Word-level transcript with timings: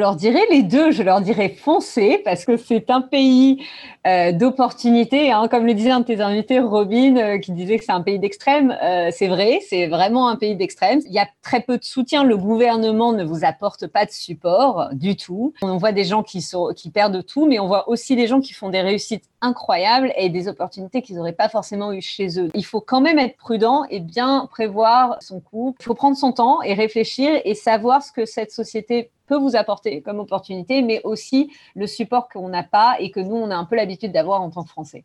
Je 0.00 0.02
leur 0.02 0.16
dirais 0.16 0.46
les 0.50 0.62
deux, 0.62 0.92
je 0.92 1.02
leur 1.02 1.20
dirais 1.20 1.50
foncez 1.50 2.22
parce 2.24 2.46
que 2.46 2.56
c'est 2.56 2.88
un 2.88 3.02
pays 3.02 3.62
euh, 4.06 4.32
d'opportunités. 4.32 5.30
Hein. 5.30 5.46
Comme 5.46 5.66
le 5.66 5.74
disait 5.74 5.90
un 5.90 6.00
de 6.00 6.06
tes 6.06 6.22
invités, 6.22 6.58
Robin, 6.58 7.18
euh, 7.18 7.38
qui 7.38 7.52
disait 7.52 7.76
que 7.76 7.84
c'est 7.84 7.92
un 7.92 8.00
pays 8.00 8.18
d'extrême. 8.18 8.74
Euh, 8.82 9.10
c'est 9.12 9.28
vrai, 9.28 9.60
c'est 9.68 9.88
vraiment 9.88 10.28
un 10.28 10.36
pays 10.36 10.56
d'extrême. 10.56 11.00
Il 11.04 11.12
y 11.12 11.18
a 11.18 11.28
très 11.42 11.60
peu 11.60 11.76
de 11.76 11.84
soutien. 11.84 12.24
Le 12.24 12.38
gouvernement 12.38 13.12
ne 13.12 13.22
vous 13.24 13.44
apporte 13.44 13.88
pas 13.88 14.06
de 14.06 14.10
support 14.10 14.88
du 14.94 15.16
tout. 15.16 15.52
On 15.60 15.76
voit 15.76 15.92
des 15.92 16.04
gens 16.04 16.22
qui, 16.22 16.40
sont, 16.40 16.72
qui 16.74 16.88
perdent 16.88 17.22
tout, 17.26 17.44
mais 17.44 17.58
on 17.58 17.66
voit 17.66 17.90
aussi 17.90 18.16
des 18.16 18.26
gens 18.26 18.40
qui 18.40 18.54
font 18.54 18.70
des 18.70 18.80
réussites 18.80 19.24
incroyables 19.42 20.14
et 20.16 20.30
des 20.30 20.48
opportunités 20.48 21.02
qu'ils 21.02 21.16
n'auraient 21.16 21.34
pas 21.34 21.50
forcément 21.50 21.92
eues 21.92 22.00
chez 22.00 22.40
eux. 22.40 22.48
Il 22.54 22.64
faut 22.64 22.80
quand 22.80 23.02
même 23.02 23.18
être 23.18 23.36
prudent 23.36 23.84
et 23.90 24.00
bien 24.00 24.48
prévoir 24.50 25.18
son 25.20 25.40
coût. 25.40 25.74
Il 25.78 25.84
faut 25.84 25.94
prendre 25.94 26.16
son 26.16 26.32
temps 26.32 26.62
et 26.62 26.72
réfléchir 26.72 27.38
et 27.44 27.54
savoir 27.54 28.02
ce 28.02 28.12
que 28.12 28.24
cette 28.24 28.50
société 28.50 29.10
peut 29.30 29.36
vous 29.36 29.54
apporter 29.54 30.02
comme 30.02 30.18
opportunité, 30.18 30.82
mais 30.82 31.00
aussi 31.04 31.52
le 31.76 31.86
support 31.86 32.28
qu'on 32.28 32.48
n'a 32.48 32.64
pas 32.64 32.96
et 32.98 33.12
que 33.12 33.20
nous, 33.20 33.36
on 33.36 33.50
a 33.52 33.54
un 33.54 33.64
peu 33.64 33.76
l'habitude 33.76 34.10
d'avoir 34.10 34.42
en 34.42 34.50
tant 34.50 34.64
que 34.64 34.70
Français. 34.70 35.04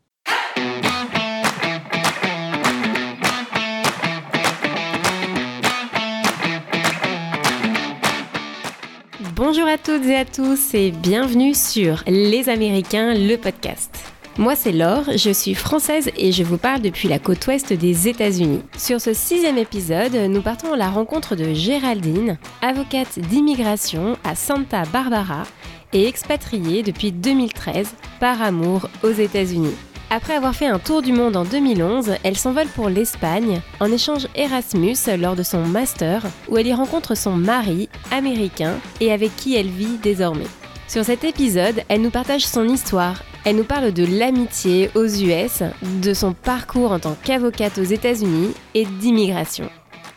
Bonjour 9.35 9.67
à 9.67 9.77
toutes 9.77 10.05
et 10.05 10.15
à 10.15 10.25
tous 10.25 10.73
et 10.73 10.89
bienvenue 10.89 11.53
sur 11.53 12.03
Les 12.07 12.49
Américains, 12.49 13.13
le 13.13 13.35
podcast. 13.35 14.14
Moi 14.37 14.57
c'est 14.57 14.73
Laure, 14.73 15.05
je 15.15 15.29
suis 15.29 15.53
française 15.53 16.11
et 16.17 16.33
je 16.33 16.43
vous 16.43 16.57
parle 16.57 16.81
depuis 16.81 17.07
la 17.07 17.19
côte 17.19 17.47
ouest 17.47 17.71
des 17.71 18.09
États-Unis. 18.09 18.63
Sur 18.77 18.99
ce 18.99 19.13
sixième 19.13 19.57
épisode, 19.57 20.13
nous 20.13 20.41
partons 20.41 20.73
à 20.73 20.77
la 20.77 20.89
rencontre 20.89 21.37
de 21.37 21.53
Géraldine, 21.53 22.37
avocate 22.61 23.17
d'immigration 23.17 24.17
à 24.25 24.35
Santa 24.35 24.83
Barbara 24.91 25.43
et 25.93 26.05
expatriée 26.05 26.83
depuis 26.83 27.13
2013 27.13 27.95
par 28.19 28.41
amour 28.41 28.89
aux 29.03 29.11
États-Unis. 29.11 29.75
Après 30.09 30.35
avoir 30.35 30.53
fait 30.53 30.67
un 30.67 30.79
tour 30.79 31.01
du 31.01 31.13
monde 31.13 31.37
en 31.37 31.45
2011, 31.45 32.15
elle 32.23 32.37
s'envole 32.37 32.67
pour 32.67 32.89
l'Espagne 32.89 33.61
en 33.79 33.89
échange 33.89 34.27
Erasmus 34.35 34.97
lors 35.17 35.37
de 35.37 35.43
son 35.43 35.61
master 35.61 36.23
où 36.49 36.57
elle 36.57 36.67
y 36.67 36.73
rencontre 36.73 37.15
son 37.15 37.37
mari 37.37 37.87
américain 38.11 38.73
et 38.99 39.13
avec 39.13 39.33
qui 39.37 39.55
elle 39.55 39.69
vit 39.69 39.97
désormais. 40.03 40.43
Sur 40.87 41.03
cet 41.03 41.23
épisode, 41.23 41.81
elle 41.89 42.01
nous 42.01 42.11
partage 42.11 42.45
son 42.45 42.69
histoire. 42.69 43.23
Elle 43.43 43.55
nous 43.55 43.63
parle 43.63 43.91
de 43.91 44.05
l'amitié 44.05 44.91
aux 44.93 45.07
US, 45.07 45.63
de 46.01 46.13
son 46.13 46.33
parcours 46.33 46.91
en 46.91 46.99
tant 46.99 47.17
qu'avocate 47.23 47.79
aux 47.79 47.83
États-Unis 47.83 48.53
et 48.75 48.85
d'immigration. 48.85 49.69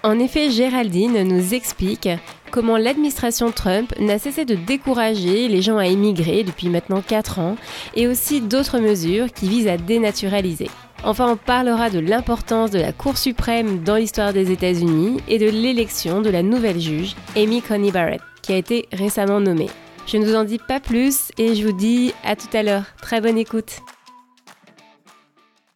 En 0.03 0.19
effet, 0.19 0.51
Géraldine 0.51 1.23
nous 1.23 1.55
explique 1.55 2.09
comment 2.51 2.77
l'administration 2.77 3.51
Trump 3.51 3.93
n'a 3.99 4.19
cessé 4.19 4.45
de 4.45 4.55
décourager 4.55 5.49
les 5.49 5.63
gens 5.63 5.79
à 5.79 5.87
émigrer 5.87 6.45
depuis 6.45 6.69
maintenant 6.69 7.03
4 7.03 7.39
ans 7.39 7.57
et 7.97 8.07
aussi 8.07 8.41
d'autres 8.41 8.79
mesures 8.79 9.33
qui 9.33 9.49
visent 9.49 9.69
à 9.69 9.79
dénaturaliser. 9.79 10.71
Enfin, 11.03 11.33
on 11.33 11.37
parlera 11.37 11.91
de 11.91 11.99
l'importance 11.99 12.71
de 12.71 12.79
la 12.79 12.93
Cour 12.93 13.17
suprême 13.17 13.83
dans 13.83 13.97
l'histoire 13.97 14.33
des 14.33 14.53
États-Unis 14.53 15.19
et 15.29 15.39
de 15.39 15.49
l'élection 15.49 16.21
de 16.21 16.31
la 16.31 16.43
nouvelle 16.43 16.81
juge, 16.81 17.17
Amy 17.37 17.63
Coney 17.63 17.91
Barrett, 17.91 18.21
qui 18.43 18.53
a 18.53 18.57
été 18.57 18.87
récemment 18.93 19.41
nommée. 19.41 19.69
Je 20.11 20.17
ne 20.17 20.25
vous 20.25 20.37
en 20.37 20.45
dis 20.45 20.57
pas 20.57 20.81
plus 20.81 21.33
et 21.37 21.55
je 21.55 21.67
vous 21.67 21.77
dis 21.77 22.15
à 22.25 22.35
tout 22.35 22.49
à 22.55 22.63
l'heure. 22.63 22.85
Très 23.03 23.21
bonne 23.21 23.37
écoute. 23.37 23.81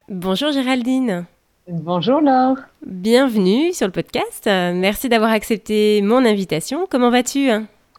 Bonjour 0.08 0.50
Géraldine. 0.52 1.27
Bonjour 1.69 2.22
Laure. 2.22 2.56
Bienvenue 2.86 3.74
sur 3.74 3.86
le 3.86 3.92
podcast. 3.92 4.47
Merci 4.47 5.11
d'avoir 5.11 5.33
accepté 5.33 6.00
mon 6.00 6.24
invitation. 6.24 6.86
Comment 6.89 7.11
vas-tu? 7.11 7.50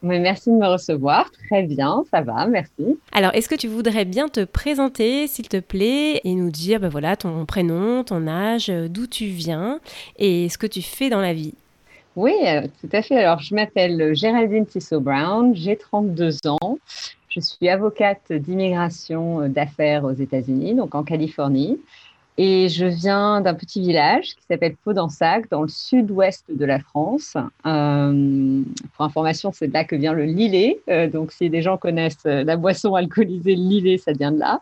Merci 0.01 0.49
de 0.49 0.55
me 0.55 0.65
recevoir. 0.65 1.29
Très 1.51 1.67
bien, 1.67 2.03
ça 2.09 2.21
va, 2.21 2.47
merci. 2.47 2.97
Alors, 3.11 3.35
est-ce 3.35 3.47
que 3.47 3.53
tu 3.53 3.67
voudrais 3.67 4.03
bien 4.03 4.27
te 4.27 4.43
présenter, 4.43 5.27
s'il 5.27 5.47
te 5.47 5.59
plaît, 5.59 6.19
et 6.23 6.33
nous 6.33 6.49
dire 6.49 6.79
ben 6.79 6.89
voilà, 6.89 7.15
ton 7.15 7.45
prénom, 7.45 8.03
ton 8.03 8.25
âge, 8.25 8.69
d'où 8.89 9.05
tu 9.05 9.25
viens 9.25 9.79
et 10.17 10.49
ce 10.49 10.57
que 10.57 10.67
tu 10.67 10.81
fais 10.81 11.11
dans 11.11 11.21
la 11.21 11.33
vie? 11.33 11.53
Oui, 12.15 12.33
euh, 12.45 12.67
tout 12.79 12.89
à 12.91 13.01
fait. 13.01 13.17
Alors, 13.17 13.39
je 13.39 13.55
m'appelle 13.55 14.13
Géraldine 14.15 14.65
Tissot-Brown, 14.65 15.55
j'ai 15.55 15.77
32 15.77 16.47
ans. 16.47 16.77
Je 17.29 17.39
suis 17.39 17.67
avocate 17.69 18.31
d'immigration 18.31 19.41
euh, 19.41 19.47
d'affaires 19.47 20.03
aux 20.03 20.13
États-Unis, 20.13 20.75
donc 20.75 20.93
en 20.93 21.03
Californie. 21.03 21.79
Et 22.37 22.69
je 22.69 22.85
viens 22.85 23.41
d'un 23.41 23.53
petit 23.53 23.79
village 23.79 24.35
qui 24.35 24.43
s'appelle 24.47 24.75
Podensac, 24.83 25.49
dans 25.49 25.61
le 25.61 25.67
sud-ouest 25.67 26.45
de 26.49 26.65
la 26.65 26.79
France. 26.79 27.35
Euh, 27.65 28.61
pour 28.95 29.05
information, 29.05 29.51
c'est 29.51 29.67
de 29.67 29.73
là 29.73 29.83
que 29.83 29.95
vient 29.95 30.13
le 30.13 30.25
Lillet. 30.25 30.79
donc, 31.11 31.31
si 31.31 31.51
des 31.51 31.61
gens 31.61 31.77
connaissent 31.77 32.25
la 32.25 32.57
boisson 32.57 32.95
alcoolisée, 32.95 33.55
le 33.55 33.61
Lillet, 33.61 33.97
ça 33.99 34.13
vient 34.13 34.31
de 34.31 34.39
là. 34.39 34.61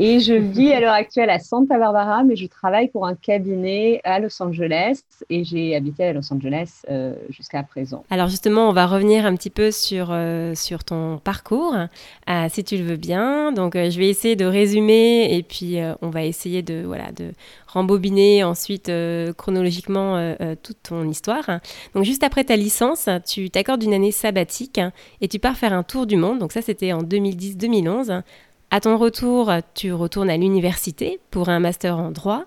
Et 0.00 0.20
je 0.20 0.32
vis 0.32 0.72
à 0.72 0.78
l'heure 0.78 0.92
actuelle 0.92 1.28
à 1.28 1.40
Santa 1.40 1.76
Barbara, 1.76 2.22
mais 2.22 2.36
je 2.36 2.46
travaille 2.46 2.86
pour 2.86 3.04
un 3.04 3.16
cabinet 3.16 4.00
à 4.04 4.20
Los 4.20 4.40
Angeles 4.40 5.00
et 5.28 5.42
j'ai 5.42 5.74
habité 5.74 6.04
à 6.04 6.12
Los 6.12 6.32
Angeles 6.32 6.82
euh, 6.88 7.14
jusqu'à 7.30 7.64
présent. 7.64 8.04
Alors 8.08 8.28
justement, 8.28 8.68
on 8.68 8.72
va 8.72 8.86
revenir 8.86 9.26
un 9.26 9.34
petit 9.34 9.50
peu 9.50 9.72
sur, 9.72 10.10
euh, 10.12 10.54
sur 10.54 10.84
ton 10.84 11.18
parcours, 11.18 11.74
euh, 11.74 12.46
si 12.48 12.62
tu 12.62 12.76
le 12.76 12.84
veux 12.84 12.96
bien. 12.96 13.50
Donc 13.50 13.74
je 13.74 13.98
vais 13.98 14.08
essayer 14.08 14.36
de 14.36 14.44
résumer 14.44 15.36
et 15.36 15.42
puis 15.42 15.78
on 16.00 16.10
va 16.10 16.22
essayer 16.22 16.62
de, 16.62 16.84
voilà, 16.86 17.10
de 17.10 17.32
rembobiner 17.66 18.44
ensuite 18.44 18.92
chronologiquement 19.36 20.34
toute 20.62 20.78
ton 20.84 21.08
histoire. 21.08 21.44
Donc 21.94 22.04
juste 22.04 22.22
après 22.22 22.44
ta 22.44 22.54
licence, 22.54 23.08
tu 23.26 23.50
t'accordes 23.50 23.82
une 23.82 23.94
année 23.94 24.12
sabbatique 24.12 24.80
et 25.20 25.26
tu 25.26 25.40
pars 25.40 25.56
faire 25.56 25.72
un 25.72 25.82
tour 25.82 26.06
du 26.06 26.16
monde. 26.16 26.38
Donc 26.38 26.52
ça, 26.52 26.62
c'était 26.62 26.92
en 26.92 27.02
2010-2011 27.02 28.22
à 28.70 28.80
ton 28.80 28.98
retour, 28.98 29.50
tu 29.74 29.92
retournes 29.92 30.30
à 30.30 30.36
l'université 30.36 31.20
pour 31.30 31.48
un 31.48 31.58
master 31.58 31.96
en 31.96 32.10
droit. 32.10 32.44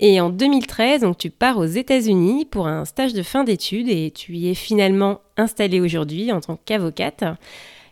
Et 0.00 0.20
en 0.20 0.30
2013, 0.30 1.02
donc, 1.02 1.18
tu 1.18 1.30
pars 1.30 1.58
aux 1.58 1.66
États-Unis 1.66 2.44
pour 2.44 2.66
un 2.66 2.84
stage 2.84 3.12
de 3.12 3.22
fin 3.22 3.44
d'études 3.44 3.88
et 3.88 4.10
tu 4.10 4.34
y 4.34 4.50
es 4.50 4.54
finalement 4.54 5.20
installée 5.36 5.80
aujourd'hui 5.80 6.32
en 6.32 6.40
tant 6.40 6.58
qu'avocate. 6.64 7.24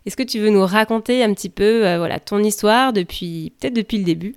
Est-ce 0.06 0.16
que 0.16 0.22
tu 0.22 0.39
veux 0.39 0.49
nous 0.49 0.65
raconter 0.65 1.22
un 1.22 1.34
petit 1.34 1.50
peu 1.50 1.87
euh, 1.87 1.99
voilà, 1.99 2.19
ton 2.19 2.39
histoire 2.39 2.94
depuis 2.94 3.53
peut-être 3.61 3.75
depuis 3.75 3.99
le 3.99 4.05
début? 4.05 4.37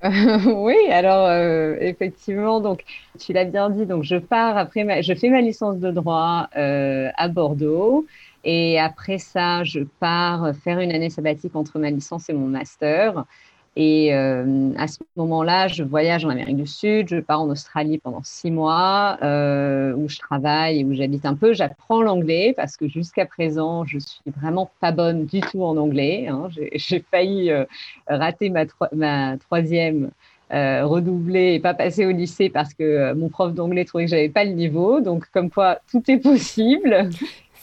Oui, 0.46 0.76
alors 0.88 1.26
euh, 1.26 1.74
effectivement, 1.80 2.60
donc 2.60 2.84
tu 3.18 3.32
l'as 3.32 3.44
bien 3.44 3.70
dit, 3.70 3.86
donc 3.86 4.04
je 4.04 4.14
pars 4.14 4.56
après 4.56 5.02
je 5.02 5.14
fais 5.14 5.30
ma 5.30 5.40
licence 5.40 5.78
de 5.78 5.90
droit 5.90 6.46
euh, 6.56 7.08
à 7.16 7.26
Bordeaux. 7.26 8.06
Et 8.50 8.78
après 8.80 9.18
ça, 9.18 9.62
je 9.62 9.80
pars 10.00 10.54
faire 10.64 10.80
une 10.80 10.90
année 10.90 11.10
sabbatique 11.10 11.54
entre 11.54 11.78
ma 11.78 11.90
licence 11.90 12.30
et 12.30 12.32
mon 12.32 12.46
master. 12.46 13.26
Et 13.76 14.14
euh, 14.14 14.70
à 14.78 14.88
ce 14.88 15.00
moment-là, 15.16 15.68
je 15.68 15.82
voyage 15.82 16.24
en 16.24 16.30
Amérique 16.30 16.56
du 16.56 16.66
Sud, 16.66 17.08
je 17.10 17.20
pars 17.20 17.42
en 17.42 17.50
Australie 17.50 17.98
pendant 17.98 18.22
six 18.24 18.50
mois, 18.50 19.18
euh, 19.22 19.92
où 19.92 20.08
je 20.08 20.18
travaille 20.18 20.80
et 20.80 20.84
où 20.86 20.94
j'habite 20.94 21.26
un 21.26 21.34
peu. 21.34 21.52
J'apprends 21.52 22.00
l'anglais 22.00 22.54
parce 22.56 22.78
que 22.78 22.88
jusqu'à 22.88 23.26
présent, 23.26 23.84
je 23.84 23.98
suis 23.98 24.22
vraiment 24.34 24.70
pas 24.80 24.92
bonne 24.92 25.26
du 25.26 25.42
tout 25.42 25.62
en 25.62 25.76
anglais. 25.76 26.28
Hein. 26.28 26.48
J'ai 26.72 27.04
failli 27.10 27.50
euh, 27.50 27.66
rater 28.06 28.48
ma, 28.48 28.64
ma 28.92 29.36
troisième 29.36 30.08
redoubler 30.50 31.52
et 31.52 31.60
pas 31.60 31.74
passer 31.74 32.06
au 32.06 32.10
lycée 32.10 32.48
parce 32.48 32.72
que 32.72 33.12
mon 33.12 33.28
prof 33.28 33.52
d'anglais 33.52 33.84
trouvait 33.84 34.06
que 34.06 34.10
j'avais 34.10 34.30
pas 34.30 34.44
le 34.44 34.52
niveau. 34.52 35.02
Donc, 35.02 35.26
comme 35.30 35.50
quoi, 35.50 35.80
tout 35.90 36.02
est 36.10 36.16
possible. 36.16 37.10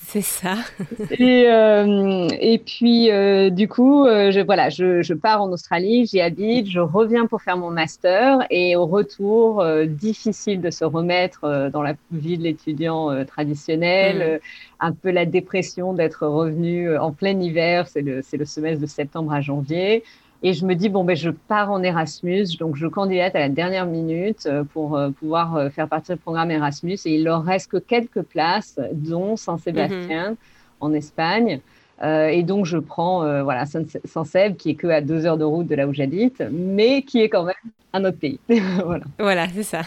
C'est 0.07 0.21
ça. 0.21 0.55
et, 1.19 1.45
euh, 1.47 2.27
et 2.39 2.59
puis, 2.59 3.11
euh, 3.11 3.49
du 3.49 3.67
coup, 3.67 4.05
euh, 4.05 4.31
je, 4.31 4.39
voilà, 4.39 4.69
je, 4.69 5.01
je, 5.01 5.13
pars 5.13 5.41
en 5.41 5.51
Australie, 5.51 6.05
j'y 6.05 6.21
habite, 6.21 6.69
je 6.69 6.79
reviens 6.79 7.25
pour 7.25 7.41
faire 7.41 7.57
mon 7.57 7.71
master. 7.71 8.45
Et 8.51 8.75
au 8.75 8.85
retour, 8.85 9.65
difficile 9.87 10.61
de 10.61 10.69
se 10.69 10.85
remettre 10.85 11.69
dans 11.71 11.81
la 11.81 11.95
vie 12.11 12.37
de 12.37 12.43
l'étudiant 12.43 13.25
traditionnel. 13.25 14.35
Mm. 14.35 14.85
un 14.85 14.91
peu 14.91 15.09
la 15.09 15.25
dépression 15.25 15.93
d'être 15.93 16.27
revenu 16.27 16.95
en 16.97 17.11
plein 17.11 17.39
hiver. 17.39 17.87
C'est 17.87 18.01
le, 18.01 18.21
le 18.31 18.45
semestre 18.45 18.81
de 18.81 18.87
septembre 18.87 19.33
à 19.33 19.41
janvier. 19.41 20.03
Et 20.45 20.53
je 20.53 20.63
me 20.63 20.75
dis, 20.75 20.89
bon, 20.89 21.03
ben, 21.03 21.15
je 21.15 21.31
pars 21.31 21.71
en 21.71 21.81
Erasmus, 21.81 22.45
donc 22.59 22.75
je 22.75 22.85
candidate 22.85 23.35
à 23.35 23.39
la 23.39 23.49
dernière 23.49 23.87
minute 23.87 24.45
euh, 24.45 24.63
pour 24.63 24.95
euh, 24.95 25.09
pouvoir 25.09 25.55
euh, 25.55 25.69
faire 25.71 25.87
partie 25.87 26.11
du 26.11 26.19
programme 26.19 26.51
Erasmus. 26.51 26.99
Et 27.05 27.15
il 27.15 27.23
leur 27.23 27.43
reste 27.43 27.71
que 27.71 27.77
quelques 27.77 28.21
places, 28.21 28.79
dont 28.93 29.37
Saint-Sébastien 29.37 30.29
mhm. 30.29 30.37
en 30.81 30.93
Espagne. 30.93 31.61
et 32.03 32.43
donc, 32.43 32.67
je 32.67 32.77
prends 32.77 33.21
voilà, 33.43 33.65
Saint-Seb, 33.65 34.55
qui 34.55 34.69
est 34.69 34.75
que 34.75 34.85
à 34.85 35.01
deux 35.01 35.25
heures 35.25 35.39
de 35.39 35.43
route 35.43 35.65
de 35.65 35.73
là 35.73 35.87
où 35.87 35.93
j'habite, 35.93 36.43
mais 36.51 37.01
qui 37.01 37.21
est 37.21 37.29
quand 37.29 37.45
même 37.45 37.55
un 37.93 38.05
autre 38.05 38.19
pays. 38.19 38.39
voilà, 38.85 39.05
voilà 39.17 39.47
c'est 39.47 39.63
ça. 39.63 39.81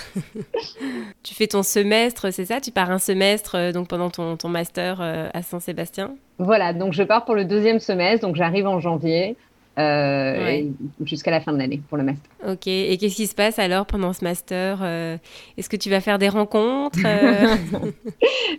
tu 1.22 1.34
fais 1.34 1.46
ton 1.46 1.62
semestre, 1.62 2.32
c'est 2.32 2.46
ça? 2.46 2.60
Tu 2.60 2.72
pars 2.72 2.90
un 2.90 2.98
semestre 2.98 3.72
donc 3.72 3.86
pendant 3.86 4.10
ton, 4.10 4.36
ton 4.36 4.48
master 4.48 5.00
à 5.00 5.42
Saint-Sébastien? 5.42 6.16
Voilà, 6.38 6.72
donc 6.72 6.94
je 6.94 7.04
pars 7.04 7.24
pour 7.24 7.36
le 7.36 7.44
deuxième 7.44 7.78
semestre, 7.78 8.26
donc 8.26 8.34
j'arrive 8.34 8.66
en 8.66 8.80
janvier. 8.80 9.36
Euh, 9.78 10.70
jusqu'à 11.02 11.30
la 11.30 11.40
fin 11.40 11.52
de 11.52 11.58
l'année 11.58 11.82
pour 11.88 11.96
le 11.98 12.04
master. 12.04 12.30
Ok, 12.46 12.68
et 12.68 12.96
qu'est-ce 12.98 13.16
qui 13.16 13.26
se 13.26 13.34
passe 13.34 13.58
alors 13.58 13.84
pendant 13.84 14.12
ce 14.12 14.22
master 14.22 14.78
euh, 14.82 15.16
Est-ce 15.56 15.68
que 15.68 15.76
tu 15.76 15.90
vas 15.90 16.00
faire 16.00 16.18
des 16.20 16.28
rencontres 16.28 17.00
euh? 17.04 17.56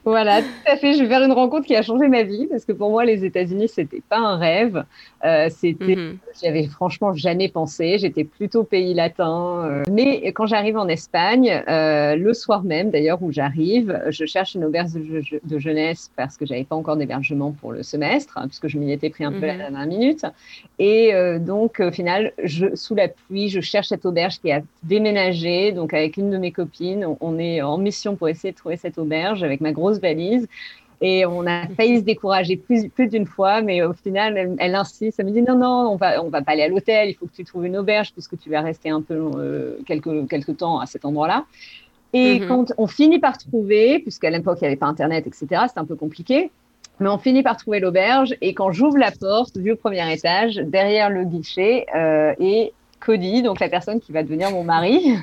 Voilà, 0.06 0.42
tout 0.42 0.48
à 0.66 0.76
fait. 0.76 0.96
Je 0.96 1.04
vais 1.04 1.08
faire 1.08 1.24
une 1.24 1.32
rencontre 1.32 1.66
qui 1.66 1.76
a 1.78 1.82
changé 1.82 2.10
ma 2.10 2.24
vie 2.24 2.46
parce 2.48 2.66
que 2.66 2.74
pour 2.74 2.90
moi, 2.90 3.06
les 3.06 3.24
États-Unis, 3.24 3.70
c'était 3.70 4.02
pas 4.10 4.18
un 4.18 4.38
rêve. 4.38 4.84
Euh, 5.24 5.48
c'était, 5.50 5.96
mm 5.96 6.18
j'y 6.40 6.48
avais 6.48 6.68
franchement 6.68 7.14
jamais 7.14 7.50
pensé. 7.50 7.98
J'étais 7.98 8.24
plutôt 8.24 8.64
pays 8.64 8.94
latin. 8.94 9.84
Mais 9.90 10.32
quand 10.32 10.46
j'arrive 10.46 10.78
en 10.78 10.88
Espagne, 10.88 11.64
le 11.68 12.32
soir 12.34 12.64
même 12.64 12.92
d'ailleurs 12.92 13.22
où 13.22 13.32
j'arrive, 13.32 14.02
je 14.10 14.26
cherche 14.26 14.56
une 14.56 14.64
auberge 14.64 14.94
de, 14.94 15.60
jeunesse 15.60 16.12
parce 16.16 16.38
que 16.38 16.46
j'avais 16.46 16.64
pas 16.64 16.78
encore 16.78 16.96
d'hébergement 16.96 17.52
pour 17.52 17.74
le 17.74 17.84
semestre, 17.84 18.38
hein, 18.38 18.48
puisque 18.48 18.68
je 18.68 18.78
m'y 18.78 18.92
étais 18.94 19.10
pris 19.10 19.26
un 19.26 19.34
peu 19.34 19.44
à 19.44 19.48
la 19.48 19.54
mhm. 19.54 19.60
dernière 19.60 19.88
minute. 19.88 20.26
Et 20.78 21.12
donc, 21.40 21.82
au 21.82 21.92
final, 21.92 22.32
je, 22.42 22.74
sous 22.76 22.96
la 22.96 23.10
pluie, 23.10 23.50
je 23.50 23.60
cherche 23.70 23.88
cette 23.88 24.06
auberge 24.06 24.40
qui 24.40 24.52
a 24.52 24.62
déménagé. 24.84 25.72
Donc, 25.72 25.94
avec 25.94 26.18
une 26.18 26.30
de 26.30 26.38
mes 26.38 26.52
copines, 26.52 27.06
on 27.20 27.40
est 27.40 27.62
en 27.62 27.78
mission 27.78 28.16
pour 28.16 28.30
essayer 28.30 28.52
de 28.52 28.58
trouver 28.58 28.78
cette 28.78 28.98
auberge 28.98 29.44
avec 29.44 29.62
ma 29.62 29.72
grosse 29.72 30.00
valise. 30.00 30.48
Et 31.02 31.26
on 31.26 31.48
a 31.48 31.68
failli 31.78 32.00
se 32.00 32.04
décourager 32.04 32.58
plus, 32.58 32.90
plus 32.90 33.08
d'une 33.08 33.26
fois, 33.26 33.62
mais 33.62 33.84
au 33.84 33.94
final, 33.94 34.56
elle, 34.60 34.76
insiste. 34.76 35.20
Elle 35.20 35.28
me 35.28 35.32
dit 35.32 35.42
non, 35.42 35.58
non, 35.58 35.92
on 35.92 35.96
va, 35.96 36.24
on 36.24 36.30
va 36.30 36.42
pas 36.42 36.54
aller 36.54 36.64
à 36.64 36.68
l'hôtel. 36.68 37.10
Il 37.10 37.14
faut 37.16 37.26
que 37.26 37.36
tu 37.36 37.44
trouves 37.44 37.66
une 37.66 37.78
auberge 37.78 38.12
puisque 38.14 38.38
tu 38.38 38.50
vas 38.50 38.62
rester 38.62 38.90
un 38.90 39.02
peu 39.02 39.16
euh, 39.36 39.78
quelques, 39.86 40.28
quelques 40.30 40.58
temps 40.58 40.80
à 40.80 40.86
cet 40.86 41.06
endroit-là. 41.06 41.46
Et 42.14 42.40
mhm. 42.40 42.48
quand 42.48 42.74
on 42.78 42.88
finit 42.88 43.20
par 43.20 43.38
trouver, 43.38 44.00
puisqu'à 44.00 44.30
l'époque 44.30 44.58
il 44.62 44.64
n'y 44.64 44.68
avait 44.68 44.78
pas 44.78 44.88
Internet, 44.88 45.28
etc., 45.28 45.64
c'était 45.68 45.80
un 45.80 45.86
peu 45.86 45.96
compliqué. 45.96 46.52
Mais 47.00 47.08
on 47.08 47.18
finit 47.18 47.44
par 47.44 47.56
trouver 47.56 47.80
l'auberge 47.80 48.36
et 48.42 48.54
quand 48.54 48.72
j'ouvre 48.72 48.98
la 48.98 49.12
porte 49.12 49.58
du 49.58 49.76
premier 49.76 50.12
étage, 50.12 50.56
derrière 50.56 51.10
le 51.10 51.24
guichet 51.24 51.86
euh, 51.96 52.34
et 52.40 52.74
Cody, 53.00 53.42
donc 53.42 53.60
la 53.60 53.70
personne 53.70 54.00
qui 54.00 54.12
va 54.12 54.24
devenir 54.24 54.52
mon 54.52 54.64
mari. 54.64 55.16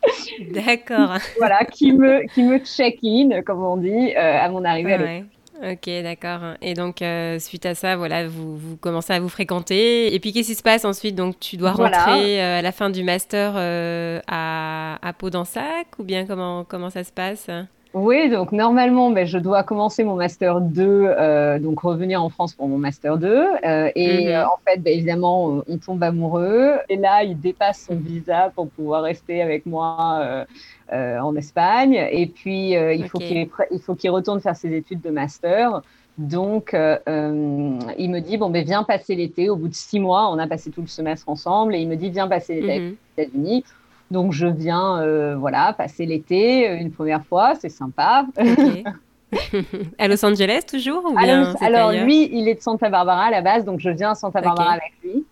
D'accord. 0.52 1.16
voilà, 1.38 1.64
qui 1.64 1.92
me, 1.92 2.26
qui 2.32 2.42
me 2.42 2.58
check-in, 2.58 3.42
comme 3.42 3.62
on 3.62 3.76
dit, 3.76 4.14
euh, 4.16 4.38
à 4.38 4.48
mon 4.48 4.64
arrivée 4.64 4.94
à 4.94 5.22
Ok, 5.62 5.90
d'accord. 6.02 6.54
Et 6.62 6.72
donc, 6.72 7.02
euh, 7.02 7.38
suite 7.38 7.66
à 7.66 7.74
ça, 7.74 7.94
voilà, 7.94 8.26
vous, 8.26 8.56
vous, 8.56 8.76
commencez 8.78 9.12
à 9.12 9.20
vous 9.20 9.28
fréquenter. 9.28 10.14
Et 10.14 10.18
puis, 10.18 10.32
qu'est-ce 10.32 10.48
qui 10.48 10.54
se 10.54 10.62
passe 10.62 10.86
ensuite? 10.86 11.14
Donc, 11.14 11.38
tu 11.38 11.58
dois 11.58 11.72
rentrer 11.72 12.42
euh, 12.42 12.60
à 12.60 12.62
la 12.62 12.72
fin 12.72 12.88
du 12.88 13.04
master 13.04 13.56
à, 13.56 14.98
à 15.06 15.12
Pau 15.12 15.28
dans 15.28 15.44
sac 15.44 15.86
Ou 15.98 16.04
bien 16.04 16.24
comment, 16.24 16.64
comment 16.64 16.88
ça 16.88 17.04
se 17.04 17.12
passe? 17.12 17.50
Oui, 17.92 18.30
donc 18.30 18.52
normalement, 18.52 19.10
ben, 19.10 19.26
je 19.26 19.36
dois 19.36 19.64
commencer 19.64 20.04
mon 20.04 20.14
master 20.14 20.60
2, 20.60 20.82
euh, 20.86 21.58
donc 21.58 21.80
revenir 21.80 22.22
en 22.22 22.28
France 22.28 22.54
pour 22.54 22.68
mon 22.68 22.78
master 22.78 23.18
2. 23.18 23.26
Euh, 23.28 23.90
et 23.96 24.28
euh, 24.28 24.46
en 24.46 24.58
fait, 24.64 24.78
ben, 24.78 24.92
évidemment, 24.92 25.62
on 25.66 25.78
tombe 25.78 26.02
amoureux. 26.04 26.74
Et 26.88 26.96
là, 26.96 27.24
il 27.24 27.38
dépasse 27.40 27.86
son 27.88 27.96
visa 27.96 28.52
pour 28.54 28.68
pouvoir 28.68 29.02
rester 29.02 29.42
avec 29.42 29.66
moi 29.66 30.46
en 30.92 31.34
Espagne. 31.34 31.94
Et 32.12 32.26
puis, 32.26 32.70
il 32.72 33.08
faut 33.08 33.18
qu'il 33.18 33.48
il 33.72 33.80
faut 33.80 33.94
qu'il 33.96 34.10
retourne 34.10 34.40
faire 34.40 34.56
ses 34.56 34.72
études 34.72 35.00
de 35.00 35.10
master. 35.10 35.82
Donc, 36.16 36.70
il 36.72 38.10
me 38.10 38.20
dit, 38.20 38.36
bon, 38.36 38.50
ben, 38.50 38.64
viens 38.64 38.84
passer 38.84 39.16
l'été. 39.16 39.50
Au 39.50 39.56
bout 39.56 39.68
de 39.68 39.74
six 39.74 39.98
mois, 39.98 40.30
on 40.30 40.38
a 40.38 40.46
passé 40.46 40.70
tout 40.70 40.82
le 40.82 40.86
semestre 40.86 41.28
ensemble. 41.28 41.74
Et 41.74 41.80
il 41.80 41.88
me 41.88 41.96
dit, 41.96 42.10
viens 42.10 42.28
passer 42.28 42.60
l'été 42.60 42.78
aux 42.78 42.82
mhm. 42.82 42.96
États-Unis. 43.18 43.64
Donc 44.10 44.32
je 44.32 44.46
viens, 44.46 45.00
euh, 45.00 45.36
voilà, 45.36 45.72
passer 45.72 46.04
l'été 46.04 46.68
euh, 46.68 46.76
une 46.76 46.90
première 46.90 47.24
fois, 47.24 47.54
c'est 47.54 47.68
sympa. 47.68 48.26
à 49.98 50.08
Los 50.08 50.24
Angeles 50.24 50.62
toujours 50.68 51.04
ou 51.04 51.16
bien 51.16 51.54
Alors, 51.60 51.92
lui, 51.92 52.28
il 52.32 52.48
est 52.48 52.56
de 52.56 52.60
Santa 52.60 52.88
Barbara 52.88 53.26
à 53.26 53.30
la 53.30 53.40
base, 53.40 53.64
donc 53.64 53.78
je 53.78 53.90
viens 53.90 54.10
à 54.10 54.14
Santa 54.16 54.40
Barbara 54.40 54.72
avec 54.72 54.92
lui. 55.04 55.24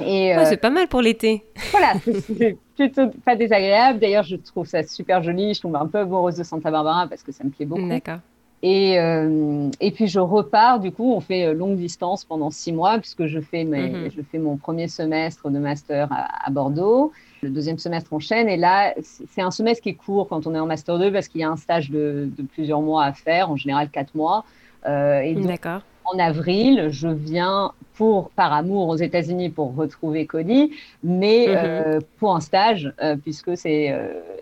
Et 0.00 0.36
euh, 0.36 0.44
c'est 0.44 0.56
pas 0.56 0.70
mal 0.70 0.88
pour 0.88 1.00
l'été. 1.00 1.44
Voilà, 1.70 1.92
c'est 2.36 2.58
plutôt 2.74 3.08
pas 3.24 3.36
désagréable. 3.36 4.00
D'ailleurs, 4.00 4.24
je 4.24 4.36
trouve 4.36 4.66
ça 4.66 4.82
super 4.82 5.22
joli. 5.22 5.54
Je 5.54 5.60
tombe 5.60 5.76
un 5.76 5.86
peu 5.86 5.98
amoureuse 5.98 6.34
de 6.34 6.42
Santa 6.42 6.70
Barbara 6.70 7.06
parce 7.08 7.22
que 7.22 7.32
ça 7.32 7.44
me 7.44 7.50
plaît 7.50 7.64
beaucoup. 7.64 7.88
D'accord. 7.88 8.18
Et, 8.62 8.94
et 8.94 9.90
puis 9.92 10.08
je 10.08 10.18
repars, 10.18 10.80
du 10.80 10.90
coup, 10.90 11.12
on 11.12 11.20
fait 11.20 11.54
longue 11.54 11.76
distance 11.76 12.24
pendant 12.24 12.50
six 12.50 12.72
mois, 12.72 12.98
puisque 12.98 13.26
je 13.26 13.40
fais, 13.40 13.64
mes, 13.64 13.90
mhm. 13.90 14.10
je 14.10 14.22
fais 14.22 14.38
mon 14.38 14.56
premier 14.56 14.88
semestre 14.88 15.48
de 15.48 15.58
master 15.58 16.08
à, 16.10 16.46
à 16.46 16.50
Bordeaux. 16.50 17.12
Le 17.42 17.50
deuxième 17.50 17.78
semestre 17.78 18.12
enchaîne 18.12 18.48
et 18.48 18.56
là, 18.56 18.94
c'est 19.02 19.42
un 19.42 19.50
semestre 19.50 19.82
qui 19.82 19.90
est 19.90 19.94
court 19.94 20.28
quand 20.28 20.46
on 20.46 20.54
est 20.54 20.58
en 20.58 20.66
Master 20.66 20.98
2 20.98 21.12
parce 21.12 21.28
qu'il 21.28 21.40
y 21.40 21.44
a 21.44 21.50
un 21.50 21.56
stage 21.56 21.90
de, 21.90 22.30
plusieurs 22.52 22.80
mois 22.80 23.04
à 23.04 23.12
faire, 23.12 23.50
en 23.50 23.56
général 23.56 23.90
quatre 23.90 24.14
mois. 24.14 24.44
Euh, 24.86 25.20
et 25.20 25.34
D'accord. 25.34 25.82
En 26.04 26.18
avril, 26.18 26.88
je 26.90 27.08
viens 27.08 27.72
pour 27.94 28.30
par 28.30 28.52
amour 28.52 28.88
aux 28.88 28.96
États-Unis 28.96 29.50
pour 29.50 29.74
retrouver 29.74 30.26
Cody, 30.26 30.72
mais 31.02 31.46
mhm. 31.48 31.54
euh, 31.56 32.00
pour 32.18 32.36
un 32.36 32.40
stage 32.40 32.92
euh, 33.02 33.16
puisque 33.16 33.56
c'est 33.56 33.92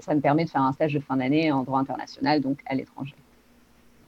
ça 0.00 0.14
me 0.14 0.20
permet 0.20 0.44
de 0.44 0.50
faire 0.50 0.62
un 0.62 0.72
stage 0.72 0.92
de 0.92 1.00
fin 1.00 1.16
d'année 1.16 1.50
en 1.50 1.62
droit 1.62 1.80
international, 1.80 2.40
donc 2.40 2.58
à 2.66 2.74
l'étranger. 2.74 3.14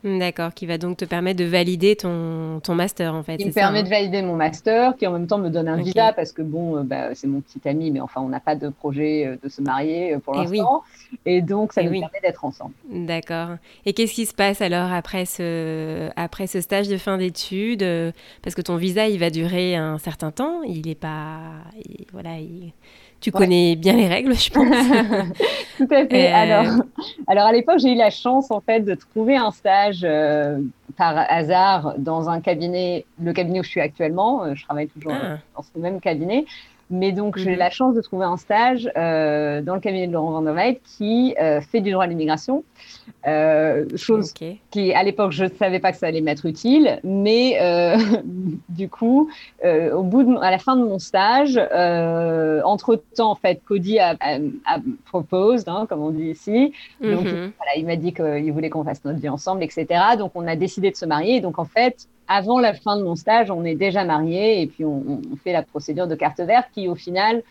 D'accord, 0.07 0.55
qui 0.55 0.67
va 0.67 0.79
donc 0.79 0.99
te 0.99 1.05
permettre 1.05 1.41
de 1.41 1.45
valider 1.45 1.97
ton, 1.97 2.61
ton 2.63 2.77
master 2.77 3.13
en 3.13 3.25
fait. 3.25 3.39
Qui 3.39 3.47
me 3.47 3.53
permet 3.53 3.81
hein 3.81 3.83
de 3.83 3.89
valider 3.89 4.23
mon 4.23 4.37
master, 4.37 4.97
qui 4.97 5.05
en 5.05 5.11
même 5.11 5.27
temps 5.27 5.39
me 5.39 5.49
donne 5.49 5.67
un 5.67 5.77
visa 5.77 6.13
parce 6.13 6.31
que 6.31 6.43
bon, 6.43 6.77
euh, 6.77 6.83
bah, 6.85 7.13
c'est 7.15 7.27
mon 7.27 7.41
petit 7.41 7.69
ami, 7.69 7.91
mais 7.91 8.01
enfin 8.01 8.21
on 8.21 8.29
n'a 8.29 8.39
pas 8.39 8.55
de 8.55 8.69
projet 8.69 9.27
euh, 9.27 9.37
de 9.43 9.49
se 9.49 9.61
marier 9.61 10.15
euh, 10.15 10.21
pour 10.21 10.35
eh 10.37 10.45
l'instant. 10.45 10.85
Et 11.25 11.43
donc 11.43 11.73
ça 11.73 11.83
nous 11.83 11.91
permet 11.91 12.21
d'être 12.23 12.45
ensemble. 12.45 12.75
D'accord. 12.89 13.57
Et 13.85 13.95
qu'est-ce 13.95 14.15
qui 14.15 14.27
se 14.27 14.35
passe 14.35 14.63
alors 14.63 14.93
après 14.93 15.25
ce, 15.25 16.09
après 16.15 16.47
ce 16.47 16.61
stage 16.61 16.87
de 16.87 16.99
fin 16.99 17.19
d'études 17.19 17.85
Parce 18.43 18.55
que 18.55 18.63
ton 18.63 18.77
visa 18.77 19.09
il 19.09 19.19
va 19.19 19.31
durer 19.31 19.75
un 19.75 19.99
certain 19.99 20.31
temps, 20.31 20.63
il 20.63 20.87
n'est 20.87 20.95
pas. 20.95 21.41
voilà, 22.13 22.39
il 22.39 22.73
tu 23.27 23.33
connais 23.33 23.75
bien 23.75 23.95
les 23.95 24.07
règles, 24.07 24.35
je 24.35 24.51
pense. 24.51 24.69
Tout 25.77 25.89
à 25.91 26.07
fait. 26.07 26.33
Euh, 26.33 26.37
alors, 26.37 26.83
alors, 27.27 27.47
à 27.47 27.53
l'époque, 27.53 27.81
j'ai 27.81 27.91
eu 27.93 27.97
la 27.97 28.11
chance 28.11 28.53
en 28.53 28.61
fait 28.61 28.81
de 28.81 28.95
trouver 28.95 29.37
un 29.37 29.51
stage 29.51 30.03
euh, 30.05 30.61
par 30.97 31.17
hasard 31.29 31.95
dans 31.99 32.29
un 32.29 32.41
cabinet, 32.41 33.05
le 33.21 33.33
cabinet 33.33 33.59
où 33.59 33.65
je 33.65 33.69
suis 33.69 33.81
actuellement. 33.81 34.45
Euh, 34.45 34.55
je 34.55 34.63
travaille 34.63 34.87
toujours 34.87 35.13
ah. 35.13 35.39
dans 35.57 35.63
ce 35.63 35.77
même 35.77 36.01
cabinet. 36.01 36.45
Mais 36.89 37.11
donc, 37.11 37.37
j'ai 37.37 37.51
eu 37.51 37.55
mhm. 37.55 37.59
la 37.59 37.71
chance 37.71 37.95
de 37.95 38.01
trouver 38.01 38.27
un 38.27 38.37
stage 38.37 38.89
euh, 38.97 39.61
dans 39.61 39.75
le 39.75 39.81
cabinet 39.81 40.07
de 40.07 40.13
Laurent 40.13 40.31
Van 40.31 40.43
der 40.43 40.75
qui 40.85 41.35
euh, 41.41 41.61
fait 41.61 41.81
du 41.81 41.91
droit 41.91 42.05
à 42.05 42.07
l'immigration. 42.07 42.63
Euh, 43.27 43.87
chose 43.97 44.33
qui, 44.33 44.93
à 44.95 45.03
l'époque, 45.03 45.33
je 45.33 45.45
ne 45.45 45.49
savais 45.49 45.81
pas 45.81 45.91
que 45.91 45.99
ça 45.99 46.07
allait 46.07 46.21
m'être 46.21 46.47
utile. 46.47 47.01
Mais 47.03 47.59
du 48.69 48.89
coup, 48.89 49.29
au 49.65 50.03
bout 50.03 50.23
de, 50.23 50.37
à 50.37 50.51
la 50.51 50.59
fin 50.59 50.77
de 50.77 50.85
mon 50.85 51.01
stage, 51.01 51.59
entre-temps, 52.65 53.33
en 53.33 53.35
fait, 53.35 53.61
Cody 53.67 53.99
a, 53.99 54.17
a, 54.21 54.37
a 54.67 54.79
propose, 55.07 55.65
hein, 55.67 55.87
comme 55.89 56.03
on 56.03 56.11
dit 56.11 56.31
ici. 56.31 56.73
Donc, 57.01 57.25
mhm. 57.25 57.53
voilà, 57.57 57.77
il 57.77 57.87
m'a 57.87 57.97
dit 57.97 58.13
qu'il 58.13 58.53
voulait 58.53 58.71
qu'on 58.71 58.85
fasse 58.85 59.05
notre 59.05 59.19
vie 59.19 59.29
ensemble, 59.29 59.65
etc. 59.65 59.87
Donc, 60.17 60.33
on 60.37 60.47
a 60.47 60.55
décidé 60.55 60.93
de 60.93 60.97
se 60.97 61.05
marier. 61.05 61.41
Donc, 61.41 61.59
en 61.59 61.65
fait, 61.65 62.07
avant 62.29 62.59
la 62.59 62.75
fin 62.75 62.97
de 62.97 63.03
mon 63.03 63.17
stage, 63.17 63.51
on 63.51 63.65
est 63.65 63.75
déjà 63.75 64.05
mariés 64.05 64.63
et 64.63 64.67
puis 64.67 64.85
on, 64.85 65.21
fait 65.43 65.53
la 65.53 65.63
procédure 65.63 66.07
de 66.07 66.15
carte 66.15 66.41
verte 66.41 66.69
qui, 66.73 66.89
au 66.89 66.95
final, 66.95 67.43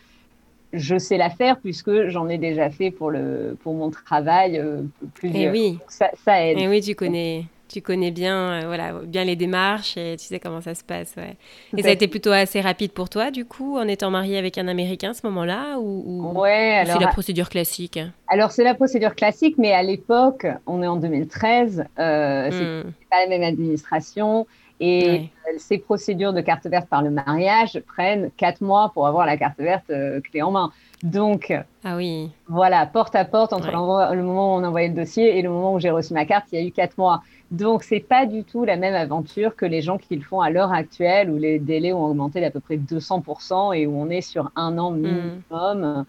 je 0.72 0.98
sais 0.98 1.16
la 1.16 1.30
faire 1.30 1.58
puisque 1.58 2.08
j'en 2.08 2.28
ai 2.28 2.38
déjà 2.38 2.70
fait 2.70 2.90
pour, 2.90 3.10
le, 3.10 3.56
pour 3.62 3.74
mon 3.74 3.90
travail 3.90 4.58
euh, 4.58 4.82
plusieurs. 5.14 5.54
Et 5.54 5.58
oui. 5.58 5.78
Ça, 5.88 6.10
ça, 6.24 6.44
aide. 6.44 6.58
Et 6.58 6.68
oui, 6.68 6.80
tu 6.80 6.94
connais 6.94 7.44
tu 7.68 7.80
connais 7.80 8.10
bien, 8.10 8.62
euh, 8.62 8.66
voilà, 8.66 8.92
bien 9.04 9.24
les 9.24 9.36
démarches 9.36 9.96
et 9.96 10.16
tu 10.18 10.26
sais 10.26 10.38
comment 10.38 10.60
ça 10.60 10.74
se 10.74 10.84
passe. 10.84 11.14
Ouais. 11.16 11.36
Et 11.76 11.82
ça 11.82 11.88
a 11.88 11.92
été 11.92 12.08
plutôt 12.08 12.30
assez 12.30 12.60
rapide 12.60 12.92
pour 12.92 13.08
toi, 13.08 13.30
du 13.30 13.44
coup, 13.44 13.76
en 13.76 13.88
étant 13.88 14.10
mariée 14.10 14.38
avec 14.38 14.58
un 14.58 14.68
Américain 14.68 15.10
à 15.10 15.14
ce 15.14 15.26
moment-là 15.26 15.78
ou, 15.78 16.32
ouais, 16.40 16.84
c'est 16.86 16.98
la 16.98 17.08
procédure 17.08 17.48
classique? 17.48 17.98
Alors, 18.28 18.52
c'est 18.52 18.64
la 18.64 18.74
procédure 18.74 19.14
classique, 19.14 19.56
mais 19.58 19.72
à 19.72 19.82
l'époque, 19.82 20.46
on 20.66 20.82
est 20.82 20.86
en 20.86 20.96
2013, 20.96 21.84
euh, 21.98 22.48
c'est 22.50 22.88
hmm. 22.88 22.92
pas 23.10 23.20
la 23.22 23.28
même 23.28 23.42
administration. 23.42 24.46
Et 24.80 25.30
ces 25.58 25.78
procédures 25.78 26.32
de 26.32 26.40
carte 26.40 26.66
verte 26.66 26.88
par 26.88 27.02
le 27.02 27.10
mariage 27.10 27.80
prennent 27.86 28.30
quatre 28.36 28.60
mois 28.60 28.90
pour 28.92 29.06
avoir 29.06 29.24
la 29.24 29.36
carte 29.36 29.58
verte 29.58 29.88
euh, 29.90 30.20
clé 30.20 30.42
en 30.42 30.50
main. 30.50 30.70
Donc, 31.02 31.54
ah 31.84 31.96
oui. 31.96 32.30
voilà, 32.48 32.84
porte 32.86 33.14
à 33.14 33.24
porte, 33.24 33.52
entre 33.52 33.70
le 33.70 34.22
moment 34.22 34.54
où 34.54 34.58
on 34.58 34.64
envoyait 34.64 34.88
le 34.88 34.94
dossier 34.94 35.38
et 35.38 35.42
le 35.42 35.48
moment 35.48 35.74
où 35.74 35.80
j'ai 35.80 35.90
reçu 35.90 36.12
ma 36.14 36.26
carte, 36.26 36.46
il 36.52 36.60
y 36.60 36.62
a 36.62 36.66
eu 36.66 36.72
quatre 36.72 36.98
mois. 36.98 37.22
Donc, 37.50 37.84
c'est 37.84 38.00
pas 38.00 38.26
du 38.26 38.44
tout 38.44 38.64
la 38.64 38.76
même 38.76 38.94
aventure 38.94 39.54
que 39.56 39.64
les 39.64 39.80
gens 39.80 39.98
qui 39.98 40.16
le 40.16 40.22
font 40.22 40.40
à 40.40 40.50
l'heure 40.50 40.72
actuelle, 40.72 41.30
où 41.30 41.38
les 41.38 41.58
délais 41.58 41.92
ont 41.92 42.04
augmenté 42.04 42.40
d'à 42.40 42.50
peu 42.50 42.60
près 42.60 42.76
200% 42.76 43.76
et 43.76 43.86
où 43.86 43.96
on 43.96 44.10
est 44.10 44.20
sur 44.20 44.50
un 44.56 44.76
an 44.78 44.90
mm. 44.90 44.96
minimum, 44.96 46.04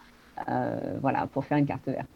euh, 0.50 0.75
voilà, 1.01 1.27
pour 1.27 1.45
faire 1.45 1.57
une 1.57 1.67
carte 1.67 1.86
verte. 1.86 2.07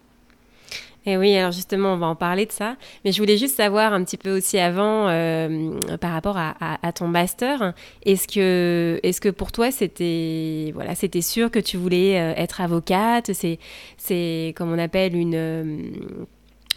Et 1.05 1.17
oui, 1.17 1.35
alors 1.35 1.51
justement, 1.51 1.93
on 1.93 1.97
va 1.97 2.07
en 2.07 2.15
parler 2.15 2.45
de 2.45 2.51
ça. 2.51 2.75
Mais 3.03 3.11
je 3.11 3.19
voulais 3.19 3.37
juste 3.37 3.55
savoir 3.55 3.93
un 3.93 4.03
petit 4.03 4.17
peu 4.17 4.37
aussi 4.37 4.59
avant, 4.59 5.07
euh, 5.09 5.79
par 5.99 6.11
rapport 6.11 6.37
à, 6.37 6.91
ton 6.93 7.07
master, 7.07 7.73
est-ce 8.05 8.27
que, 8.27 8.99
est 9.01 9.19
que 9.19 9.29
pour 9.29 9.51
toi, 9.51 9.71
c'était 9.71 10.71
voilà, 10.73 10.93
c'était 10.95 11.21
sûr 11.21 11.49
que 11.49 11.59
tu 11.59 11.77
voulais 11.77 12.19
euh, 12.19 12.33
être 12.35 12.61
avocate? 12.61 13.31
C'est, 13.33 14.53
comme 14.55 14.71
on 14.71 14.79
appelle 14.79 15.15
une 15.15 15.91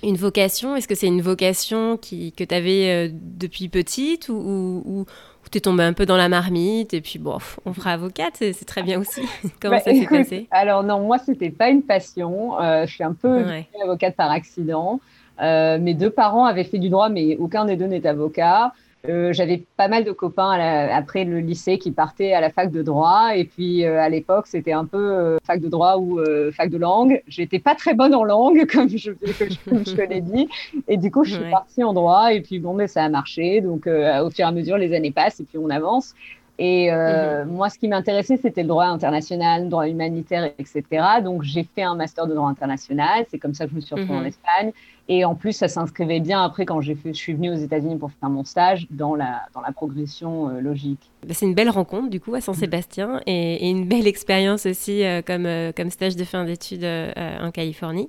une 0.02 0.16
vocation? 0.16 0.76
Est-ce 0.76 0.86
que 0.86 0.94
c'est 0.94 1.06
une 1.06 1.22
vocation 1.22 1.96
qui, 1.96 2.32
que 2.32 2.44
tu 2.44 2.54
avais 2.54 3.08
euh, 3.08 3.08
depuis 3.12 3.68
petite 3.68 4.28
ou, 4.28 4.82
ou 4.84 5.06
tu 5.50 5.58
es 5.58 5.60
tombée 5.60 5.84
un 5.84 5.92
peu 5.92 6.06
dans 6.06 6.16
la 6.16 6.28
marmite 6.28 6.94
et 6.94 7.00
puis 7.00 7.18
bon, 7.18 7.38
on 7.64 7.72
fera 7.72 7.92
avocate, 7.92 8.34
c'est 8.38 8.64
très 8.64 8.82
bien 8.82 9.00
aussi. 9.00 9.22
Comment 9.60 9.78
ça 9.78 9.92
s'est 9.92 10.06
passé 10.06 10.48
Alors 10.50 10.82
non, 10.82 11.00
moi 11.00 11.18
c'était 11.18 11.50
pas 11.50 11.68
une 11.68 11.82
passion. 11.82 12.52
je 12.60 12.90
suis 12.90 13.04
un 13.04 13.12
peu 13.14 13.44
avocate 13.82 14.16
par 14.16 14.30
accident. 14.30 15.00
mes 15.40 15.94
deux 15.94 16.10
parents 16.10 16.44
avaient 16.44 16.64
fait 16.64 16.78
du 16.78 16.88
droit, 16.88 17.08
mais 17.08 17.36
aucun 17.36 17.64
des 17.64 17.76
deux 17.76 17.86
n'est 17.86 18.06
avocat. 18.06 18.72
Euh, 19.06 19.34
j'avais 19.34 19.64
pas 19.76 19.88
mal 19.88 20.04
de 20.04 20.12
copains 20.12 20.52
après 20.52 21.24
le 21.24 21.40
lycée 21.40 21.78
qui 21.78 21.90
partaient 21.90 22.32
à 22.32 22.40
la 22.40 22.50
fac 22.50 22.70
de 22.70 22.82
droit. 22.82 23.36
Et 23.36 23.44
puis 23.44 23.84
euh, 23.84 24.00
à 24.00 24.08
l'époque, 24.08 24.46
c'était 24.46 24.72
un 24.72 24.86
peu 24.86 24.98
euh, 24.98 25.38
fac 25.44 25.60
de 25.60 25.68
droit 25.68 25.96
ou 25.98 26.20
fac 26.52 26.70
de 26.70 26.78
langue. 26.78 27.22
J'étais 27.26 27.58
pas 27.58 27.74
très 27.74 27.94
bonne 27.94 28.14
en 28.14 28.24
langue, 28.24 28.66
comme 28.72 28.88
je, 28.88 29.12
je 29.26 30.02
l'ai 30.02 30.20
dit. 30.20 30.48
Et 30.88 30.96
du 30.96 31.10
coup, 31.10 31.24
je 31.24 31.34
suis 31.34 31.50
partie 31.50 31.84
en 31.84 31.92
droit. 31.92 32.32
Et 32.32 32.40
puis 32.40 32.58
bon, 32.58 32.74
mais 32.74 32.86
ça 32.86 33.04
a 33.04 33.08
marché. 33.08 33.60
Donc 33.60 33.86
au 33.86 34.30
fur 34.30 34.44
et 34.44 34.48
à 34.48 34.52
mesure, 34.52 34.78
les 34.78 34.94
années 34.94 35.12
passent 35.12 35.40
et 35.40 35.44
puis 35.44 35.58
on 35.58 35.70
avance. 35.70 36.14
Et 36.58 36.90
mhm. 36.90 37.48
moi, 37.48 37.68
ce 37.68 37.78
qui 37.78 37.88
m'intéressait, 37.88 38.36
c'était 38.36 38.62
le 38.62 38.68
droit 38.68 38.86
international, 38.86 39.64
le 39.64 39.68
droit 39.68 39.88
humanitaire, 39.88 40.52
etc. 40.58 40.84
Donc, 41.22 41.42
j'ai 41.42 41.64
fait 41.74 41.82
un 41.82 41.96
master 41.96 42.26
de 42.26 42.34
droit 42.34 42.48
international. 42.48 43.26
C'est 43.30 43.38
comme 43.38 43.54
ça 43.54 43.64
que 43.64 43.72
je 43.72 43.76
me 43.76 43.80
suis 43.80 43.94
retrouvée 43.94 44.18
en 44.18 44.22
mhm. 44.22 44.26
Espagne. 44.26 44.72
Et 45.08 45.24
en 45.24 45.34
plus, 45.34 45.52
ça 45.52 45.68
s'inscrivait 45.68 46.20
bien 46.20 46.42
après 46.42 46.64
quand 46.64 46.80
fait, 46.80 46.96
je 47.04 47.12
suis 47.12 47.34
venue 47.34 47.50
aux 47.50 47.56
États-Unis 47.56 47.96
pour 47.96 48.10
faire 48.12 48.30
mon 48.30 48.44
stage 48.44 48.86
dans 48.90 49.14
la, 49.14 49.42
dans 49.52 49.60
la 49.60 49.70
progression 49.70 50.48
euh, 50.48 50.60
logique. 50.60 51.10
Bah, 51.26 51.34
c'est 51.34 51.44
une 51.44 51.54
belle 51.54 51.68
rencontre 51.68 52.08
du 52.08 52.20
coup 52.20 52.34
à 52.34 52.40
San-Sébastien 52.40 53.20
et, 53.26 53.68
une 53.68 53.86
belle 53.86 54.06
expérience 54.06 54.64
aussi 54.64 55.04
euh, 55.04 55.20
comme, 55.20 55.44
euh, 55.44 55.72
comme 55.76 55.90
stage 55.90 56.16
de 56.16 56.24
fin 56.24 56.44
d'études 56.44 56.86
en 56.86 57.50
Californie. 57.50 58.08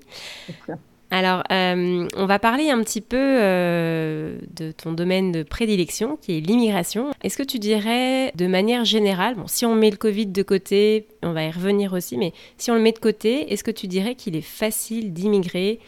Alors, 1.12 1.44
on 1.50 2.26
va 2.26 2.40
parler 2.40 2.70
un 2.70 2.82
petit 2.84 3.02
peu 3.02 3.18
de 3.18 4.72
ton 4.72 4.92
domaine 4.92 5.32
de 5.32 5.44
prédilection, 5.44 6.18
qui 6.18 6.38
est 6.38 6.42
l'immigration. 6.42 7.12
Est-ce 7.24 7.38
que 7.38 7.44
tu 7.44 7.60
dirais, 7.60 8.32
de 8.36 8.48
manière 8.48 8.86
générale, 8.86 9.36
bon, 9.36 9.48
si 9.48 9.66
on 9.66 9.76
met 9.76 9.92
le 9.92 9.98
Covid 9.98 10.26
de 10.28 10.44
côté, 10.44 11.08
on 11.24 11.32
va 11.32 11.44
y 11.44 11.52
revenir 11.52 11.94
aussi, 11.94 12.18
mais 12.18 12.34
si 12.58 12.72
on 12.72 12.76
le 12.76 12.82
met 12.82 12.92
de 12.92 13.00
côté, 13.00 13.54
est-ce 13.54 13.64
que 13.64 13.72
tu 13.72 13.88
dirais 13.88 14.16
qu'il 14.16 14.36
est 14.36 14.42
facile 14.42 15.14
d'immigrer 15.14 15.80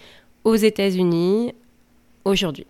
aux 0.43 0.55
États-Unis 0.55 1.53
aujourd'hui? 2.23 2.67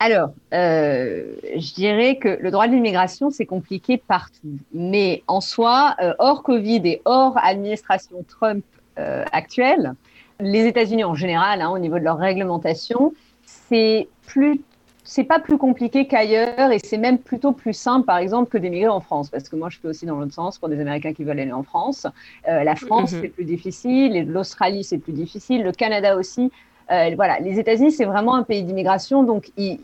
Alors, 0.00 0.30
euh, 0.54 1.24
je 1.56 1.74
dirais 1.74 2.16
que 2.16 2.38
le 2.40 2.50
droit 2.50 2.68
de 2.68 2.72
l'immigration, 2.72 3.30
c'est 3.30 3.46
compliqué 3.46 3.96
partout. 3.96 4.58
Mais 4.72 5.22
en 5.26 5.40
soi, 5.40 5.96
euh, 6.00 6.14
hors 6.18 6.42
Covid 6.42 6.82
et 6.84 7.02
hors 7.04 7.36
administration 7.42 8.24
Trump 8.28 8.64
euh, 8.98 9.24
actuelle, 9.32 9.94
les 10.40 10.66
États-Unis 10.66 11.04
en 11.04 11.14
général, 11.14 11.60
hein, 11.62 11.70
au 11.70 11.78
niveau 11.78 11.98
de 11.98 12.04
leur 12.04 12.18
réglementation, 12.18 13.12
c'est 13.44 14.08
plus 14.26 14.60
c'est 15.08 15.24
pas 15.24 15.38
plus 15.38 15.56
compliqué 15.56 16.06
qu'ailleurs 16.06 16.70
et 16.70 16.78
c'est 16.78 16.98
même 16.98 17.16
plutôt 17.16 17.52
plus 17.52 17.72
simple, 17.72 18.04
par 18.04 18.18
exemple, 18.18 18.50
que 18.50 18.58
d'émigrer 18.58 18.88
en 18.88 19.00
France. 19.00 19.30
Parce 19.30 19.48
que 19.48 19.56
moi, 19.56 19.70
je 19.70 19.78
fais 19.78 19.88
aussi 19.88 20.04
dans 20.04 20.16
l'autre 20.16 20.34
sens 20.34 20.58
pour 20.58 20.68
des 20.68 20.78
Américains 20.78 21.14
qui 21.14 21.24
veulent 21.24 21.40
aller 21.40 21.50
en 21.50 21.62
France. 21.62 22.06
Euh, 22.46 22.62
la 22.62 22.76
France, 22.76 23.12
mhm. 23.12 23.20
c'est 23.22 23.28
plus 23.28 23.46
difficile. 23.46 24.30
L'Australie, 24.30 24.84
c'est 24.84 24.98
plus 24.98 25.14
difficile. 25.14 25.62
Le 25.62 25.72
Canada 25.72 26.14
aussi. 26.14 26.52
Euh, 26.92 27.10
voilà, 27.16 27.40
les 27.40 27.58
États-Unis, 27.58 27.92
c'est 27.92 28.04
vraiment 28.04 28.34
un 28.34 28.42
pays 28.42 28.62
d'immigration. 28.62 29.22
Donc, 29.22 29.50
ils, 29.56 29.80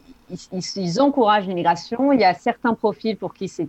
ils, 0.52 1.00
encouragent 1.00 1.46
l'immigration. 1.46 2.12
Il 2.12 2.20
y 2.20 2.24
a 2.24 2.34
certains 2.34 2.74
profils 2.74 3.16
pour 3.16 3.32
qui 3.32 3.48
c'est 3.48 3.68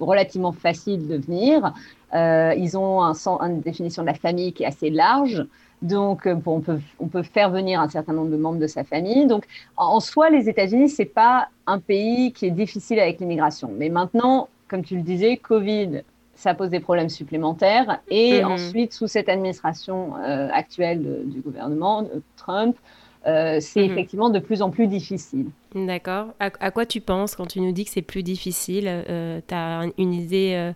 relativement 0.00 0.52
facile 0.52 1.06
de 1.06 1.16
venir. 1.16 1.72
Euh, 2.12 2.54
ils 2.56 2.76
ont 2.76 3.02
un, 3.02 3.14
une 3.40 3.60
définition 3.60 4.02
de 4.02 4.08
la 4.08 4.14
famille 4.14 4.52
qui 4.52 4.64
est 4.64 4.66
assez 4.66 4.90
large. 4.90 5.46
Donc, 5.82 6.26
euh, 6.26 6.36
on, 6.46 6.60
peut, 6.60 6.80
on 7.00 7.08
peut 7.08 7.22
faire 7.22 7.50
venir 7.50 7.80
un 7.80 7.88
certain 7.88 8.12
nombre 8.12 8.30
de 8.30 8.36
membres 8.36 8.60
de 8.60 8.66
sa 8.66 8.84
famille. 8.84 9.26
Donc, 9.26 9.44
en 9.76 10.00
soi, 10.00 10.30
les 10.30 10.48
États-Unis, 10.48 10.88
ce 10.88 11.02
n'est 11.02 11.06
pas 11.08 11.48
un 11.66 11.78
pays 11.78 12.32
qui 12.32 12.46
est 12.46 12.50
difficile 12.50 13.00
avec 13.00 13.20
l'immigration. 13.20 13.70
Mais 13.76 13.88
maintenant, 13.88 14.48
comme 14.68 14.84
tu 14.84 14.96
le 14.96 15.02
disais, 15.02 15.36
Covid, 15.36 16.02
ça 16.34 16.54
pose 16.54 16.70
des 16.70 16.80
problèmes 16.80 17.08
supplémentaires. 17.08 18.00
Et 18.08 18.42
mhm. 18.42 18.52
ensuite, 18.52 18.92
sous 18.92 19.08
cette 19.08 19.28
administration 19.28 20.14
euh, 20.16 20.48
actuelle 20.52 21.22
du 21.26 21.40
gouvernement, 21.40 22.06
Trump, 22.36 22.76
euh, 23.26 23.58
c'est 23.60 23.80
mhm. 23.80 23.92
effectivement 23.92 24.30
de 24.30 24.38
plus 24.38 24.62
en 24.62 24.70
plus 24.70 24.86
difficile. 24.86 25.46
D'accord. 25.74 26.28
À, 26.40 26.70
quoi 26.70 26.86
tu 26.86 27.00
penses 27.00 27.36
quand 27.36 27.46
tu 27.46 27.60
nous 27.60 27.72
dis 27.72 27.84
que 27.84 27.90
c'est 27.90 28.02
plus 28.02 28.22
difficile 28.22 29.04
Tu 29.46 29.54
as 29.54 29.84
une 29.96 30.12
idée 30.12 30.72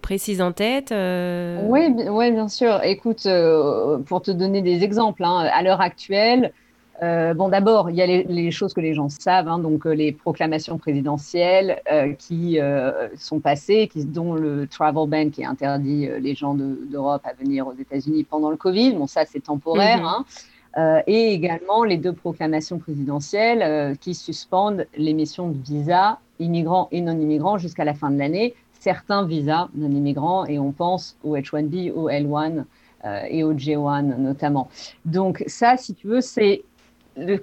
précise 0.00 0.40
en 0.40 0.52
tête 0.52 0.92
euh, 0.92 1.60
oui, 1.66 1.94
oui, 2.08 2.30
bien 2.30 2.48
sûr. 2.48 2.80
Écoute, 2.84 3.26
euh, 3.26 3.98
pour 3.98 4.22
te 4.22 4.30
donner 4.30 4.62
des 4.62 4.82
exemples, 4.82 5.24
hein, 5.24 5.48
à 5.52 5.62
l'heure 5.62 5.80
actuelle, 5.80 6.52
euh, 7.02 7.32
bon, 7.32 7.48
d'abord, 7.48 7.88
il 7.88 7.96
y 7.96 8.02
a 8.02 8.06
les, 8.06 8.50
choses 8.50 8.74
que 8.74 8.80
les 8.80 8.92
gens 8.92 9.08
savent, 9.08 9.48
hein, 9.48 9.58
donc 9.58 9.86
les 9.86 10.12
proclamations 10.12 10.76
présidentielles 10.76 11.80
qui 12.18 12.58
sont 13.16 13.40
passées, 13.40 13.88
qui, 13.90 14.04
dont 14.04 14.34
le 14.34 14.66
travel 14.66 15.08
ban 15.08 15.30
qui 15.30 15.44
interdit 15.44 16.08
les 16.20 16.34
gens 16.34 16.54
d'Europe 16.54 17.22
à 17.24 17.32
venir 17.32 17.66
aux 17.66 17.74
États-Unis 17.74 18.24
pendant 18.24 18.50
le 18.50 18.56
Covid. 18.56 18.92
Bon, 18.92 19.06
ça, 19.06 19.24
c'est 19.24 19.40
temporaire. 19.40 19.98
Mhm. 19.98 20.04
Hein. 20.04 20.24
Et 20.76 21.32
également 21.32 21.84
les 21.84 21.96
deux 21.96 22.12
proclamations 22.12 22.78
présidentielles 22.78 23.96
qui 23.98 24.14
suspendent 24.14 24.86
l'émission 24.96 25.48
de 25.48 25.58
visas 25.58 26.18
immigrants 26.38 26.88
et 26.92 27.00
non 27.00 27.12
immigrants 27.12 27.58
jusqu'à 27.58 27.84
la 27.84 27.94
fin 27.94 28.10
de 28.10 28.18
l'année 28.18 28.54
certains 28.80 29.24
visas 29.24 29.68
non 29.74 29.90
immigrants 29.90 30.46
et 30.46 30.58
on 30.58 30.72
pense 30.72 31.16
au 31.22 31.36
H1B, 31.36 31.92
au 31.92 32.08
L1 32.08 32.64
euh, 33.04 33.20
et 33.28 33.44
au 33.44 33.54
J1 33.54 34.16
notamment. 34.16 34.68
Donc 35.04 35.44
ça, 35.46 35.76
si 35.76 35.94
tu 35.94 36.08
veux, 36.08 36.20
c'est 36.20 36.62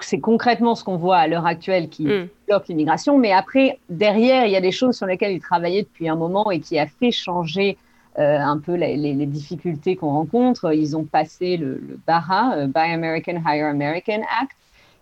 c'est 0.02 0.20
concrètement 0.20 0.76
ce 0.76 0.84
qu'on 0.84 0.96
voit 0.96 1.18
à 1.18 1.28
l'heure 1.28 1.46
actuelle 1.46 1.90
qui 1.90 2.06
mm. 2.06 2.30
bloque 2.48 2.68
l'immigration, 2.68 3.18
mais 3.18 3.32
après, 3.32 3.80
derrière, 3.90 4.46
il 4.46 4.52
y 4.52 4.56
a 4.56 4.62
des 4.62 4.72
choses 4.72 4.96
sur 4.96 5.06
lesquelles 5.06 5.34
ils 5.34 5.42
travaillaient 5.42 5.84
depuis 5.84 6.10
un 6.10 6.16
moment 6.16 6.50
et 6.50 6.60
qui 6.60 6.80
a 6.80 6.88
fait 6.88 7.12
changer 7.12 7.78
euh, 8.18 8.40
un 8.40 8.58
peu 8.58 8.76
les, 8.76 8.98
les, 8.98 9.26
difficultés 9.26 9.96
qu'on 9.96 10.12
rencontre. 10.12 10.74
Ils 10.74 10.96
ont 10.98 11.04
passé 11.04 11.58
le, 11.58 11.76
le 11.76 12.00
BAHA, 12.08 12.58
euh, 12.58 12.68
Buy 12.68 12.92
American, 12.92 13.42
Hire 13.46 13.68
American 13.68 14.22
Act, 14.42 14.56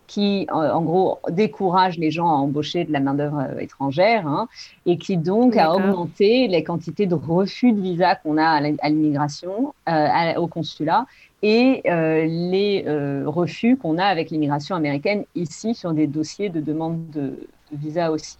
qui, 0.07 0.47
en, 0.51 0.81
gros, 0.81 1.19
décourage 1.29 1.97
les 1.97 2.11
gens 2.11 2.27
à 2.27 2.33
embaucher 2.33 2.85
de 2.85 2.91
la 2.91 2.99
main-d'œuvre 2.99 3.39
euh, 3.39 3.59
étrangère 3.59 4.27
hein, 4.27 4.47
et 4.85 4.97
qui 4.97 5.17
donc 5.17 5.57
a 5.57 5.73
augmenté 5.73 6.47
les 6.47 6.63
quantités 6.63 7.07
de 7.07 7.15
refus 7.15 7.71
de 7.71 7.81
visa 7.81 8.15
qu'on 8.15 8.37
a 8.37 8.45
à 8.45 8.89
l'immigration, 8.89 9.73
euh, 9.89 10.35
au 10.35 10.47
consulat 10.47 11.05
et 11.41 11.81
euh, 11.87 12.25
les 12.25 12.85
refus 13.25 13.77
qu'on 13.77 13.97
a 13.97 14.05
avec 14.05 14.29
l'immigration 14.31 14.75
américaine 14.75 15.25
ici 15.35 15.75
sur 15.75 15.93
des 15.93 16.07
dossiers 16.07 16.49
de 16.49 16.59
demande 16.59 17.09
de, 17.09 17.33
visa 17.71 18.11
aussi. 18.11 18.37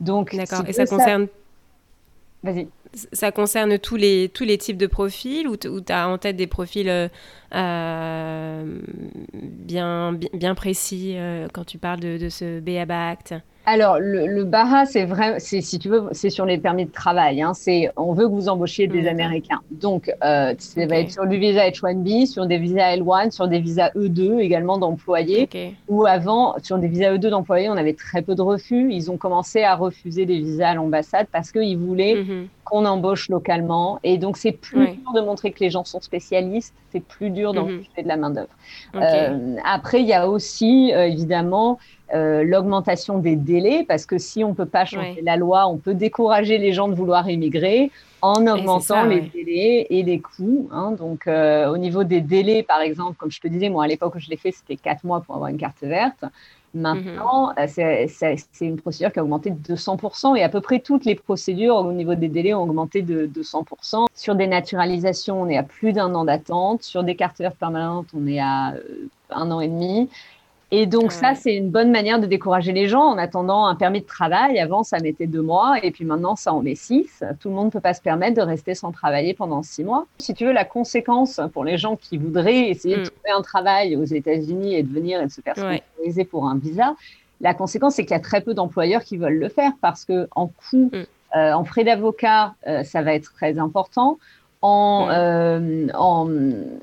Donc, 0.00 0.34
D'accord. 0.34 0.64
Et 0.66 0.72
ça 0.72 0.86
concerne. 0.86 1.28
Vas-y 2.42 2.68
ça 3.12 3.32
concerne 3.32 3.78
tous 3.78 3.96
les, 3.96 4.28
tous 4.28 4.44
les 4.44 4.58
types 4.58 4.76
de 4.76 4.86
profils 4.86 5.48
ou 5.48 5.56
tu 5.56 5.68
as 5.88 6.08
en 6.08 6.18
tête 6.18 6.36
des 6.36 6.46
profils 6.46 6.88
euh, 6.88 7.08
euh, 7.54 8.80
bien, 9.32 10.18
bien, 10.32 10.54
précis 10.54 11.14
euh, 11.16 11.48
quand 11.52 11.64
tu 11.64 11.78
parles 11.78 12.00
de, 12.00 12.28
ce 12.28 12.60
BABA 12.60 13.08
Act 13.08 13.34
alors, 13.64 13.98
le, 14.00 14.26
le 14.26 14.50
c'est 14.86 15.04
vrai, 15.04 15.38
c'est 15.38 15.60
si 15.60 15.78
tu 15.78 15.88
veux, 15.88 16.08
c'est 16.10 16.30
sur 16.30 16.44
les 16.44 16.58
permis 16.58 16.84
de 16.84 16.90
travail. 16.90 17.42
Hein, 17.42 17.54
c'est, 17.54 17.90
on 17.96 18.12
veut 18.12 18.26
que 18.26 18.32
vous 18.32 18.48
embauchiez 18.48 18.88
des 18.88 19.06
Américains. 19.06 19.60
Donc, 19.70 20.12
euh, 20.24 20.54
ça 20.58 20.86
va 20.86 20.98
être 20.98 21.12
sur 21.12 21.26
du 21.26 21.38
visa 21.38 21.68
H1B, 21.68 22.26
sur 22.26 22.46
des 22.46 22.58
visas 22.58 22.96
L1, 22.96 23.30
sur 23.30 23.46
des 23.46 23.60
visas 23.60 23.90
E2 23.90 24.40
également 24.40 24.78
d'employés. 24.78 25.48
Ou 25.88 26.06
avant, 26.06 26.56
sur 26.62 26.78
des 26.78 26.88
visas 26.88 27.14
E2 27.14 27.28
d'employés, 27.28 27.70
on 27.70 27.76
avait 27.76 27.94
très 27.94 28.22
peu 28.22 28.34
de 28.34 28.42
refus. 28.42 28.92
Ils 28.92 29.10
ont 29.12 29.16
commencé 29.16 29.62
à 29.62 29.76
refuser 29.76 30.26
des 30.26 30.38
visas 30.38 30.70
à 30.70 30.74
l'ambassade 30.74 31.28
parce 31.30 31.52
qu'ils 31.52 31.78
voulaient 31.78 32.16
mhm. 32.16 32.48
qu'on 32.64 32.84
embauche 32.84 33.28
localement. 33.28 34.00
Et 34.02 34.18
donc, 34.18 34.38
c'est 34.38 34.52
plus 34.52 34.88
dur 34.88 35.12
de 35.14 35.20
montrer 35.20 35.52
que 35.52 35.60
les 35.60 35.70
gens 35.70 35.84
sont 35.84 36.00
spécialistes. 36.00 36.74
C'est 36.90 37.04
plus 37.04 37.30
dur 37.30 37.54
d'embaucher 37.54 37.88
mhm. 37.96 38.02
de 38.02 38.08
la 38.08 38.16
main 38.16 38.30
d'œuvre. 38.30 38.48
Euh, 38.96 39.56
après, 39.64 40.00
il 40.00 40.06
y 40.08 40.12
a 40.12 40.28
aussi 40.28 40.92
euh, 40.92 41.06
évidemment 41.06 41.78
euh, 42.14 42.44
l'augmentation 42.44 43.18
des 43.18 43.36
délais, 43.36 43.84
parce 43.88 44.04
que 44.04 44.18
si 44.18 44.44
on 44.44 44.50
ne 44.50 44.54
peut 44.54 44.66
pas 44.66 44.84
changer 44.84 45.22
la 45.22 45.36
loi, 45.36 45.66
on 45.66 45.78
peut 45.78 45.94
décourager 45.94 46.58
les 46.58 46.72
gens 46.72 46.88
de 46.88 46.94
vouloir 46.94 47.28
immigrer 47.30 47.90
en 48.20 48.46
augmentant 48.46 49.04
les 49.04 49.22
délais 49.22 49.86
et 49.88 50.02
les 50.02 50.20
coûts. 50.20 50.68
Hein. 50.72 50.92
Donc, 50.92 51.26
euh, 51.26 51.68
au 51.68 51.78
niveau 51.78 52.04
des 52.04 52.20
délais, 52.20 52.62
par 52.62 52.80
exemple, 52.80 53.16
comme 53.18 53.30
je 53.30 53.40
te 53.40 53.48
disais, 53.48 53.68
moi, 53.68 53.84
à 53.84 53.86
l'époque 53.86 54.14
où 54.14 54.18
je 54.18 54.28
l'ai 54.28 54.36
fait, 54.36 54.52
c'était 54.52 54.76
quatre 54.76 55.04
mois 55.04 55.22
pour 55.22 55.34
avoir 55.34 55.50
une 55.50 55.56
carte 55.56 55.80
verte. 55.82 56.24
Maintenant, 56.74 57.48
mhm. 57.48 57.68
euh, 57.78 58.06
c'est 58.08 58.66
une 58.66 58.80
procédure 58.80 59.12
qui 59.12 59.18
a 59.18 59.22
augmenté 59.22 59.50
de 59.50 59.74
200% 59.74 60.36
et 60.36 60.42
à 60.42 60.48
peu 60.48 60.60
près 60.60 60.80
toutes 60.80 61.04
les 61.04 61.14
procédures 61.14 61.76
au 61.76 61.92
niveau 61.92 62.14
des 62.14 62.28
délais 62.28 62.54
ont 62.54 62.62
augmenté 62.62 63.02
de 63.02 63.26
200%. 63.26 64.06
Sur 64.14 64.34
des 64.34 64.46
naturalisations, 64.46 65.42
on 65.42 65.48
est 65.48 65.58
à 65.58 65.62
plus 65.62 65.92
d'un 65.92 66.14
an 66.14 66.24
d'attente. 66.24 66.82
Sur 66.82 67.04
des 67.04 67.14
cartes 67.14 67.38
vertes 67.38 67.58
permanentes, 67.58 68.06
on 68.16 68.26
est 68.26 68.40
à 68.40 68.74
un 69.30 69.50
an 69.50 69.60
et 69.60 69.68
demi. 69.68 70.08
Et 70.74 70.86
donc 70.86 71.12
ça, 71.12 71.34
c'est 71.34 71.54
une 71.54 71.68
bonne 71.68 71.90
manière 71.90 72.18
de 72.18 72.24
décourager 72.24 72.72
les 72.72 72.88
gens 72.88 73.02
en 73.02 73.18
attendant 73.18 73.66
un 73.66 73.74
permis 73.74 74.00
de 74.00 74.06
travail. 74.06 74.58
Avant, 74.58 74.82
ça 74.82 75.00
mettait 75.00 75.26
deux 75.26 75.42
mois 75.42 75.76
et 75.82 75.90
puis 75.90 76.06
maintenant, 76.06 76.34
ça 76.34 76.54
en 76.54 76.62
met 76.62 76.76
six. 76.76 77.22
Tout 77.40 77.50
le 77.50 77.54
monde 77.54 77.66
ne 77.66 77.70
peut 77.70 77.80
pas 77.80 77.92
se 77.92 78.00
permettre 78.00 78.38
de 78.38 78.40
rester 78.40 78.74
sans 78.74 78.90
travailler 78.90 79.34
pendant 79.34 79.62
six 79.62 79.84
mois. 79.84 80.06
Si 80.18 80.32
tu 80.32 80.46
veux, 80.46 80.52
la 80.52 80.64
conséquence 80.64 81.42
pour 81.52 81.64
les 81.64 81.76
gens 81.76 81.96
qui 81.96 82.16
voudraient 82.16 82.70
essayer 82.70 82.96
de 82.96 83.00
mm. 83.02 83.04
trouver 83.04 83.30
un 83.36 83.42
travail 83.42 83.96
aux 83.96 84.04
États-Unis 84.04 84.74
et 84.74 84.82
de 84.82 84.90
venir 84.90 85.20
et 85.20 85.26
de 85.26 85.30
se 85.30 85.42
faire 85.42 85.54
sponsoriser 85.54 86.24
pour 86.24 86.46
un 86.46 86.56
visa, 86.56 86.96
la 87.42 87.52
conséquence, 87.52 87.96
c'est 87.96 88.04
qu'il 88.04 88.12
y 88.12 88.18
a 88.18 88.20
très 88.20 88.40
peu 88.40 88.54
d'employeurs 88.54 89.04
qui 89.04 89.18
veulent 89.18 89.38
le 89.38 89.50
faire 89.50 89.72
parce 89.82 90.06
que 90.06 90.26
en 90.34 90.46
coût, 90.46 90.90
mm. 90.90 91.36
euh, 91.36 91.52
en 91.52 91.64
frais 91.64 91.84
d'avocat, 91.84 92.54
euh, 92.66 92.82
ça 92.82 93.02
va 93.02 93.12
être 93.12 93.34
très 93.34 93.58
important. 93.58 94.18
En, 94.62 95.08
mm. 95.08 95.90
en, 95.94 96.30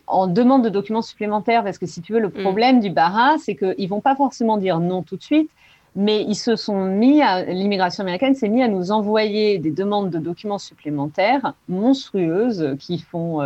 en, 0.07 0.27
demande 0.27 0.63
de 0.63 0.69
documents 0.69 1.01
supplémentaires, 1.01 1.63
parce 1.63 1.77
que 1.77 1.85
si 1.85 2.01
tu 2.01 2.13
veux, 2.13 2.19
le 2.19 2.27
mm. 2.27 2.41
problème 2.41 2.79
du 2.81 2.89
BARA, 2.89 3.37
c'est 3.37 3.55
qu'ils 3.55 3.87
vont 3.87 4.01
pas 4.01 4.15
forcément 4.15 4.57
dire 4.57 4.79
non 4.79 5.01
tout 5.01 5.15
de 5.15 5.23
suite, 5.23 5.49
mais 5.95 6.23
ils 6.23 6.35
se 6.35 6.55
sont 6.55 6.83
mis 6.85 7.21
à 7.21 7.43
l'immigration 7.43 8.03
américaine 8.03 8.35
s'est 8.35 8.49
mis 8.49 8.61
à 8.61 8.67
nous 8.67 8.91
envoyer 8.91 9.57
des 9.57 9.71
demandes 9.71 10.09
de 10.09 10.19
documents 10.19 10.59
supplémentaires 10.59 11.53
monstrueuses 11.67 12.75
qui 12.79 12.99
font 12.99 13.41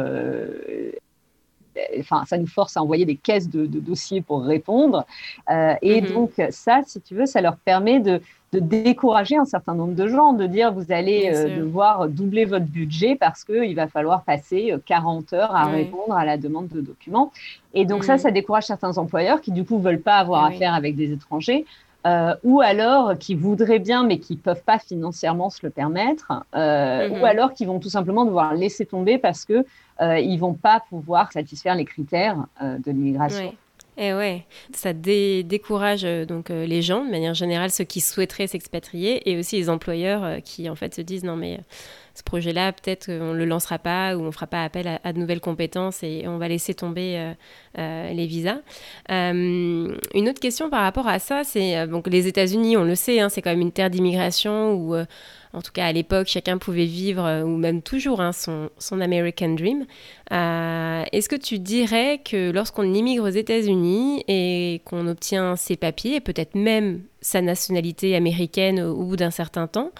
enfin, 2.00 2.24
ça 2.25 2.38
nous 2.38 2.48
force 2.48 2.77
à 2.77 2.82
envoyer 2.82 3.06
des 3.06 3.15
caisses 3.15 3.50
de, 3.50 3.65
dossiers 3.65 4.22
pour 4.22 4.44
répondre. 4.44 5.06
Euh, 5.50 5.74
et 5.82 6.01
mhm. 6.01 6.13
donc, 6.13 6.32
ça, 6.50 6.82
si 6.86 7.01
tu 7.01 7.15
veux, 7.15 7.25
ça 7.25 7.42
leur 7.42 7.58
permet 7.58 8.00
de, 8.00 8.22
décourager 8.51 9.36
un 9.36 9.46
certain 9.46 9.74
nombre 9.74 9.96
de 9.96 10.08
gens, 10.08 10.34
de 10.34 10.46
dire 10.46 10.72
vous 10.72 10.92
allez 10.92 11.32
euh, 11.34 11.58
devoir 11.58 12.08
doubler 12.08 12.46
votre 12.46 12.68
budget 12.68 13.15
parce 13.15 13.44
qu'il 13.44 13.75
va 13.75 13.88
falloir 13.88 14.22
passer 14.22 14.75
40 14.86 15.34
euh, 15.34 15.38
heures 15.38 15.56
à 15.56 15.65
répondre 15.65 16.13
à 16.13 16.24
la 16.24 16.38
demande 16.38 16.68
de 16.68 16.80
documents. 16.80 17.32
Et 17.74 17.86
donc, 17.86 18.03
ça, 18.03 18.13
mhm. 18.13 18.20
ça 18.20 18.30
décourage 18.30 18.65
certains 18.68 19.00
employeurs 19.00 19.42
qui, 19.42 19.51
du 19.51 19.65
coup, 19.65 19.80
veulent 19.80 20.01
pas 20.01 20.18
avoir 20.18 20.46
affaire 20.46 20.75
avec 20.75 20.96
des 20.96 21.12
étrangers. 21.12 21.65
Ou 22.43 22.62
alors 22.62 23.17
qui 23.17 23.36
voudraient 23.36 23.79
bien 23.79 24.03
mais 24.03 24.19
qui 24.19 24.36
peuvent 24.36 24.63
pas 24.63 24.79
financièrement 24.79 25.50
se 25.50 25.60
le 25.63 25.69
permettre, 25.69 26.31
mhm. 26.53 27.22
ou 27.22 27.25
alors 27.25 27.53
qui 27.53 27.65
vont 27.65 27.79
tout 27.79 27.89
simplement 27.89 28.25
devoir 28.25 28.53
laisser 28.53 28.86
tomber 28.86 29.17
parce 29.17 29.45
que 29.45 29.65
euh, 30.01 30.19
ils 30.19 30.38
vont 30.38 30.53
pas 30.53 30.81
pouvoir 30.89 31.31
satisfaire 31.31 31.75
les 31.75 31.86
critères 31.86 32.45
euh, 32.62 32.77
de 32.79 32.91
l'immigration. 32.91 33.53
Et 33.95 34.07
eh 34.07 34.13
ouais, 34.15 34.45
ça 34.74 34.91
décourage 34.91 36.03
euh, 36.03 36.25
donc 36.25 36.50
les 36.50 36.81
gens 36.81 37.05
de 37.05 37.12
manière 37.12 37.36
générale, 37.36 37.69
ceux 37.69 37.83
qui 37.83 38.01
souhaiteraient 38.01 38.48
s'expatrier, 38.48 39.29
et 39.29 39.38
aussi 39.38 39.57
les 39.57 39.69
employeurs 39.69 40.41
qui 40.43 40.67
en 40.67 40.75
fait 40.75 40.95
se 40.95 41.01
disent 41.01 41.24
non 41.24 41.36
mais 41.36 41.60
ce 42.13 42.24
projet-là, 42.24 42.72
peut-être 42.74 43.08
qu'on 43.08 43.34
ne 43.34 43.38
le 43.38 43.46
lancera 43.46 43.79
pas 43.79 44.15
ou 44.15 44.22
on 44.22 44.27
ne 44.27 44.32
fera 44.32 44.48
pas 44.48 44.63
appel 44.63 45.00
à, 45.03 45.13
de 45.13 45.17
nouvelles 45.17 45.41
compétences 45.41 46.03
et 46.03 46.25
on 46.27 46.38
va 46.38 46.48
laisser 46.48 46.74
tomber 46.74 47.34
les 47.75 48.25
visas. 48.27 48.60
une 49.10 49.98
autre 50.15 50.39
question 50.39 50.70
par 50.70 50.84
rapport 50.84 51.08
à 51.08 51.20
ça, 51.20 51.43
c'est 51.43 51.88
donc 51.88 52.08
les 52.08 52.27
États-Unis, 52.27 52.77
on 52.77 52.84
le 52.84 52.96
sait, 52.96 53.20
hein, 53.20 53.29
c'est 53.29 53.41
quand 53.41 53.50
même 53.50 53.62
une 53.62 53.72
terre 53.72 53.89
d'immigration 53.89 54.74
où 54.74 54.96
en 55.53 55.62
tout 55.62 55.72
cas 55.72 55.86
à 55.86 55.91
l'époque, 55.91 56.27
chacun 56.27 56.58
pouvait 56.58 56.86
vivre, 56.86 57.24
euh, 57.24 57.43
ou 57.43 57.58
même 57.58 57.84
toujours, 57.84 58.22
hein, 58.22 58.32
son, 58.32 58.70
son, 58.79 59.00
American 59.00 59.50
Dream. 59.50 59.86
Euh, 60.32 61.03
est-ce 61.12 61.29
que 61.29 61.36
tu 61.36 61.60
dirais 61.60 62.20
que 62.25 62.51
lorsqu'on 62.51 62.91
immigre 62.91 63.24
aux 63.25 63.34
États-Unis 63.34 64.24
et 64.27 64.82
qu'on 64.86 65.08
obtient 65.08 65.55
ses 65.55 65.77
papiers, 65.77 66.15
et 66.15 66.22
peut-être 66.22 66.55
même 66.55 67.03
sa 67.22 67.41
nationalité 67.41 68.15
américaine 68.15 68.82
au 68.82 69.03
bout 69.03 69.15
d'un 69.15 69.32
certain 69.32 69.67
temps, 69.67 69.91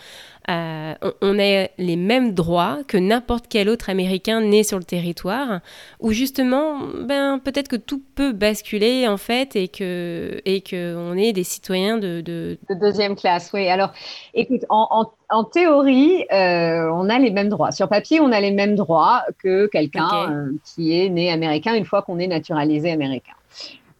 euh, 0.50 0.94
on, 1.22 1.40
a 1.40 1.68
les 1.78 1.96
mêmes 1.96 2.34
droits 2.34 2.80
que 2.88 2.98
n'importe 2.98 3.46
quel 3.50 3.70
autre 3.70 3.90
Américain 3.90 4.42
né 4.42 4.64
sur 4.64 4.78
le 4.78 4.84
territoire, 4.84 5.62
où 6.02 6.12
justement, 6.12 6.80
ben, 7.06 7.40
peut-être 7.40 7.70
que 7.70 7.78
tout 7.78 8.02
peut 8.16 8.34
basculer 8.34 9.08
en 9.08 9.18
fait 9.18 9.56
et 9.56 9.70
que 9.70 10.42
et 10.46 10.62
que 10.62 10.96
on 10.98 11.16
est 11.16 11.32
des 11.32 11.44
citoyens 11.44 11.98
de, 11.98 12.22
de... 12.22 12.58
deuxième 12.70 13.16
classe. 13.16 13.52
Oui. 13.54 13.70
Alors, 13.70 13.94
écoute, 14.34 14.66
en, 14.70 15.12
en, 15.30 15.44
théorie, 15.46 16.26
euh, 16.34 16.90
on 16.94 17.10
a 17.10 17.20
les 17.20 17.32
mêmes 17.32 17.50
droits. 17.50 17.72
Sur 17.72 17.88
papier, 17.88 18.20
on 18.20 18.32
a 18.32 18.42
les 18.42 18.52
mêmes 18.52 18.76
droits 18.76 19.24
que 19.42 19.68
quelqu'un 19.68 20.30
euh, 20.30 20.52
qui 20.66 21.00
est 21.00 21.10
né 21.10 21.32
américain 21.32 21.74
une 21.74 21.86
fois 21.86 22.02
qu'on 22.02 22.20
est 22.20 22.28
naturalisé 22.28 22.92
américain. 22.92 23.34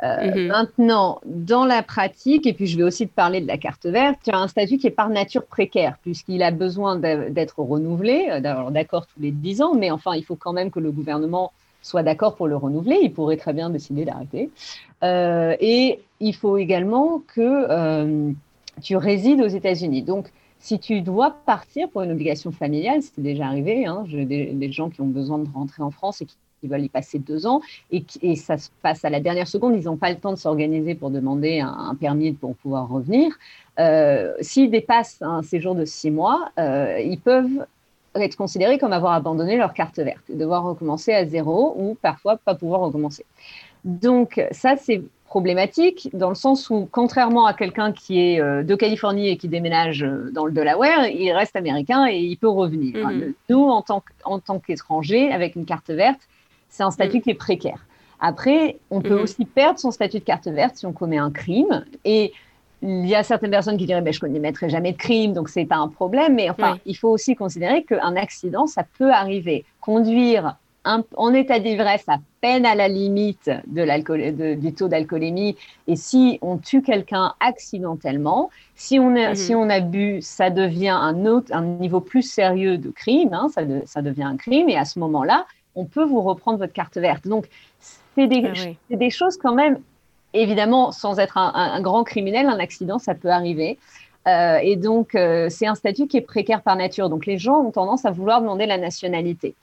Euh, 0.04 0.36
mhm. 0.36 0.48
Maintenant, 0.48 1.22
dans 1.26 1.66
la 1.66 1.82
pratique, 1.82 2.46
et 2.46 2.54
puis 2.54 2.68
je 2.68 2.78
vais 2.78 2.84
aussi 2.84 3.08
te 3.08 3.14
parler 3.14 3.40
de 3.42 3.48
la 3.48 3.58
carte 3.58 3.86
verte, 3.86 4.20
tu 4.24 4.32
as 4.32 4.38
un 4.38 4.48
statut 4.48 4.78
qui 4.78 4.88
est 4.88 4.92
par 4.92 5.10
nature 5.10 5.46
précaire, 5.46 5.98
puisqu'il 6.02 6.44
a 6.44 6.52
besoin 6.52 6.98
d'être 6.98 7.60
renouvelé, 7.60 8.28
euh, 8.30 8.40
d'avoir 8.42 8.72
d'accord 8.72 9.08
tous 9.08 9.20
les 9.22 9.32
10 9.32 9.62
ans, 9.62 9.76
mais 9.76 9.92
enfin, 9.92 10.16
il 10.16 10.24
faut 10.24 10.36
quand 10.36 10.54
même 10.54 10.72
que 10.72 10.80
le 10.80 10.92
gouvernement 10.92 11.54
soit 11.82 12.04
d'accord 12.04 12.36
pour 12.36 12.48
le 12.48 12.56
renouveler. 12.56 13.00
Il 13.02 13.14
pourrait 13.14 13.38
très 13.38 13.54
bien 13.54 13.70
décider 13.70 14.06
d'arrêter. 14.06 14.50
Euh, 15.04 15.56
et 15.60 16.00
il 16.20 16.36
faut 16.36 16.58
également 16.58 17.22
que 17.34 18.34
tu 18.82 18.96
résides 18.96 19.42
aux 19.42 19.48
États-Unis. 19.48 20.02
Donc, 20.02 20.32
si 20.64 20.80
tu 20.80 21.02
dois 21.02 21.36
partir 21.46 21.90
pour 21.90 22.04
une 22.04 22.12
obligation 22.12 22.52
familiale, 22.52 23.02
c'est 23.02 23.22
déjà 23.22 23.48
arrivé, 23.48 23.86
hein, 23.86 24.06
j'ai 24.08 24.24
des, 24.24 24.72
gens 24.72 24.90
qui 24.90 25.02
ont 25.02 25.08
besoin 25.08 25.40
de 25.40 25.48
rentrer 25.54 25.84
en 25.84 25.92
France 25.92 26.22
et 26.22 26.26
qui 26.26 26.38
ils 26.64 26.70
veulent 26.70 26.84
y 26.84 26.90
passer 26.90 27.20
deux 27.20 27.46
ans 27.46 27.62
et, 27.92 28.04
et, 28.22 28.36
ça 28.36 28.58
se 28.58 28.70
passe 28.82 29.06
à 29.06 29.10
la 29.10 29.20
dernière 29.20 29.48
seconde. 29.48 29.76
Ils 29.76 29.86
n'ont 29.86 29.98
pas 29.98 30.10
le 30.10 30.18
temps 30.18 30.32
de 30.32 30.38
s'organiser 30.38 30.96
pour 30.96 31.10
demander 31.10 31.60
un, 31.60 31.96
permis 31.96 32.34
pour 32.34 32.56
pouvoir 32.56 32.90
revenir. 32.90 33.34
Euh, 33.80 34.34
S'ils 34.42 34.72
dépassent 34.72 35.22
un 35.22 35.42
séjour 35.42 35.76
de 35.76 35.86
six 35.86 36.12
mois, 36.12 36.50
euh, 36.60 37.00
ils 37.00 37.20
peuvent 37.20 37.66
être 38.16 38.36
considérés 38.36 38.78
comme 38.78 38.94
avoir 38.94 39.14
abandonné 39.14 39.58
leur 39.58 39.74
carte 39.74 39.98
verte, 39.98 40.24
devoir 40.30 40.64
recommencer 40.64 41.14
à 41.14 41.26
zéro 41.26 41.74
ou 41.78 41.98
parfois 42.02 42.38
pas 42.38 42.56
pouvoir 42.56 42.82
recommencer. 42.82 43.26
Donc 43.84 44.42
ça, 44.52 44.76
c'est 44.78 45.02
problématique 45.34 46.10
dans 46.14 46.30
le 46.30 46.36
sens 46.36 46.70
où, 46.70 46.88
contrairement 46.92 47.48
à 47.48 47.56
quelqu'un 47.56 47.92
qui 47.92 48.20
est 48.20 48.40
euh, 48.40 48.62
de 48.62 48.76
Californie 48.76 49.30
et 49.30 49.38
qui 49.38 49.48
déménage 49.48 50.06
dans 50.32 50.46
le 50.46 50.52
Delaware, 50.52 51.08
il 51.08 51.32
reste 51.32 51.56
américain 51.56 52.06
et 52.08 52.20
il 52.20 52.38
peut 52.38 52.48
revenir. 52.48 53.08
Mhm. 53.08 53.34
Nous, 53.50 53.64
en 53.64 53.82
tant 53.82 54.60
qu'étrangers, 54.60 55.32
avec 55.32 55.56
une 55.56 55.66
carte 55.66 55.90
verte, 55.90 56.22
c'est 56.74 56.84
un 56.84 56.92
statut 56.92 57.20
mm. 57.20 57.22
qui 57.22 57.30
est 57.30 57.36
précaire. 57.36 57.86
Après, 58.20 58.80
on 58.90 59.02
peut 59.02 59.20
mm-hmm. 59.20 59.24
aussi 59.24 59.46
perdre 59.46 59.80
son 59.80 59.92
statut 59.92 60.20
de 60.20 60.24
carte 60.24 60.48
verte 60.48 60.76
si 60.78 60.86
on 60.86 60.92
commet 60.92 61.20
un 61.20 61.30
crime. 61.30 61.86
Et 62.04 62.34
il 62.82 63.08
y 63.08 63.16
a 63.16 63.22
certaines 63.22 63.52
personnes 63.52 63.78
qui 63.78 63.86
diraient 63.86 64.02
ben, 64.02 64.12
je 64.12 64.26
ne 64.26 64.34
commettrai 64.34 64.70
jamais 64.70 64.92
de 64.92 64.98
crime, 64.98 65.34
donc 65.34 65.50
ce 65.50 65.60
n'est 65.60 65.66
pas 65.68 65.78
un 65.78 65.88
problème. 65.88 66.34
Mais 66.34 66.50
enfin, 66.50 66.80
il 66.86 66.98
faut 66.98 67.10
aussi 67.10 67.36
considérer 67.36 67.84
qu'un 67.84 68.16
accident, 68.16 68.66
ça 68.66 68.84
peut 68.98 69.12
arriver. 69.12 69.66
Conduire 69.82 70.58
en 70.86 71.34
état 71.34 71.60
d'ivresse 71.60 72.04
à 72.10 72.18
peine 72.42 72.66
à 72.66 72.76
la 72.76 72.90
limite 72.90 73.50
de 73.68 74.56
du 74.56 74.74
taux 74.74 74.90
d'alcoolémie, 74.90 75.56
et 75.88 75.96
si 75.96 76.40
on 76.42 76.58
tue 76.58 76.82
quelqu'un 76.82 77.36
accidentellement, 77.40 78.50
si 78.76 79.00
on, 79.00 79.16
a, 79.16 79.34
si 79.34 79.54
mm-hmm. 79.54 79.56
on 79.56 79.70
a 79.70 79.80
bu, 79.80 80.22
ça 80.22 80.50
devient 80.50 80.90
un, 80.90 81.26
autre, 81.26 81.54
un 81.54 81.62
niveau 81.62 82.02
plus 82.02 82.24
sérieux 82.24 82.78
de 82.78 82.90
crime, 82.90 83.34
hein, 83.34 83.48
ça, 83.54 83.62
ça 83.86 84.02
devient 84.02 84.24
un 84.24 84.36
crime, 84.36 84.68
et 84.68 84.76
à 84.76 84.84
ce 84.84 85.00
moment-là, 85.00 85.46
on 85.76 85.86
peut 85.86 86.04
vous 86.04 86.22
reprendre 86.22 86.58
votre 86.58 86.74
carte 86.74 86.98
verte. 86.98 87.28
Donc, 87.28 87.48
c'est 88.16 88.28
des, 88.28 88.44
ah 88.46 88.96
des, 88.96 89.10
choses 89.10 89.38
quand 89.38 89.56
même, 89.56 89.80
évidemment, 90.34 90.92
sans 90.92 91.20
être 91.20 91.38
un, 91.38 91.82
grand 91.82 92.04
criminel, 92.04 92.48
un 92.48 92.60
accident, 92.60 93.00
ça 93.00 93.16
peut 93.16 93.30
arriver. 93.30 93.80
Euh, 94.28 94.60
et 94.62 94.76
donc, 94.76 95.16
euh, 95.16 95.48
c'est 95.50 95.68
un 95.68 95.76
statut 95.76 96.08
qui 96.08 96.18
est 96.18 96.22
précaire 96.22 96.62
par 96.62 96.76
nature. 96.76 97.10
Donc, 97.10 97.26
les 97.26 97.38
gens 97.38 97.60
ont 97.60 97.72
tendance 97.72 98.06
à 98.06 98.12
vouloir 98.12 98.42
demander 98.42 98.66
la 98.66 98.78
nationalité. 98.78 99.56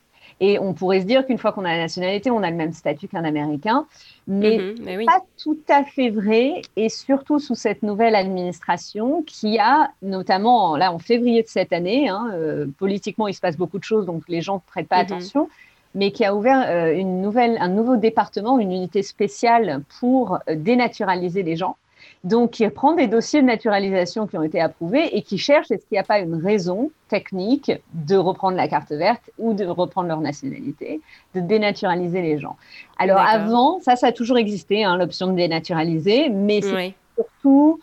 Et 0.42 0.58
on 0.58 0.72
pourrait 0.72 1.00
se 1.00 1.06
dire 1.06 1.26
qu'une 1.26 1.36
fois 1.36 1.52
qu'on 1.52 1.66
a 1.66 1.72
la 1.72 1.82
nationalité, 1.82 2.30
on 2.30 2.42
a 2.42 2.50
le 2.50 2.56
même 2.56 2.72
statut 2.72 3.08
qu'un 3.08 3.24
Américain. 3.24 3.86
Mais, 4.26 4.58
mm 4.58 5.04
pas 5.06 5.22
tout 5.42 5.58
à 5.68 5.84
fait 5.84 6.08
vrai. 6.08 6.62
Et 6.76 6.88
surtout 6.88 7.38
sous 7.38 7.54
cette 7.54 7.82
nouvelle 7.82 8.14
administration 8.14 9.22
qui 9.22 9.58
a, 9.58 9.90
notamment 10.02 10.76
là 10.76 10.92
en 10.92 10.98
février 10.98 11.42
de 11.42 11.48
cette 11.48 11.72
année, 11.72 12.08
hein, 12.08 12.30
euh, 12.32 12.66
politiquement, 12.78 13.28
il 13.28 13.34
se 13.34 13.40
passe 13.40 13.56
beaucoup 13.56 13.78
de 13.78 13.84
choses, 13.84 14.06
donc 14.06 14.22
les 14.28 14.40
gens 14.40 14.56
ne 14.56 14.60
prêtent 14.70 14.88
pas 14.88 15.02
mm-hmm. 15.02 15.14
attention 15.14 15.48
mais 15.94 16.11
qui 16.12 16.24
a 16.24 16.35
ouvert 16.35 16.64
euh, 16.68 16.92
une 16.94 17.20
nouvelle, 17.20 17.57
un 17.61 17.68
nouveau 17.68 17.96
département, 17.96 18.59
une 18.59 18.72
unité 18.72 19.03
spéciale 19.03 19.83
pour 19.98 20.38
euh, 20.48 20.55
dénaturaliser 20.55 21.42
les 21.42 21.57
gens. 21.57 21.76
Donc, 22.24 22.53
qui 22.53 22.68
prend 22.68 22.94
des 22.94 23.07
dossiers 23.07 23.40
de 23.40 23.46
naturalisation 23.46 24.26
qui 24.26 24.37
ont 24.37 24.42
été 24.42 24.61
approuvés 24.61 25.16
et 25.16 25.22
qui 25.22 25.38
cherche 25.38 25.70
est-ce 25.70 25.87
qu'il 25.87 25.96
n'y 25.96 25.98
a 25.98 26.05
pas 26.05 26.18
une 26.18 26.35
raison 26.35 26.90
technique 27.09 27.72
de 27.94 28.16
reprendre 28.16 28.57
la 28.57 28.68
carte 28.68 28.90
verte 28.90 29.31
ou 29.38 29.55
de 29.55 29.64
reprendre 29.66 30.09
leur 30.09 30.20
nationalité, 30.20 31.00
de 31.35 31.40
dénaturaliser 31.40 32.20
les 32.20 32.38
gens. 32.38 32.57
Alors, 32.98 33.20
avant, 33.20 33.81
ça, 33.81 33.96
ça 33.96 34.09
a 34.09 34.12
toujours 34.12 34.38
existé, 34.38 34.85
hein, 34.85 34.96
l'option 34.96 35.29
de 35.29 35.33
dénaturaliser, 35.33 36.29
mais 36.29 36.61
c'est 36.61 36.94
surtout 37.16 37.81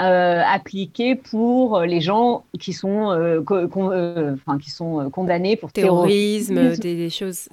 euh, 0.00 0.42
appliqué 0.44 1.14
pour 1.14 1.82
les 1.82 2.00
gens 2.00 2.42
qui 2.58 2.72
sont, 2.72 3.12
euh, 3.12 3.44
euh, 3.48 4.36
qui 4.60 4.70
sont 4.70 5.08
condamnés 5.10 5.54
pour 5.54 5.70
terrorisme, 5.70 6.76
des, 6.76 7.10
choses 7.10 7.48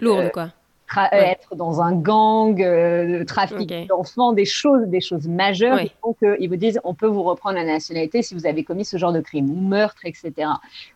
lourdes, 0.00 0.30
quoi. 0.30 0.50
Être 1.10 1.56
dans 1.56 1.80
un 1.80 1.92
gang, 1.92 2.62
trafic 3.26 3.88
d'enfants, 3.88 4.34
des 4.34 4.44
choses, 4.44 4.86
des 4.88 5.00
choses 5.00 5.26
majeures. 5.26 5.78
Donc, 6.04 6.18
ils 6.38 6.48
vous 6.48 6.56
disent, 6.56 6.78
on 6.84 6.92
peut 6.92 7.06
vous 7.06 7.22
reprendre 7.22 7.56
la 7.56 7.64
nationalité 7.64 8.20
si 8.20 8.34
vous 8.34 8.46
avez 8.46 8.62
commis 8.62 8.84
ce 8.84 8.98
genre 8.98 9.12
de 9.14 9.20
crime, 9.20 9.50
ou 9.50 9.66
meurtre, 9.66 10.02
etc. 10.04 10.50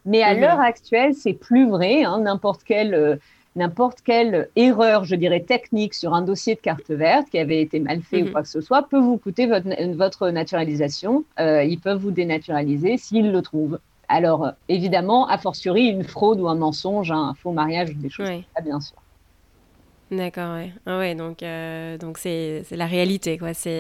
Mais 0.05 0.23
à 0.23 0.35
mhm. 0.35 0.41
l'heure 0.43 0.61
actuelle, 0.61 1.15
c'est 1.15 1.33
plus 1.33 1.67
vrai. 1.67 2.05
Hein, 2.05 2.21
N'importe 2.21 2.61
quel 2.63 3.19
n'importe 3.57 4.01
quelle 4.03 4.49
erreur, 4.57 5.05
je 5.05 5.17
dirais, 5.17 5.41
technique 5.41 5.95
sur 5.95 6.15
un 6.15 6.23
dossier 6.23 6.55
de 6.55 6.61
carte 6.61 6.91
verte 6.91 7.31
qui 7.31 7.39
avait 7.39 7.61
été 7.61 7.81
mal 7.81 8.03
fait 8.03 8.23
ou 8.23 8.27
mhm. 8.27 8.33
quoi 8.33 8.43
que 8.43 8.49
ce 8.49 8.61
soit 8.61 8.89
peut 8.89 9.01
vous 9.01 9.19
coûter 9.19 9.47
votre, 9.47 9.69
votre 9.95 10.31
naturalisation. 10.31 11.25
Euh, 11.39 11.65
ils 11.65 11.79
peuvent 11.79 12.01
vous 12.01 12.11
dénaturaliser 12.11 12.97
s'ils 12.97 13.33
le 13.33 13.43
trouvent. 13.43 13.79
Alors, 14.09 14.53
évidemment, 14.69 15.29
a 15.29 15.39
fortiori, 15.39 15.87
une 15.87 16.03
fraude 16.03 16.41
ou 16.41 16.49
un 16.49 16.57
mensonge, 16.57 17.13
un 17.13 17.35
faux 17.35 17.53
mariage, 17.53 17.95
des 17.95 18.11
choses, 18.11 18.27
ça, 18.57 18.61
bien 18.61 18.81
sûr. 18.81 18.97
D'accord, 20.11 20.55
ouais. 20.55 20.73
Ah 20.87 20.99
ouais, 20.99 21.15
donc 21.15 21.45
euh, 21.45 21.97
donc 21.97 22.19
c'est 22.19 22.65
la 22.73 22.87
réalité, 22.87 23.39
quoi. 23.39 23.55
C'est. 23.55 23.79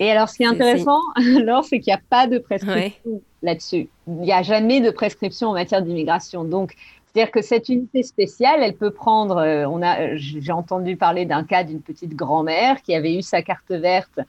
Et 0.00 0.10
alors, 0.10 0.28
ce 0.28 0.36
qui 0.36 0.42
est 0.42 0.46
intéressant, 0.46 0.98
alors, 1.38 1.64
c'est 1.64 1.78
qu'il 1.78 1.92
n'y 1.92 1.98
a 1.98 2.02
pas 2.10 2.26
de 2.26 2.38
prescription 2.38 3.22
là-dessus. 3.42 3.88
Il 4.08 4.14
n'y 4.14 4.32
a 4.32 4.42
jamais 4.42 4.80
de 4.80 4.90
prescription 4.90 5.50
en 5.50 5.52
matière 5.52 5.82
d'immigration. 5.82 6.42
Donc, 6.42 6.74
c'est-à-dire 7.12 7.32
que 7.32 7.42
cette 7.42 7.68
unité 7.68 8.02
spéciale, 8.02 8.62
elle 8.62 8.76
peut 8.76 8.92
prendre. 8.92 9.38
Euh, 9.38 9.66
on 9.66 9.82
a, 9.82 10.14
j'ai 10.16 10.52
entendu 10.52 10.96
parler 10.96 11.26
d'un 11.26 11.42
cas 11.42 11.64
d'une 11.64 11.80
petite 11.80 12.14
grand-mère 12.14 12.82
qui 12.82 12.94
avait 12.94 13.14
eu 13.16 13.22
sa 13.22 13.42
carte 13.42 13.70
verte 13.70 14.20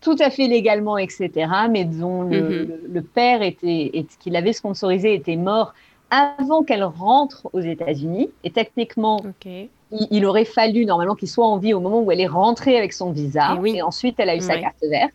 tout 0.00 0.16
à 0.18 0.30
fait 0.30 0.46
légalement, 0.46 0.96
etc., 0.96 1.30
mais 1.70 1.84
dont 1.84 2.22
le, 2.22 2.80
mhm. 2.88 3.02
père 3.02 3.42
était, 3.42 3.90
et, 3.92 4.06
qu'il 4.20 4.34
avait 4.34 4.52
sponsorisé 4.52 5.14
était 5.14 5.36
mort 5.36 5.74
avant 6.10 6.62
qu'elle 6.62 6.84
rentre 6.84 7.48
aux 7.52 7.60
États-Unis. 7.60 8.30
Et 8.42 8.50
techniquement, 8.50 9.20
il, 10.10 10.24
aurait 10.24 10.46
fallu 10.46 10.86
normalement 10.86 11.14
qu'il 11.14 11.28
soit 11.28 11.46
en 11.46 11.58
vie 11.58 11.74
au 11.74 11.80
moment 11.80 12.00
où 12.00 12.10
elle 12.10 12.20
est 12.20 12.26
rentrée 12.26 12.78
avec 12.78 12.92
son 12.92 13.10
visa. 13.12 13.58
Et, 13.64 13.76
et 13.76 13.82
ensuite, 13.82 14.14
elle 14.18 14.30
a 14.30 14.36
eu 14.36 14.40
sa 14.40 14.58
carte 14.58 14.82
verte. 14.82 15.12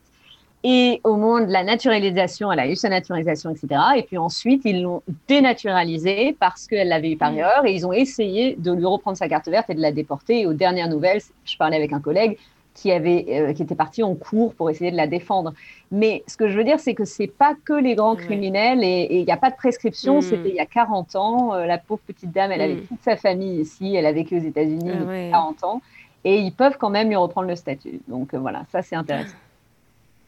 Et 0.68 1.00
au 1.04 1.16
moment 1.16 1.46
de 1.46 1.52
la 1.52 1.64
naturalisation, 1.64 2.52
elle 2.52 2.60
a 2.60 2.68
eu 2.68 2.76
sa 2.76 2.90
naturalisation, 2.90 3.52
etc. 3.52 3.80
Et 3.98 4.02
puis 4.02 4.18
ensuite, 4.18 4.64
ils 4.66 4.82
l'ont 4.82 5.04
dénaturalisée 5.28 6.36
parce 6.40 6.66
qu'elle 6.66 6.88
l'avait 6.88 7.12
eu 7.12 7.18
par 7.18 7.32
mm. 7.32 7.38
erreur. 7.38 7.66
Et 7.68 7.74
ils 7.74 7.86
ont 7.86 7.94
essayé 7.94 8.56
de 8.58 8.72
lui 8.72 8.86
reprendre 8.86 9.16
sa 9.16 9.30
carte 9.30 9.48
verte 9.48 9.70
et 9.70 9.76
de 9.76 9.82
la 9.82 9.92
déporter. 9.92 10.42
Et 10.42 10.48
aux 10.48 10.54
dernières 10.54 10.90
nouvelles, 10.90 11.22
je 11.46 11.56
parlais 11.56 11.78
avec 11.78 11.94
un 11.94 12.00
collègue, 12.00 12.40
qui, 12.74 12.92
avait, 12.92 13.26
euh, 13.30 13.54
qui 13.54 13.62
était 13.62 13.76
parti 13.76 14.02
en 14.02 14.16
cours 14.16 14.56
pour 14.56 14.72
essayer 14.72 14.90
de 14.90 14.98
la 14.98 15.06
défendre. 15.06 15.54
Mais 15.92 16.24
ce 16.26 16.36
que 16.36 16.50
je 16.50 16.58
veux 16.58 16.64
dire, 16.64 16.80
c'est 16.80 16.96
que 16.96 17.06
c'est 17.06 17.28
pas 17.28 17.54
que 17.64 17.74
les 17.74 17.94
grands 17.94 18.16
criminels 18.16 18.84
et 18.84 19.08
il 19.12 19.24
n'y 19.24 19.32
a 19.32 19.38
pas 19.38 19.52
de 19.52 19.56
prescription. 19.56 20.18
Mm. 20.18 20.22
C'était 20.24 20.50
il 20.50 20.56
y 20.56 20.60
a 20.60 20.66
40 20.66 21.16
ans. 21.16 21.54
Euh, 21.54 21.68
la 21.68 21.78
pauvre 21.78 22.02
petite 22.08 22.32
dame, 22.32 22.52
elle 22.52 22.62
avait 22.62 22.74
mm. 22.74 22.88
toute 22.88 23.02
sa 23.04 23.18
famille 23.18 23.62
ici. 23.62 23.96
Elle 23.96 24.08
a 24.08 24.12
vécu 24.12 24.36
aux 24.36 24.44
États-Unis 24.44 24.90
ah, 24.92 24.98
depuis 25.00 25.30
40 25.30 25.64
ans. 25.64 25.82
Et 26.24 26.40
ils 26.40 26.52
peuvent 26.52 26.78
quand 26.80 26.90
même 26.90 27.08
lui 27.10 27.16
reprendre 27.16 27.48
le 27.48 27.56
statut. 27.56 28.02
Donc 28.08 28.34
euh, 28.34 28.40
voilà, 28.40 28.64
ça 28.72 28.82
c'est 28.82 28.96
intéressant. 28.96 29.36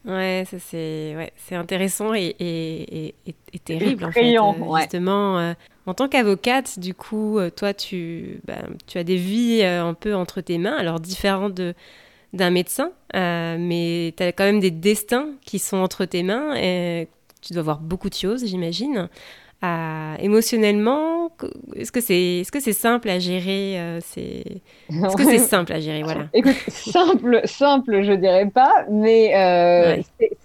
Ouais, 0.04 0.44
ça 0.48 0.58
c'est 0.58 1.14
ouais, 1.16 1.32
c'est 1.36 1.54
intéressant 1.54 2.14
et, 2.14 2.34
et, 2.38 3.14
et, 3.26 3.58
terrible 3.58 4.04
en 4.04 4.12
fait. 4.12 4.34
Justement, 4.80 5.54
en 5.86 5.94
tant 5.94 6.08
qu'avocate, 6.08 6.78
du 6.78 6.94
coup, 6.94 7.38
toi 7.56 7.74
tu 7.74 8.40
bah, 8.46 8.62
tu 8.86 8.98
as 8.98 9.04
des 9.04 9.16
vies 9.16 9.62
un 9.64 9.94
peu 9.94 10.14
entre 10.14 10.40
tes 10.40 10.58
mains, 10.58 10.76
alors 10.76 11.00
différentes 11.00 11.54
de 11.54 11.74
d'un 12.32 12.50
médecin, 12.50 12.92
euh, 13.16 13.56
mais 13.58 14.14
tu 14.16 14.22
as 14.22 14.32
quand 14.32 14.44
même 14.44 14.60
des 14.60 14.70
destins 14.70 15.30
qui 15.44 15.58
sont 15.58 15.78
entre 15.78 16.04
tes 16.04 16.22
mains 16.22 16.54
et 16.56 17.08
tu 17.40 17.54
dois 17.54 17.62
voir 17.62 17.78
beaucoup 17.80 18.10
de 18.10 18.14
choses, 18.14 18.44
j'imagine. 18.46 19.08
Euh, 19.64 20.14
émotionnellement, 20.20 21.32
est-ce 21.74 21.90
que 21.90 22.00
c'est 22.00 22.44
que 22.52 22.60
c'est 22.60 22.72
simple 22.72 23.10
à 23.10 23.18
gérer 23.18 23.80
euh, 23.80 23.98
c'est 24.00 24.44
est-ce 24.88 25.16
que 25.16 25.24
c'est 25.24 25.38
simple 25.38 25.72
à 25.72 25.80
gérer 25.80 26.04
voilà. 26.04 26.26
Écoute, 26.32 26.54
simple 26.68 27.40
simple 27.44 28.04
je 28.04 28.12
dirais 28.12 28.46
pas 28.46 28.84
mais 28.88 29.32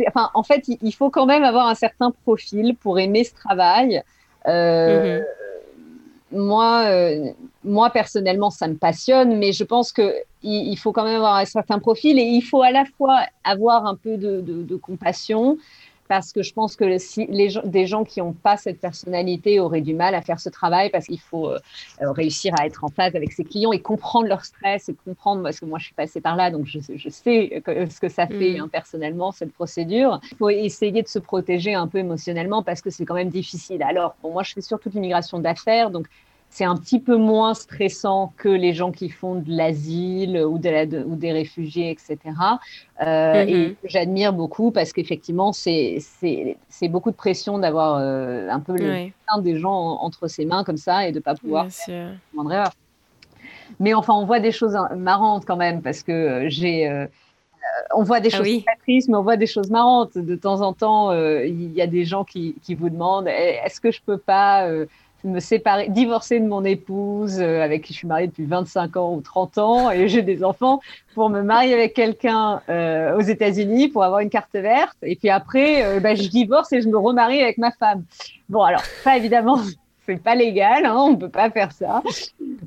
enfin 0.07 0.31
en 0.33 0.41
fait 0.41 0.63
il, 0.67 0.91
faut 0.93 1.11
quand 1.11 1.27
même 1.27 1.43
avoir 1.43 1.67
un 1.67 1.75
certain 1.75 2.09
profil 2.23 2.75
pour 2.81 2.99
aimer 2.99 3.23
ce 3.23 3.35
travail. 3.35 4.01
Mm-hmm. 4.47 5.23
moi, 6.31 6.85
euh, 6.87 7.29
moi, 7.63 7.89
personnellement, 7.91 8.49
ça 8.49 8.67
me 8.67 8.75
passionne, 8.75 9.37
mais 9.37 9.53
je 9.53 9.63
pense 9.63 9.93
qu'il 9.93 10.11
il 10.41 10.75
faut 10.75 10.91
quand 10.91 11.05
même 11.05 11.15
avoir 11.15 11.35
un 11.35 11.45
certain 11.45 11.79
profil 11.79 12.19
et 12.19 12.23
il 12.23 12.41
faut 12.41 12.61
à 12.61 12.71
la 12.71 12.83
fois 12.97 13.21
avoir 13.43 13.85
un 13.85 13.95
peu 13.95 14.17
de 14.17 14.75
compassion 14.75 15.59
parce 16.13 16.31
que 16.31 16.43
je 16.43 16.53
pense 16.53 16.75
que 16.75 16.99
si 16.99 17.25
les 17.25 17.49
gens, 17.49 17.63
des 17.65 17.87
gens 17.87 18.03
qui 18.03 18.19
n'ont 18.19 18.33
pas 18.33 18.55
cette 18.55 18.79
personnalité 18.79 19.59
auraient 19.59 19.81
du 19.81 19.95
mal 19.95 20.13
à 20.13 20.21
faire 20.21 20.39
ce 20.39 20.47
travail 20.47 20.91
parce 20.91 21.07
qu'il 21.07 21.19
faut 21.19 21.49
euh, 21.49 21.57
réussir 22.01 22.53
à 22.59 22.67
être 22.67 22.83
en 22.83 22.89
phase 22.89 23.15
avec 23.15 23.31
ses 23.31 23.43
clients 23.43 23.71
et 23.71 23.79
comprendre 23.79 24.27
leur 24.27 24.45
stress 24.45 24.89
et 24.89 24.93
comprendre, 24.93 25.41
parce 25.41 25.59
que 25.59 25.65
moi 25.65 25.79
je 25.79 25.85
suis 25.85 25.95
passée 25.95 26.21
par 26.21 26.35
là, 26.35 26.51
donc 26.51 26.67
je, 26.67 26.77
je 26.95 27.09
sais 27.09 27.63
ce 27.65 27.99
que 27.99 28.09
ça 28.09 28.27
fait 28.27 28.59
mm. 28.59 28.61
hein, 28.61 28.69
personnellement, 28.71 29.31
cette 29.31 29.53
procédure. 29.53 30.19
Il 30.33 30.37
faut 30.37 30.51
essayer 30.51 31.01
de 31.01 31.07
se 31.07 31.17
protéger 31.17 31.73
un 31.73 31.87
peu 31.87 31.97
émotionnellement 31.97 32.61
parce 32.61 32.83
que 32.83 32.91
c'est 32.91 33.05
quand 33.05 33.15
même 33.15 33.29
difficile. 33.29 33.81
Alors, 33.81 34.13
bon, 34.21 34.33
moi 34.33 34.43
je 34.43 34.53
fais 34.53 34.61
surtout 34.61 34.91
l'immigration 34.93 35.39
d'affaires, 35.39 35.89
donc 35.89 36.05
c'est 36.53 36.65
un 36.65 36.77
petit 36.77 36.99
peu 36.99 37.17
moins 37.17 37.55
stressant 37.55 38.31
que 38.37 38.47
les 38.47 38.75
gens 38.75 38.91
qui 38.91 39.09
font 39.09 39.33
de 39.33 39.49
l'asile 39.49 40.37
ou, 40.37 40.59
de 40.59 41.03
ou 41.03 41.15
des 41.15 41.31
réfugiés, 41.31 41.89
etc. 41.89 42.19
Euh, 43.01 43.41
et 43.41 43.69
mm-hmm. 43.69 43.75
j'admire 43.85 44.33
beaucoup 44.33 44.69
parce 44.69 44.93
qu'effectivement, 44.93 45.51
c'est 45.51 45.97
beaucoup 46.83 47.09
de 47.09 47.15
pression 47.15 47.57
d'avoir 47.57 47.97
euh, 47.97 48.49
un 48.49 48.59
peu 48.59 48.77
le 48.77 49.09
des 49.41 49.57
gens 49.57 49.73
entre 49.73 50.27
ses 50.27 50.45
mains 50.45 50.63
comme 50.63 50.77
ça 50.77 51.07
et 51.07 51.11
de 51.11 51.17
ne 51.17 51.23
pas 51.23 51.33
pouvoir 51.33 51.71
faire 51.71 52.11
erreur. 52.37 52.69
Mais 53.79 53.95
enfin, 53.95 54.13
on 54.13 54.25
voit 54.25 54.39
des 54.39 54.51
choses 54.51 54.77
marrantes 54.95 55.45
quand 55.45 55.57
même 55.57 55.81
parce 55.81 56.03
que 56.03 56.11
euh, 56.11 56.49
j'ai 56.49 57.07
on 57.95 58.03
voit 58.03 58.19
des 58.19 58.29
ah 58.31 58.37
choses 58.37 58.63
très 58.63 58.75
tristes, 58.83 59.09
mais 59.09 59.15
on 59.15 59.23
voit 59.23 59.37
des 59.37 59.47
choses 59.47 59.71
marrantes. 59.71 60.17
De 60.17 60.35
temps 60.35 60.61
en 60.61 60.73
temps, 60.73 61.11
il 61.13 61.73
y 61.73 61.81
a 61.81 61.87
des 61.87 62.05
gens 62.05 62.23
qui, 62.23 62.55
qui 62.61 62.75
vous 62.75 62.89
demandent 62.89 63.27
eh, 63.27 63.57
est-ce 63.65 63.81
que 63.81 63.89
je 63.89 64.01
peux 64.05 64.19
pas 64.19 64.67
me 65.23 65.39
séparer, 65.39 65.89
divorcer 65.89 66.39
de 66.39 66.47
mon 66.47 66.63
épouse 66.63 67.39
euh, 67.39 67.61
avec 67.61 67.83
qui 67.83 67.93
je 67.93 67.99
suis 67.99 68.07
mariée 68.07 68.27
depuis 68.27 68.45
25 68.45 68.97
ans 68.97 69.13
ou 69.13 69.21
30 69.21 69.57
ans 69.57 69.91
et 69.91 70.07
j'ai 70.09 70.21
des 70.21 70.43
enfants 70.43 70.81
pour 71.13 71.29
me 71.29 71.41
marier 71.41 71.73
avec 71.73 71.93
quelqu'un 71.93 72.61
euh, 72.69 73.17
aux 73.17 73.21
États-Unis 73.21 73.89
pour 73.89 74.03
avoir 74.03 74.19
une 74.19 74.29
carte 74.29 74.53
verte. 74.53 74.97
Et 75.01 75.15
puis 75.15 75.29
après, 75.29 75.85
euh, 75.85 75.99
bah, 75.99 76.15
je 76.15 76.27
divorce 76.27 76.71
et 76.73 76.81
je 76.81 76.89
me 76.89 76.97
remarie 76.97 77.41
avec 77.41 77.57
ma 77.57 77.71
femme. 77.71 78.03
Bon, 78.49 78.63
alors, 78.63 78.83
ça 79.03 79.17
évidemment, 79.17 79.59
c'est 80.05 80.21
pas 80.21 80.35
légal, 80.35 80.85
hein, 80.85 80.97
on 80.97 81.15
peut 81.15 81.29
pas 81.29 81.49
faire 81.49 81.71
ça. 81.71 82.03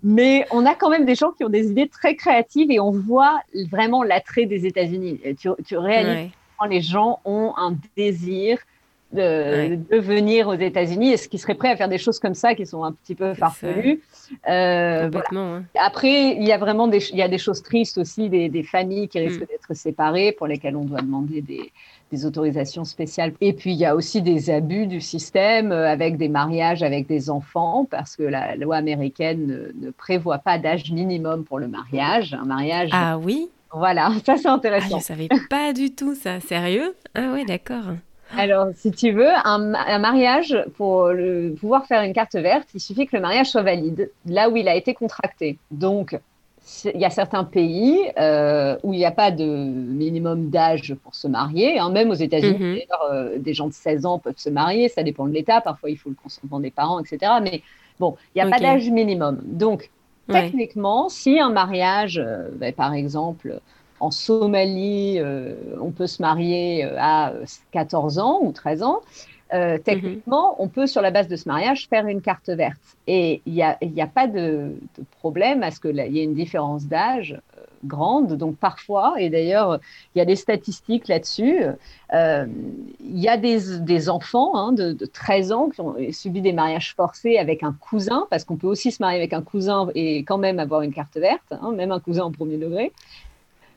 Mais 0.02 0.46
on 0.50 0.64
a 0.64 0.74
quand 0.74 0.88
même 0.88 1.04
des 1.04 1.14
gens 1.14 1.32
qui 1.32 1.44
ont 1.44 1.50
des 1.50 1.70
idées 1.70 1.88
très 1.88 2.14
créatives 2.14 2.70
et 2.70 2.80
on 2.80 2.90
voit 2.90 3.40
vraiment 3.70 4.02
l'attrait 4.02 4.46
des 4.46 4.66
États-Unis. 4.66 5.20
Tu, 5.38 5.48
tu 5.66 5.76
réalises 5.76 6.30
quand 6.58 6.66
les 6.66 6.80
gens 6.80 7.20
ont 7.24 7.52
un 7.56 7.76
désir 7.96 8.58
de, 9.12 9.78
venir 9.98 10.48
aux 10.48 10.54
États-Unis 10.54 11.12
et 11.12 11.16
ce 11.16 11.28
qui 11.28 11.38
serait 11.38 11.54
prêt 11.54 11.70
à 11.70 11.76
faire 11.76 11.88
des 11.88 11.98
choses 11.98 12.18
comme 12.18 12.34
ça 12.34 12.54
qui 12.54 12.66
sont 12.66 12.84
un 12.84 12.92
petit 12.92 13.14
peu 13.14 13.34
farfelues? 13.34 14.02
Euh, 14.48 15.10
Après, 15.78 16.32
il 16.36 16.44
y 16.44 16.52
a 16.52 16.58
vraiment 16.58 16.88
des, 16.88 17.08
il 17.10 17.16
y 17.16 17.22
a 17.22 17.28
des 17.28 17.38
choses 17.38 17.62
tristes 17.62 17.98
aussi, 17.98 18.28
des, 18.28 18.62
familles 18.62 19.08
qui 19.08 19.20
risquent 19.20 19.42
mm. 19.42 19.46
d'être 19.46 19.74
séparées 19.74 20.32
pour 20.32 20.46
lesquelles 20.46 20.76
on 20.76 20.84
doit 20.84 21.00
demander 21.00 21.40
des, 21.40 21.72
autorisations 22.24 22.84
spéciales. 22.84 23.34
Et 23.42 23.52
puis, 23.52 23.72
il 23.72 23.78
y 23.78 23.84
a 23.84 23.94
aussi 23.94 24.22
des 24.22 24.48
abus 24.48 24.86
du 24.86 25.02
système 25.02 25.70
euh, 25.70 25.86
avec 25.86 26.16
des 26.16 26.28
mariages 26.28 26.82
avec 26.82 27.06
des 27.06 27.28
enfants 27.28 27.86
parce 27.90 28.16
que 28.16 28.22
la 28.22 28.56
loi 28.56 28.76
américaine 28.76 29.70
ne, 29.78 29.90
prévoit 29.90 30.38
pas 30.38 30.58
d'âge 30.58 30.90
minimum 30.90 31.44
pour 31.44 31.58
le 31.58 31.68
mariage. 31.68 32.32
Un 32.32 32.46
mariage. 32.46 32.88
Ah 32.92 33.18
oui? 33.18 33.50
Voilà, 33.72 34.10
ça 34.24 34.36
c'est 34.38 34.48
intéressant. 34.48 34.96
Ah, 34.96 34.98
je 35.00 35.04
savais 35.04 35.28
pas 35.50 35.72
du 35.74 35.90
tout 35.90 36.14
ça, 36.14 36.40
sérieux? 36.40 36.94
Ah 37.14 37.32
oui, 37.34 37.44
d'accord. 37.44 37.84
Alors, 38.36 38.68
si 38.74 38.90
tu 38.90 39.12
veux, 39.12 39.30
un, 39.44 39.98
mariage, 39.98 40.56
pour 40.76 41.10
pouvoir 41.60 41.86
faire 41.86 42.02
une 42.02 42.12
carte 42.12 42.34
verte, 42.34 42.68
il 42.74 42.80
suffit 42.80 43.06
que 43.06 43.16
le 43.16 43.22
mariage 43.22 43.50
soit 43.50 43.62
valide 43.62 44.10
là 44.26 44.48
où 44.48 44.56
il 44.56 44.68
a 44.68 44.74
été 44.74 44.94
contracté. 44.94 45.58
Donc, 45.70 46.18
il 46.84 47.00
y 47.00 47.04
a 47.04 47.10
certains 47.10 47.44
pays 47.44 48.00
euh, 48.18 48.76
où 48.82 48.92
il 48.92 48.98
n'y 48.98 49.04
a 49.04 49.12
pas 49.12 49.30
de 49.30 49.44
minimum 49.44 50.50
d'âge 50.50 50.94
pour 51.02 51.14
se 51.14 51.28
marier. 51.28 51.78
Hein. 51.78 51.90
même 51.90 52.10
aux 52.10 52.14
États-Unis, 52.14 52.58
mhm. 52.58 53.12
euh, 53.12 53.38
des 53.38 53.54
gens 53.54 53.68
de 53.68 53.72
16 53.72 54.04
ans 54.04 54.18
peuvent 54.18 54.34
se 54.36 54.50
marier. 54.50 54.88
Ça 54.88 55.02
dépend 55.02 55.26
de 55.26 55.32
l'État. 55.32 55.60
Parfois, 55.60 55.90
il 55.90 55.96
faut 55.96 56.08
le 56.08 56.16
consentement 56.20 56.58
des 56.58 56.72
parents, 56.72 56.98
etc. 57.00 57.34
Mais 57.40 57.62
bon, 58.00 58.16
il 58.34 58.42
n'y 58.42 58.48
a 58.48 58.50
pas 58.50 58.58
d'âge 58.58 58.90
minimum. 58.90 59.40
Donc, 59.44 59.90
techniquement, 60.28 61.08
si 61.08 61.38
un 61.38 61.50
mariage, 61.50 62.18
euh, 62.18 62.48
ben, 62.52 62.72
par 62.72 62.94
exemple, 62.94 63.60
en 64.00 64.10
Somalie, 64.10 65.18
euh, 65.18 65.54
on 65.80 65.90
peut 65.90 66.06
se 66.06 66.20
marier 66.20 66.84
euh, 66.84 66.96
à 66.98 67.32
14 67.72 68.18
ans 68.18 68.40
ou 68.42 68.52
13 68.52 68.82
ans. 68.82 69.00
Euh, 69.54 69.78
techniquement, 69.78 70.56
on 70.58 70.66
peut, 70.66 70.88
sur 70.88 71.00
la 71.02 71.12
base 71.12 71.28
de 71.28 71.36
ce 71.36 71.48
mariage, 71.48 71.86
faire 71.88 72.06
une 72.08 72.20
carte 72.20 72.48
verte. 72.48 72.80
Et 73.06 73.42
il 73.46 73.52
n'y 73.52 73.62
a, 73.62 73.78
a, 73.80 74.06
pas 74.08 74.26
de, 74.26 74.72
problème 75.18 75.62
à 75.62 75.70
ce 75.70 75.78
qu'il 75.78 75.96
y 75.96 76.18
ait 76.18 76.24
une 76.24 76.34
différence 76.34 76.86
d'âge 76.86 77.40
grande. 77.84 78.32
Donc 78.32 78.56
parfois, 78.56 79.14
et 79.18 79.30
d'ailleurs, 79.30 79.78
il 80.14 80.18
y 80.18 80.20
a 80.20 80.24
des 80.24 80.34
statistiques 80.34 81.06
là-dessus, 81.06 81.60
il 82.12 82.48
y 83.20 83.28
a 83.28 83.36
des, 83.36 84.10
enfants 84.10 84.56
hein, 84.56 84.72
de, 84.72 84.92
13 84.92 85.52
ans 85.52 85.68
qui 85.68 85.80
ont 85.80 85.94
subi 86.10 86.40
des 86.40 86.52
mariages 86.52 86.94
forcés 86.96 87.38
avec 87.38 87.62
un 87.62 87.72
cousin, 87.72 88.26
parce 88.30 88.42
qu'on 88.42 88.56
peut 88.56 88.66
aussi 88.66 88.90
se 88.90 89.00
marier 89.00 89.18
avec 89.18 89.32
un 89.32 89.42
cousin 89.42 89.90
et 89.94 90.24
quand 90.24 90.38
même 90.38 90.58
avoir 90.58 90.82
une 90.82 90.92
carte 90.92 91.18
verte, 91.18 91.52
hein, 91.52 91.70
même 91.70 91.92
un 91.92 92.00
cousin 92.00 92.24
en 92.24 92.32
premier 92.32 92.56
degré. 92.56 92.90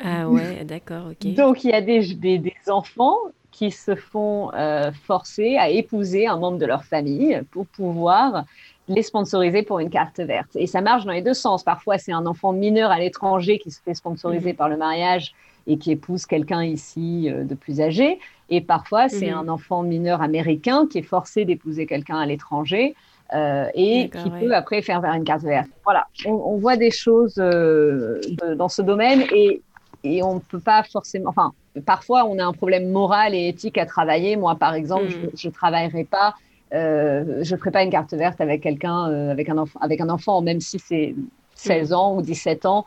Ah 0.04 0.30
ouais, 0.30 0.64
d'accord, 0.64 1.12
ok. 1.12 1.34
Donc 1.34 1.64
il 1.64 1.72
y 1.72 1.74
a 1.74 1.82
des, 1.82 2.16
des, 2.16 2.54
enfants 2.68 3.18
qui 3.52 3.72
se 3.72 3.96
font 3.96 4.52
euh, 4.54 4.92
forcer 4.92 5.58
à 5.58 5.70
épouser 5.70 6.28
un 6.28 6.38
membre 6.38 6.58
de 6.58 6.66
leur 6.66 6.86
famille 6.86 7.42
pour 7.52 7.66
pouvoir 7.68 8.46
les 8.90 9.04
sponsoriser 9.04 9.64
pour 9.64 9.80
une 9.80 9.90
carte 9.90 10.20
verte. 10.20 10.56
Et 10.56 10.68
ça 10.68 10.82
marche 10.82 11.06
dans 11.06 11.12
les 11.12 11.22
deux 11.22 11.34
sens. 11.34 11.64
Parfois, 11.64 11.98
c'est 11.98 12.12
un 12.12 12.26
enfant 12.26 12.54
mineur 12.54 12.92
à 12.92 13.00
l'étranger 13.00 13.60
qui 13.60 13.72
se 13.72 13.82
fait 13.82 13.94
sponsoriser 13.94 14.52
mhm. 14.52 14.58
par 14.58 14.70
le 14.70 14.78
mariage 14.78 15.34
et 15.68 15.78
qui 15.78 15.92
épouse 15.92 16.26
quelqu'un 16.26 16.64
ici 16.64 17.30
euh, 17.30 17.44
de 17.44 17.54
plus 17.54 17.82
âgé. 17.82 18.20
Et 18.50 18.62
parfois, 18.62 19.10
c'est 19.10 19.32
mhm. 19.32 19.38
un 19.38 19.48
enfant 19.50 19.84
mineur 19.84 20.22
américain 20.22 20.88
qui 20.90 20.98
est 20.98 21.04
forcé 21.04 21.46
d'épouser 21.46 21.86
quelqu'un 21.86 22.18
à 22.18 22.26
l'étranger. 22.26 22.96
Euh, 23.36 23.68
et 23.76 24.10
qui 24.10 24.30
peut 24.32 24.56
après 24.56 24.82
faire 24.82 25.02
vers 25.02 25.14
une 25.14 25.24
carte 25.24 25.44
verte. 25.44 25.70
Voilà, 25.84 26.08
on, 26.26 26.58
voit 26.58 26.78
des 26.78 26.90
choses 26.90 27.36
euh, 27.38 28.20
dans 28.56 28.70
ce 28.70 28.82
domaine 28.82 29.22
et, 29.32 29.62
et 30.04 30.24
on 30.24 30.36
ne 30.36 30.40
peut 30.40 30.60
pas 30.60 30.84
forcément. 30.84 31.30
Enfin, 31.30 31.54
parfois, 31.86 32.26
on 32.26 32.40
a 32.40 32.46
un 32.46 32.54
problème 32.54 32.90
moral 32.90 33.36
et 33.36 33.48
éthique 33.48 33.78
à 33.78 33.86
travailler. 33.86 34.36
Moi, 34.36 34.56
par 34.56 34.74
exemple, 34.74 35.06
mm. 35.06 35.30
je 35.36 35.48
ne 35.48 35.54
travaillerai 35.54 36.04
pas. 36.04 36.36
Euh, 36.74 37.44
je 37.44 37.56
ne 37.56 37.60
ferai 37.60 37.72
pas 37.72 37.84
une 37.84 37.90
carte 37.90 38.14
verte 38.14 38.40
avec 38.42 38.62
quelqu'un, 38.62 39.06
avec, 39.30 39.50
un 39.50 39.58
enfant, 39.58 39.80
avec 39.82 40.02
un 40.02 40.10
enfant, 40.10 40.42
même 40.42 40.60
si 40.60 40.80
c'est 40.80 41.16
16 41.56 41.90
mm. 41.90 41.94
ans 41.94 42.16
ou 42.16 42.22
17 42.22 42.66
ans. 42.66 42.86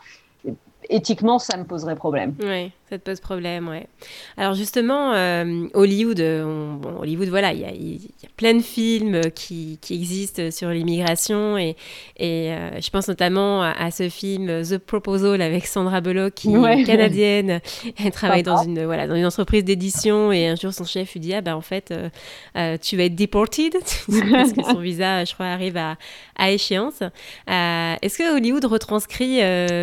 Éthiquement, 0.89 1.39
ça 1.39 1.57
me 1.57 1.65
poserait 1.65 1.97
problème. 1.97 2.35
Oui. 2.41 2.73
Ça 2.93 2.99
te 2.99 3.05
pose 3.05 3.21
problème, 3.21 3.69
ouais. 3.69 3.87
Alors 4.37 4.53
justement, 4.53 5.15
euh, 5.15 5.67
Hollywood, 5.73 6.21
euh, 6.21 6.75
bon, 6.75 6.99
Hollywood, 7.01 7.29
voilà, 7.29 7.55
il 7.55 7.61
y, 7.61 7.63
y 7.63 8.27
a, 8.27 8.29
plein 8.37 8.53
de 8.53 8.61
films 8.61 9.31
qui, 9.35 9.79
qui 9.81 9.95
existent 9.95 10.51
sur 10.51 10.69
l'immigration 10.69 11.57
et, 11.57 11.75
et 12.19 12.53
euh, 12.53 12.79
je 12.83 12.91
pense 12.91 13.09
notamment 13.09 13.63
à, 13.63 13.91
ce 13.91 14.11
film 14.11 14.63
The 14.63 14.77
Proposal 14.77 15.41
avec 15.41 15.65
Sandra 15.65 16.03
Bullock 16.03 16.35
qui 16.35 16.55
est 16.55 16.85
canadienne. 16.85 17.63
Elle 18.05 18.13
travaille 18.13 18.43
dans 18.43 18.63
une, 18.63 18.85
voilà, 18.85 19.07
dans 19.07 19.15
une 19.17 19.25
entreprise 19.25 19.65
d'édition 19.65 20.31
et 20.31 20.49
un 20.49 20.57
jour 20.57 20.75
son 20.75 20.85
chef 20.85 21.15
lui 21.15 21.21
dit 21.21 21.33
ah 21.33 21.41
ben 21.41 21.55
en 21.55 21.63
fait 21.63 21.95
tu 22.83 22.97
vas 22.99 23.05
être 23.05 23.15
deported 23.17 23.73
parce 24.33 24.53
que 24.53 24.63
son 24.65 24.81
visa, 24.81 25.25
je 25.25 25.33
crois, 25.33 25.47
arrive 25.47 25.79
à, 25.79 25.97
à 26.37 26.51
échéance. 26.51 27.03
Est-ce 27.47 28.19
que 28.19 28.37
Hollywood 28.37 28.67
retranscrit 28.67 29.39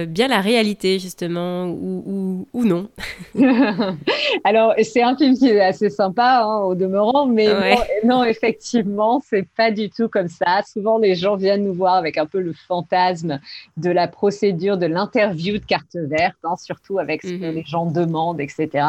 bien 0.05 0.27
la 0.27 0.41
réalité 0.41 0.99
justement 0.99 1.65
ou, 1.65 2.03
ou, 2.05 2.47
ou 2.53 2.65
non? 2.65 2.87
Alors, 4.43 4.73
c'est 4.83 5.01
un 5.01 5.15
film 5.15 5.35
qui 5.35 5.49
est 5.49 5.62
assez 5.62 5.89
sympa 5.89 6.41
hein, 6.43 6.59
au 6.59 6.75
demeurant, 6.75 7.25
mais 7.25 7.47
non, 8.03 8.23
effectivement, 8.23 9.21
c'est 9.23 9.47
pas 9.55 9.71
du 9.71 9.89
tout 9.89 10.07
comme 10.07 10.27
ça. 10.27 10.62
Souvent, 10.67 10.97
les 10.97 11.15
gens 11.15 11.35
viennent 11.35 11.65
nous 11.65 11.73
voir 11.73 11.95
avec 11.95 12.17
un 12.17 12.25
peu 12.25 12.39
le 12.39 12.53
fantasme 12.53 13.39
de 13.77 13.89
la 13.89 14.07
procédure 14.07 14.77
de 14.77 14.85
l'interview 14.85 15.57
de 15.57 15.65
carte 15.65 15.95
verte, 15.95 16.38
hein, 16.43 16.55
surtout 16.57 16.99
avec 16.99 17.21
ce 17.23 17.29
que 17.29 17.45
mhm. 17.45 17.55
les 17.55 17.63
gens 17.63 17.85
demandent, 17.85 18.41
etc. 18.41 18.85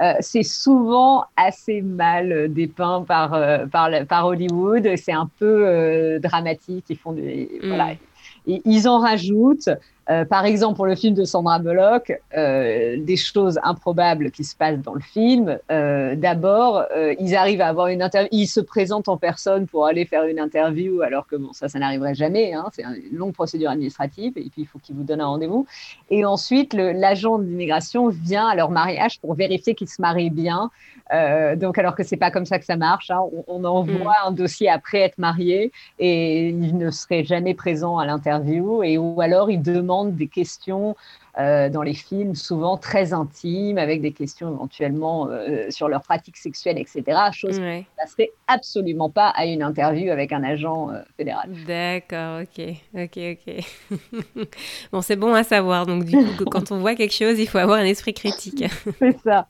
Euh, 0.00 0.14
c'est 0.20 0.42
souvent 0.42 1.24
assez 1.36 1.82
mal 1.82 2.52
dépeint 2.52 3.02
par, 3.02 3.34
euh, 3.34 3.66
par, 3.66 3.90
par, 4.06 4.26
Hollywood. 4.26 4.88
C'est 4.96 5.12
un 5.12 5.28
peu 5.38 5.66
euh, 5.66 6.18
dramatique. 6.18 6.86
Ils 6.88 6.96
font 6.96 7.16
voilà, 7.62 7.86
mhm. 7.86 7.96
et 8.46 8.62
ils 8.64 8.88
en 8.88 8.98
rajoutent. 8.98 9.70
Euh, 10.10 10.24
par 10.24 10.44
exemple, 10.44 10.76
pour 10.76 10.86
le 10.86 10.94
film 10.94 11.14
de 11.14 11.24
Sandra 11.24 11.58
Bullock, 11.58 12.12
euh, 12.36 12.96
des 12.98 13.16
choses 13.16 13.58
improbables 13.62 14.30
qui 14.30 14.44
se 14.44 14.54
passent 14.54 14.80
dans 14.80 14.94
le 14.94 15.00
film. 15.00 15.58
Euh, 15.70 16.14
d'abord, 16.14 16.84
ils 17.18 17.34
arrivent 17.34 17.60
à 17.60 17.68
avoir 17.68 17.88
une 17.88 18.02
interview, 18.02 18.28
ils 18.32 18.46
se 18.46 18.60
présentent 18.60 19.08
en 19.08 19.16
personne 19.16 19.66
pour 19.66 19.86
aller 19.86 20.04
faire 20.04 20.24
une 20.24 20.38
interview, 20.38 21.00
alors 21.02 21.26
que 21.26 21.36
bon, 21.36 21.52
ça, 21.52 21.68
ça 21.68 21.78
n'arriverait 21.78 22.14
jamais. 22.14 22.52
Hein, 22.52 22.66
c'est 22.72 22.82
une 22.82 23.16
longue 23.16 23.32
procédure 23.32 23.70
administrative, 23.70 24.32
et 24.36 24.48
puis 24.50 24.62
il 24.62 24.66
faut 24.66 24.78
qu'ils 24.78 24.96
vous 24.96 25.04
donnent 25.04 25.20
un 25.20 25.26
rendez-vous. 25.26 25.66
Et 26.10 26.24
ensuite, 26.24 26.74
l'agent 26.74 27.38
d'immigration 27.38 28.08
vient 28.08 28.46
à 28.46 28.54
leur 28.54 28.70
mariage 28.70 29.20
pour 29.20 29.34
vérifier 29.34 29.74
qu'ils 29.74 29.88
se 29.88 30.02
marient 30.02 30.30
bien. 30.30 30.70
donc, 31.56 31.78
alors 31.78 31.94
que 31.94 32.02
c'est 32.02 32.16
pas 32.16 32.30
comme 32.30 32.46
ça 32.46 32.58
que 32.58 32.64
ça 32.64 32.76
marche. 32.76 33.10
Hein, 33.10 33.20
on, 33.46 33.64
envoie 33.64 34.12
mm. 34.24 34.26
un 34.26 34.30
dossier 34.32 34.68
après 34.68 34.98
être 34.98 35.18
marié, 35.18 35.72
et 35.98 36.48
il 36.48 36.76
ne 36.76 36.90
serait 36.90 37.24
jamais 37.24 37.54
présent 37.54 37.98
à 37.98 38.04
l'interview, 38.04 38.82
et 38.82 38.98
ou 38.98 39.20
alors 39.20 39.50
il 39.50 39.62
demande 39.62 39.93
des 40.02 40.28
questions 40.28 40.96
euh, 41.36 41.68
dans 41.68 41.82
les 41.82 41.94
films, 41.94 42.36
souvent 42.36 42.76
très 42.76 43.12
intimes, 43.12 43.76
avec 43.76 44.00
des 44.00 44.12
questions 44.12 44.52
éventuellement 44.52 45.28
euh, 45.28 45.68
sur 45.68 45.88
leur 45.88 46.02
pratique 46.02 46.36
sexuelle, 46.36 46.78
etc. 46.78 47.02
Chose 47.32 47.58
ouais. 47.58 47.80
qui 47.80 47.88
ne 47.90 48.04
passerait 48.04 48.30
absolument 48.46 49.10
pas 49.10 49.30
à 49.30 49.44
une 49.44 49.64
interview 49.64 50.12
avec 50.12 50.30
un 50.30 50.44
agent 50.44 50.90
euh, 50.90 51.00
fédéral. 51.16 51.50
D'accord, 51.66 52.42
ok, 52.42 52.76
ok, 52.94 53.18
ok. 53.32 54.46
bon, 54.92 55.02
c'est 55.02 55.16
bon 55.16 55.34
à 55.34 55.42
savoir. 55.42 55.86
Donc, 55.86 56.04
du 56.04 56.16
coup, 56.16 56.44
quand 56.50 56.70
on 56.70 56.78
voit 56.78 56.94
quelque 56.94 57.14
chose, 57.14 57.36
il 57.40 57.48
faut 57.48 57.58
avoir 57.58 57.80
un 57.80 57.84
esprit 57.84 58.14
critique. 58.14 58.64
c'est 59.00 59.18
ça. 59.24 59.48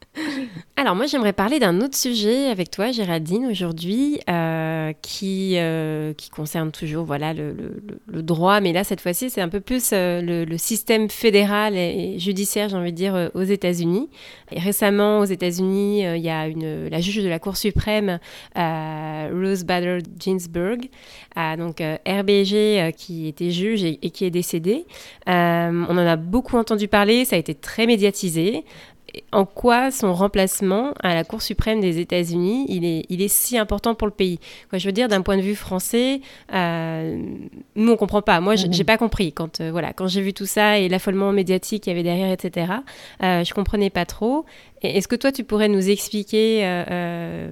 Alors, 0.76 0.94
moi, 0.94 1.04
j'aimerais 1.04 1.34
parler 1.34 1.58
d'un 1.58 1.82
autre 1.82 1.98
sujet 1.98 2.46
avec 2.46 2.70
toi, 2.70 2.92
Géraldine, 2.92 3.44
aujourd'hui, 3.44 4.20
qui, 5.02 5.58
qui 6.16 6.30
concerne 6.30 6.72
toujours 6.72 7.04
voilà, 7.04 7.34
le, 7.34 7.54
le, 8.06 8.22
droit, 8.22 8.60
mais 8.60 8.72
là, 8.72 8.84
cette 8.84 9.02
fois-ci, 9.02 9.28
c'est 9.28 9.42
un 9.42 9.50
peu 9.50 9.60
plus 9.60 9.90
le, 9.92 10.44
le 10.44 10.56
système 10.56 11.10
fédéral 11.10 11.73
et 11.76 12.18
judiciaire, 12.18 12.68
j'ai 12.68 12.76
envie 12.76 12.92
de 12.92 12.96
dire, 12.96 13.14
euh, 13.14 13.28
aux 13.34 13.42
États-Unis. 13.42 14.08
récemment, 14.50 15.20
aux 15.20 15.24
États-Unis, 15.24 16.06
euh, 16.06 16.16
il 16.16 16.22
y 16.22 16.30
a 16.30 16.48
la 16.48 17.00
juge 17.00 17.22
de 17.22 17.28
la 17.28 17.38
Cour 17.38 17.56
suprême, 17.56 18.18
euh, 18.56 19.30
Rose 19.32 19.64
Bader 19.64 19.98
Ginsburg, 20.18 20.88
donc 21.58 21.82
RBG, 22.06 22.92
qui 22.96 23.26
était 23.28 23.50
juge 23.50 23.84
et, 23.84 23.96
qui 23.96 24.24
est 24.24 24.30
décédée. 24.30 24.86
on 25.26 25.86
en 25.90 25.98
a 25.98 26.16
beaucoup 26.16 26.56
entendu 26.56 26.88
parler, 26.88 27.24
ça 27.24 27.36
a 27.36 27.38
été 27.38 27.54
très 27.54 27.86
médiatisé 27.86 28.64
en 29.32 29.44
quoi 29.44 29.90
son 29.90 30.12
remplacement 30.12 30.92
à 31.02 31.14
la 31.14 31.24
Cour 31.24 31.42
suprême 31.42 31.80
des 31.80 31.98
États-Unis, 31.98 32.66
il 32.68 32.84
est, 32.84 33.06
il 33.08 33.22
est 33.22 33.28
si 33.28 33.58
important 33.58 33.94
pour 33.94 34.06
le 34.06 34.12
pays 34.12 34.38
Quoi, 34.70 34.78
Je 34.78 34.86
veux 34.86 34.92
dire, 34.92 35.08
d'un 35.08 35.22
point 35.22 35.36
de 35.36 35.42
vue 35.42 35.54
français, 35.54 36.20
euh, 36.52 37.16
nous, 37.76 37.92
on 37.92 37.96
comprend 37.96 38.22
pas. 38.22 38.40
Moi, 38.40 38.56
j'ai 38.56 38.84
pas 38.84 38.98
compris. 38.98 39.32
Quand, 39.32 39.60
euh, 39.60 39.70
voilà, 39.70 39.92
quand 39.92 40.06
j'ai 40.06 40.20
vu 40.20 40.32
tout 40.32 40.46
ça 40.46 40.78
et 40.78 40.88
l'affolement 40.88 41.32
médiatique 41.32 41.84
qu'il 41.84 41.92
y 41.92 41.94
avait 41.94 42.02
derrière, 42.02 42.30
etc., 42.30 42.72
euh, 43.22 43.44
je 43.44 43.54
comprenais 43.54 43.90
pas 43.90 44.06
trop. 44.06 44.44
Est-ce 44.84 45.08
que 45.08 45.16
toi, 45.16 45.32
tu 45.32 45.44
pourrais 45.44 45.68
nous 45.68 45.88
expliquer 45.88 46.66
euh, 46.66 46.84
euh, 46.90 47.50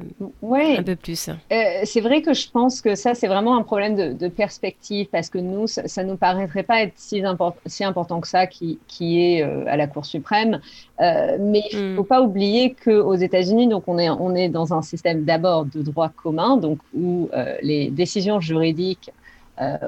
un 0.79 0.83
peu 0.83 0.97
plus? 0.97 1.29
Euh, 1.29 1.65
C'est 1.85 2.01
vrai 2.01 2.21
que 2.21 2.35
je 2.35 2.51
pense 2.51 2.81
que 2.81 2.95
ça, 2.95 3.15
c'est 3.15 3.27
vraiment 3.27 3.57
un 3.57 3.63
problème 3.63 4.17
de, 4.17 4.29
perspective 4.29 5.09
parce 5.11 5.31
que 5.31 5.39
nous, 5.39 5.67
ça 5.67 6.05
ne 6.05 6.11
nous 6.11 6.17
paraîtrait 6.17 6.63
pas 6.63 6.83
être 6.83 6.93
si, 6.97 7.23
si 7.67 7.85
important 7.85 8.21
que 8.21 8.29
ça 8.29 8.47
qui, 8.47 8.79
qui 8.87 9.21
est 9.21 9.43
à 9.43 9.77
la 9.77 9.87
Cour 9.87 10.05
suprême. 10.05 10.61
mais 11.01 11.63
il 11.73 11.79
ne 11.79 11.93
hmm. 11.93 11.97
faut 11.97 12.05
pas 12.05 12.23
oublier 12.23 12.75
qu'aux 12.85 13.15
États-Unis, 13.15 13.69
donc 13.69 13.85
on 13.87 13.99
est, 13.99 14.11
on 14.11 14.35
est 14.35 14.49
dans 14.49 14.75
un 14.75 14.83
système 14.83 15.25
d'abord 15.25 15.65
de 15.65 15.83
droit 15.83 16.11
commun, 16.11 16.57
donc 16.57 16.79
où 16.95 17.31
les 17.63 17.91
décisions 17.91 18.41
juridiques 18.41 19.11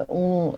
ont 0.09 0.53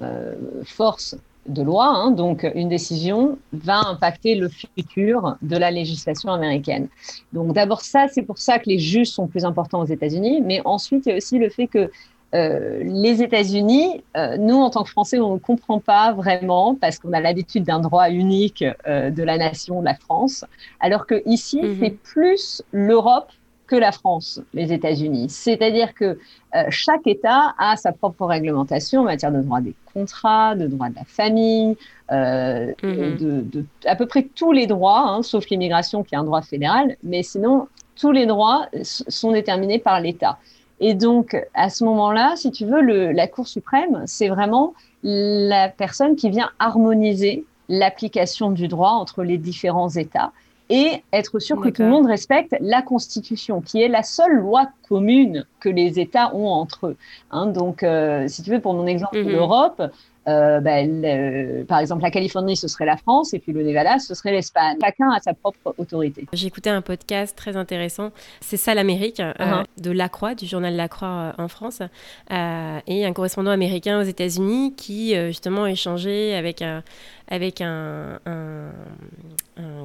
force 0.66 1.16
de 1.48 1.62
loi, 1.62 1.88
hein, 1.88 2.12
donc 2.12 2.50
une 2.56 2.70
décision 2.70 3.38
va 3.54 3.80
impacter 3.88 4.36
le 4.36 4.50
futur 4.50 5.38
de 5.42 5.58
la 5.58 5.72
législation 5.72 6.32
américaine. 6.32 6.88
Donc 7.34 7.54
d'abord 7.54 7.82
ça, 7.82 8.08
c'est 8.08 8.24
pour 8.24 8.38
ça 8.38 8.60
que 8.60 8.70
les 8.70 8.80
juges 8.80 9.10
sont 9.10 9.28
plus 9.28 9.46
importants 9.46 9.82
aux 9.82 9.86
États-Unis, 9.86 10.42
mais 10.42 10.62
ensuite 10.66 11.06
il 11.06 11.10
y 11.10 11.14
a 11.14 11.18
aussi 11.18 11.40
le 11.40 11.50
fait 11.50 11.68
que 11.68 11.90
euh, 12.36 12.84
les 12.84 13.24
États-Unis, 13.24 14.04
euh, 14.18 14.36
nous 14.38 14.56
en 14.56 14.70
tant 14.70 14.84
que 14.84 14.90
Français, 14.90 15.20
on 15.20 15.36
ne 15.36 15.40
comprend 15.40 15.80
pas 15.80 16.12
vraiment 16.12 16.76
parce 16.76 17.00
qu'on 17.00 17.14
a 17.14 17.22
l'habitude 17.22 17.64
d'un 17.64 17.80
droit 17.80 18.10
unique 18.10 18.66
euh, 18.86 19.10
de 19.10 19.24
la 19.24 19.38
nation, 19.38 19.80
de 19.80 19.86
la 19.86 19.96
France, 19.96 20.44
alors 20.82 21.06
que 21.06 21.22
ici 21.26 21.62
mhm. 21.62 21.78
c'est 21.80 21.92
plus 21.92 22.62
l'Europe 22.72 23.32
que 23.68 23.76
la 23.76 23.92
France, 23.92 24.42
les 24.54 24.72
États-Unis. 24.74 25.28
C'est-à-dire 25.30 25.94
que 25.94 26.18
euh, 26.56 26.64
chaque 26.70 27.06
État 27.06 27.54
a 27.60 27.76
sa 27.76 27.92
propre 27.92 28.26
réglementation 28.26 29.02
en 29.02 29.04
matière 29.04 29.32
de 29.32 29.42
droit 29.42 29.62
des 29.62 29.76
contrats, 29.94 30.56
de 30.56 30.68
droit 30.68 30.90
de 30.90 30.96
la 30.96 31.04
famille, 31.04 31.76
euh, 32.12 32.74
mhm. 32.82 33.18
de, 33.18 33.66
à 33.86 33.96
peu 33.96 34.06
près 34.06 34.24
tous 34.24 34.54
les 34.54 34.66
droits, 34.66 35.10
hein, 35.10 35.22
sauf 35.22 35.50
l'immigration 35.50 36.04
qui 36.04 36.16
est 36.16 36.18
un 36.18 36.24
droit 36.24 36.42
fédéral, 36.42 36.96
mais 37.04 37.24
sinon 37.24 37.68
tous 37.96 38.12
les 38.12 38.26
droits 38.26 38.68
sont 38.84 39.32
déterminés 39.32 39.80
par 39.80 40.00
l'État. 40.00 40.38
Et 40.80 40.94
donc, 40.94 41.36
à 41.56 41.70
ce 41.70 41.84
moment-là, 41.84 42.36
si 42.36 42.52
tu 42.52 42.66
veux, 42.66 42.82
le, 42.82 43.12
la 43.12 43.28
Cour 43.28 43.48
suprême, 43.48 44.04
c'est 44.06 44.30
vraiment 44.30 44.74
la 45.04 45.70
personne 45.70 46.16
qui 46.16 46.30
vient 46.30 46.52
harmoniser 46.60 47.46
l'application 47.70 48.52
du 48.52 48.68
droit 48.68 48.92
entre 48.92 49.24
les 49.24 49.38
différents 49.38 49.90
États 49.90 50.32
et 50.70 51.04
être 51.14 51.40
sûr 51.40 51.62
que 51.62 51.70
tout 51.70 51.82
le 51.82 51.90
monde 51.90 52.08
respecte 52.08 52.56
la 52.60 52.82
Constitution, 52.82 53.62
qui 53.62 53.82
est 53.82 53.88
la 53.88 54.04
seule 54.04 54.36
loi 54.36 54.68
commune 54.88 55.46
que 55.60 55.70
les 55.70 56.00
États 56.00 56.36
ont 56.36 56.48
entre 56.48 56.88
eux. 56.88 56.98
Hein, 57.32 57.48
donc, 57.48 57.84
euh, 57.84 58.28
si 58.28 58.44
tu 58.44 58.52
veux, 58.52 58.60
pour 58.60 58.74
mon 58.74 58.86
exemple, 58.86 59.18
mhm. 59.18 59.30
l'Europe, 59.30 59.82
euh, 60.28 60.60
ben, 60.60 61.66
par 61.66 61.80
exemple, 61.80 62.04
la 62.04 62.12
Californie, 62.12 62.58
ce 62.58 62.68
serait 62.68 62.86
la 62.86 62.98
France, 62.98 63.34
et 63.34 63.40
puis 63.40 63.54
le 63.54 63.64
Nevada, 63.64 63.98
ce 64.00 64.14
serait 64.14 64.32
l'Espagne. 64.32 64.78
Chacun 64.82 65.10
a 65.10 65.20
sa 65.20 65.34
propre 65.34 65.74
autorité. 65.78 66.26
Écouté 66.44 66.70
un 66.70 66.82
podcast 66.82 67.38
très 67.38 67.56
intéressant, 67.56 68.12
c'est 68.42 68.58
ça 68.58 68.74
l'Amérique, 68.74 69.20
euh, 69.20 69.34
uh-huh. 69.34 69.66
de 69.82 69.92
La 69.92 70.10
du 70.36 70.46
journal 70.46 70.76
La 70.76 70.88
Croix 70.88 71.08
euh, 71.38 71.44
en 71.44 71.48
France, 71.48 71.82
et 72.30 73.06
un 73.06 73.14
correspondant 73.14 73.52
américain 73.52 74.02
aux 74.02 74.06
États-Unis 74.06 74.74
qui 74.76 75.16
justement 75.28 75.68
échangeait 75.68 76.36
avec 76.36 76.62
un 76.62 76.84
avec 77.30 77.60
un, 77.60 78.20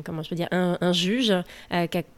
comment 0.04 0.22
je 0.22 0.28
peux 0.28 0.36
dire, 0.36 0.48
un, 0.52 0.92
juge 0.92 1.34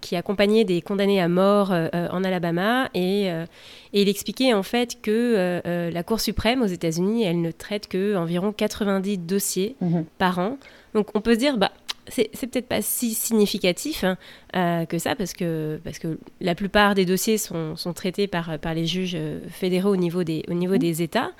qui, 0.03 0.17
accompagnait 0.17 0.65
des 0.65 0.83
condamnés 0.83 1.21
à 1.21 1.29
mort 1.29 1.73
en 1.73 2.25
Alabama 2.25 2.91
et, 2.93 3.27
et, 3.27 4.03
il 4.03 4.09
expliquait 4.09 4.53
en 4.53 4.63
fait 4.63 5.01
que 5.01 5.63
la 5.65 6.03
Cour 6.03 6.21
suprême 6.21 6.63
aux 6.63 6.67
États-Unis, 6.67 7.25
elle 7.25 7.41
ne 7.41 7.51
traite 7.51 7.89
que 7.89 8.14
environ 8.17 8.53
90 8.53 9.19
dossiers 9.19 9.77
mhm. 9.81 10.05
par 10.19 10.39
an. 10.39 10.59
Donc 10.95 11.09
on 11.15 11.21
peut 11.21 11.35
se 11.35 11.39
dire, 11.39 11.57
bah, 11.59 11.73
c'est 12.09 12.51
peut-être 12.51 12.69
pas 12.69 12.83
si 12.83 13.15
significatif 13.15 14.05
hein, 14.05 14.17
euh, 14.57 14.85
que 14.85 14.99
ça, 14.99 15.15
parce 15.15 15.33
que, 15.33 15.81
parce 15.85 15.99
que 15.99 16.19
la 16.41 16.55
plupart 16.55 16.95
des 16.95 17.05
dossiers 17.05 17.39
sont, 17.39 17.77
sont 17.77 17.93
traités 17.93 18.27
par, 18.27 18.59
par 18.59 18.75
les 18.75 18.87
juges 18.87 19.15
euh, 19.17 19.41
fédéraux 19.49 19.93
au 19.93 19.97
niveau 19.97 20.25
des, 20.25 20.43
au 20.49 20.55
niveau 20.55 20.75
mhm. 20.75 20.81
des 20.81 21.03
États. 21.03 21.31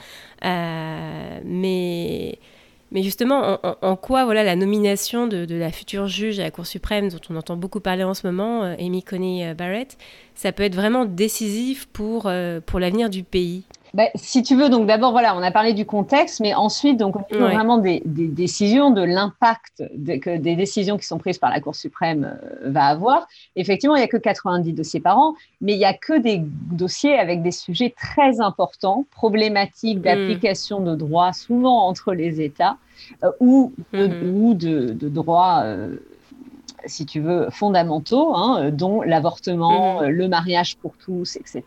Euh, 0.45 1.41
mais, 1.45 2.39
mais 2.93 3.03
justement, 3.03 3.59
en, 3.83 3.97
quoi 3.97 4.25
voilà, 4.25 4.45
la 4.45 4.57
nomination 4.57 5.27
de, 5.27 5.45
de, 5.45 5.55
la 5.57 5.71
future 5.71 6.07
juge 6.07 6.39
à 6.39 6.45
la 6.45 6.51
Cour 6.51 6.67
suprême, 6.67 7.09
dont 7.09 7.21
on 7.29 7.37
entend 7.37 7.57
beaucoup 7.57 7.81
parler 7.81 8.05
en 8.05 8.15
ce 8.15 8.27
moment, 8.27 8.63
Amy 8.63 9.03
Coney 9.03 9.53
Barrett, 9.55 9.99
ça 10.35 10.53
peut 10.53 10.63
être 10.63 10.77
vraiment 10.77 11.05
décisif 11.05 11.87
pour, 11.87 12.31
pour 12.67 12.79
l'avenir 12.79 13.11
du 13.11 13.25
pays? 13.25 13.65
Bah, 13.95 14.09
si 14.17 14.43
tu 14.43 14.57
veux, 14.57 14.69
donc 14.69 14.89
d'abord, 14.89 15.13
voilà, 15.13 15.37
on 15.37 15.43
a 15.43 15.53
parlé 15.53 15.73
du 15.73 15.87
contexte, 15.87 16.41
mais 16.41 16.53
ensuite, 16.53 16.97
donc, 16.99 17.15
on 17.17 17.45
a 17.45 17.49
vraiment 17.49 17.79
des, 17.79 18.03
décisions, 18.05 18.91
de 18.91 19.03
l'impact 19.03 19.85
que 20.21 20.37
des 20.37 20.57
décisions 20.57 20.99
qui 20.99 21.07
sont 21.07 21.19
prises 21.19 21.39
par 21.39 21.51
la 21.51 21.61
Cour 21.61 21.77
suprême 21.77 22.25
euh, 22.25 22.71
va 22.71 22.87
avoir. 22.87 23.29
Effectivement, 23.55 23.95
il 23.95 24.01
n'y 24.01 24.05
a 24.05 24.09
que 24.09 24.17
90 24.17 24.73
dossiers 24.73 24.99
par 24.99 25.17
an, 25.19 25.37
mais 25.61 25.75
il 25.75 25.79
n'y 25.79 25.85
a 25.85 25.95
que 25.95 26.19
des 26.19 26.43
dossiers 26.43 27.17
avec 27.17 27.43
des 27.43 27.53
sujets 27.53 27.95
très 27.97 28.41
importants, 28.41 29.07
problématiques 29.13 29.99
mm. 29.99 30.03
d'application 30.03 30.81
de 30.81 30.97
droit, 30.97 31.33
souvent 31.33 31.87
entre 31.87 32.15
les 32.15 32.41
États, 32.41 32.79
euh, 33.23 33.31
ou, 33.39 33.73
de, 33.93 34.09
mm-hmm. 34.09 34.31
ou 34.33 34.55
de, 34.55 34.93
de 34.93 35.09
droit. 35.09 35.61
Euh, 35.63 35.99
si 36.87 37.07
tu 37.07 37.21
veux, 37.21 37.49
fondamentaux, 37.51 38.35
hein, 38.35 38.71
dont 38.71 39.03
l'avortement, 39.03 40.03
mhm. 40.03 40.09
le 40.09 40.29
mariage 40.29 40.77
pour 40.77 40.97
tous, 40.97 41.37
etc., 41.37 41.63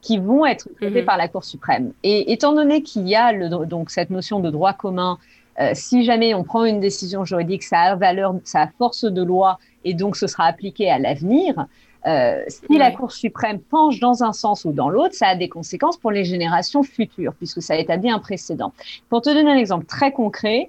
qui 0.00 0.18
vont 0.18 0.46
être 0.46 0.68
traités 0.76 1.00
mhm. 1.00 1.06
par 1.06 1.16
la 1.16 1.28
Cour 1.28 1.44
suprême. 1.44 1.92
Et 2.02 2.32
étant 2.32 2.52
donné 2.52 2.82
qu'il 2.82 3.08
y 3.08 3.14
a 3.14 3.32
le, 3.32 3.48
donc 3.66 3.90
cette 3.90 4.10
notion 4.10 4.40
de 4.40 4.50
droit 4.50 4.72
commun, 4.72 5.18
euh, 5.60 5.70
si 5.74 6.04
jamais 6.04 6.34
on 6.34 6.42
prend 6.42 6.64
une 6.64 6.80
décision 6.80 7.24
juridique, 7.24 7.62
ça 7.62 7.80
a 7.80 7.96
valeur, 7.96 8.34
ça 8.44 8.62
a 8.62 8.66
force 8.78 9.04
de 9.04 9.22
loi, 9.22 9.58
et 9.84 9.94
donc 9.94 10.16
ce 10.16 10.26
sera 10.26 10.44
appliqué 10.44 10.90
à 10.90 10.98
l'avenir. 10.98 11.66
Euh, 12.06 12.42
si 12.48 12.76
la 12.76 12.90
Cour 12.90 13.12
suprême 13.12 13.60
penche 13.60 13.98
dans 13.98 14.24
un 14.24 14.32
sens 14.32 14.64
ou 14.66 14.72
dans 14.72 14.90
l'autre, 14.90 15.14
ça 15.14 15.28
a 15.28 15.36
des 15.36 15.48
conséquences 15.48 15.96
pour 15.96 16.10
les 16.10 16.24
générations 16.24 16.82
futures, 16.82 17.34
puisque 17.34 17.62
ça 17.62 17.76
établit 17.76 18.10
un 18.10 18.18
précédent. 18.18 18.72
Pour 19.08 19.22
te 19.22 19.30
donner 19.30 19.50
un 19.50 19.56
exemple 19.56 19.86
très 19.86 20.12
concret, 20.12 20.68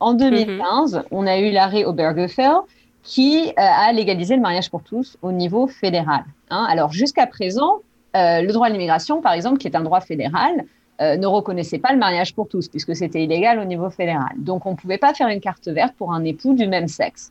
en 0.00 0.12
2015, 0.12 0.94
mhm. 0.94 1.02
on 1.12 1.26
a 1.26 1.38
eu 1.38 1.50
l'arrêt 1.50 1.84
Obergefell 1.84 2.58
qui 3.04 3.48
euh, 3.48 3.52
a 3.56 3.92
légalisé 3.92 4.34
le 4.34 4.40
mariage 4.40 4.70
pour 4.70 4.82
tous 4.82 5.16
au 5.22 5.30
niveau 5.30 5.66
fédéral. 5.66 6.24
Hein. 6.50 6.66
Alors 6.68 6.90
jusqu'à 6.92 7.26
présent, 7.26 7.80
euh, 8.16 8.40
le 8.40 8.52
droit 8.52 8.66
à 8.66 8.70
l'immigration, 8.70 9.20
par 9.20 9.34
exemple, 9.34 9.58
qui 9.58 9.68
est 9.68 9.76
un 9.76 9.82
droit 9.82 10.00
fédéral, 10.00 10.64
euh, 11.00 11.16
ne 11.16 11.26
reconnaissait 11.26 11.78
pas 11.78 11.92
le 11.92 11.98
mariage 11.98 12.34
pour 12.34 12.48
tous, 12.48 12.68
puisque 12.68 12.96
c'était 12.96 13.22
illégal 13.22 13.58
au 13.58 13.64
niveau 13.64 13.90
fédéral. 13.90 14.32
Donc 14.38 14.64
on 14.64 14.72
ne 14.72 14.76
pouvait 14.76 14.98
pas 14.98 15.12
faire 15.12 15.28
une 15.28 15.40
carte 15.40 15.68
verte 15.68 15.94
pour 15.96 16.12
un 16.12 16.24
époux 16.24 16.54
du 16.54 16.66
même 16.66 16.88
sexe. 16.88 17.30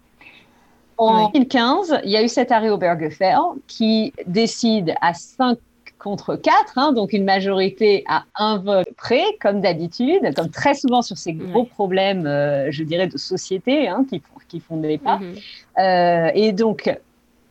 En 0.97 1.29
2015, 1.29 2.01
il 2.03 2.11
y 2.11 2.17
a 2.17 2.23
eu 2.23 2.27
cet 2.27 2.51
arrêt 2.51 2.69
au 2.69 2.77
Bergefell 2.77 3.35
qui 3.67 4.13
décide 4.27 4.93
à 5.01 5.15
5 5.15 5.57
contre 5.97 6.35
4, 6.35 6.77
hein, 6.77 6.91
donc 6.91 7.13
une 7.13 7.23
majorité 7.23 8.03
à 8.07 8.25
un 8.35 8.59
vote 8.59 8.89
près, 8.95 9.23
comme 9.41 9.59
d'habitude, 9.61 10.21
comme 10.35 10.49
très 10.49 10.75
souvent 10.75 11.01
sur 11.01 11.17
ces 11.17 11.33
gros 11.33 11.63
problèmes, 11.63 12.25
je 12.69 12.83
dirais, 12.83 13.07
de 13.07 13.17
société 13.17 13.87
hein, 13.87 14.05
qui 14.07 14.19
qui 14.53 14.59
font 14.59 14.77
des 14.77 14.99
pas. 14.99 15.17
Mhm. 15.17 15.35
Euh, 15.79 16.31
et 16.35 16.51
donc, 16.51 16.95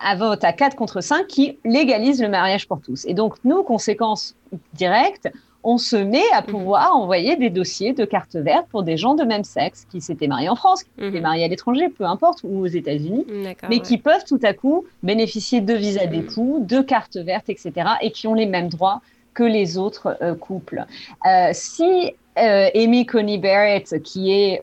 un 0.00 0.16
vote 0.16 0.44
à 0.44 0.52
4 0.52 0.76
contre 0.76 1.00
5 1.00 1.26
qui 1.26 1.58
légalise 1.64 2.22
le 2.22 2.28
mariage 2.28 2.68
pour 2.68 2.80
tous. 2.80 3.04
Et 3.06 3.14
donc, 3.14 3.34
nous, 3.44 3.62
conséquences 3.64 4.36
directes, 4.74 5.28
on 5.64 5.78
se 5.78 5.96
met 5.96 6.30
à 6.32 6.42
mhm. 6.42 6.46
pouvoir 6.46 6.96
envoyer 6.96 7.36
des 7.36 7.50
dossiers 7.50 7.92
de 7.92 8.04
carte 8.04 8.36
verte 8.36 8.66
pour 8.70 8.84
des 8.84 8.96
gens 8.96 9.14
de 9.14 9.24
même 9.24 9.42
sexe 9.42 9.84
qui 9.90 10.00
s'étaient 10.00 10.28
mariés 10.28 10.48
en 10.48 10.56
France, 10.56 10.84
qui 10.84 10.90
étaient 10.98 11.16
mhm. 11.16 11.22
mariés 11.22 11.44
à 11.44 11.48
l'étranger, 11.48 11.88
peu 11.88 12.04
importe, 12.04 12.40
ou 12.44 12.60
aux 12.60 12.66
États-Unis, 12.66 13.26
mais 13.68 13.80
qui 13.80 13.98
peuvent 13.98 14.24
tout 14.24 14.40
à 14.44 14.52
coup 14.52 14.84
bénéficier 15.02 15.60
de 15.60 15.74
visas 15.74 16.06
d'époux, 16.06 16.64
de 16.68 16.80
cartes 16.82 17.16
vertes, 17.16 17.48
etc., 17.48 17.72
et 18.00 18.12
qui 18.12 18.28
ont 18.28 18.34
les 18.34 18.46
mêmes 18.46 18.68
droits 18.68 19.00
que 19.34 19.44
les 19.44 19.78
autres 19.78 20.18
euh, 20.20 20.34
couples. 20.34 20.84
Euh, 21.26 21.50
si 21.52 22.14
Amy 22.36 23.06
Coney 23.06 23.38
Barrett, 23.38 24.02
qui 24.02 24.32
est 24.32 24.62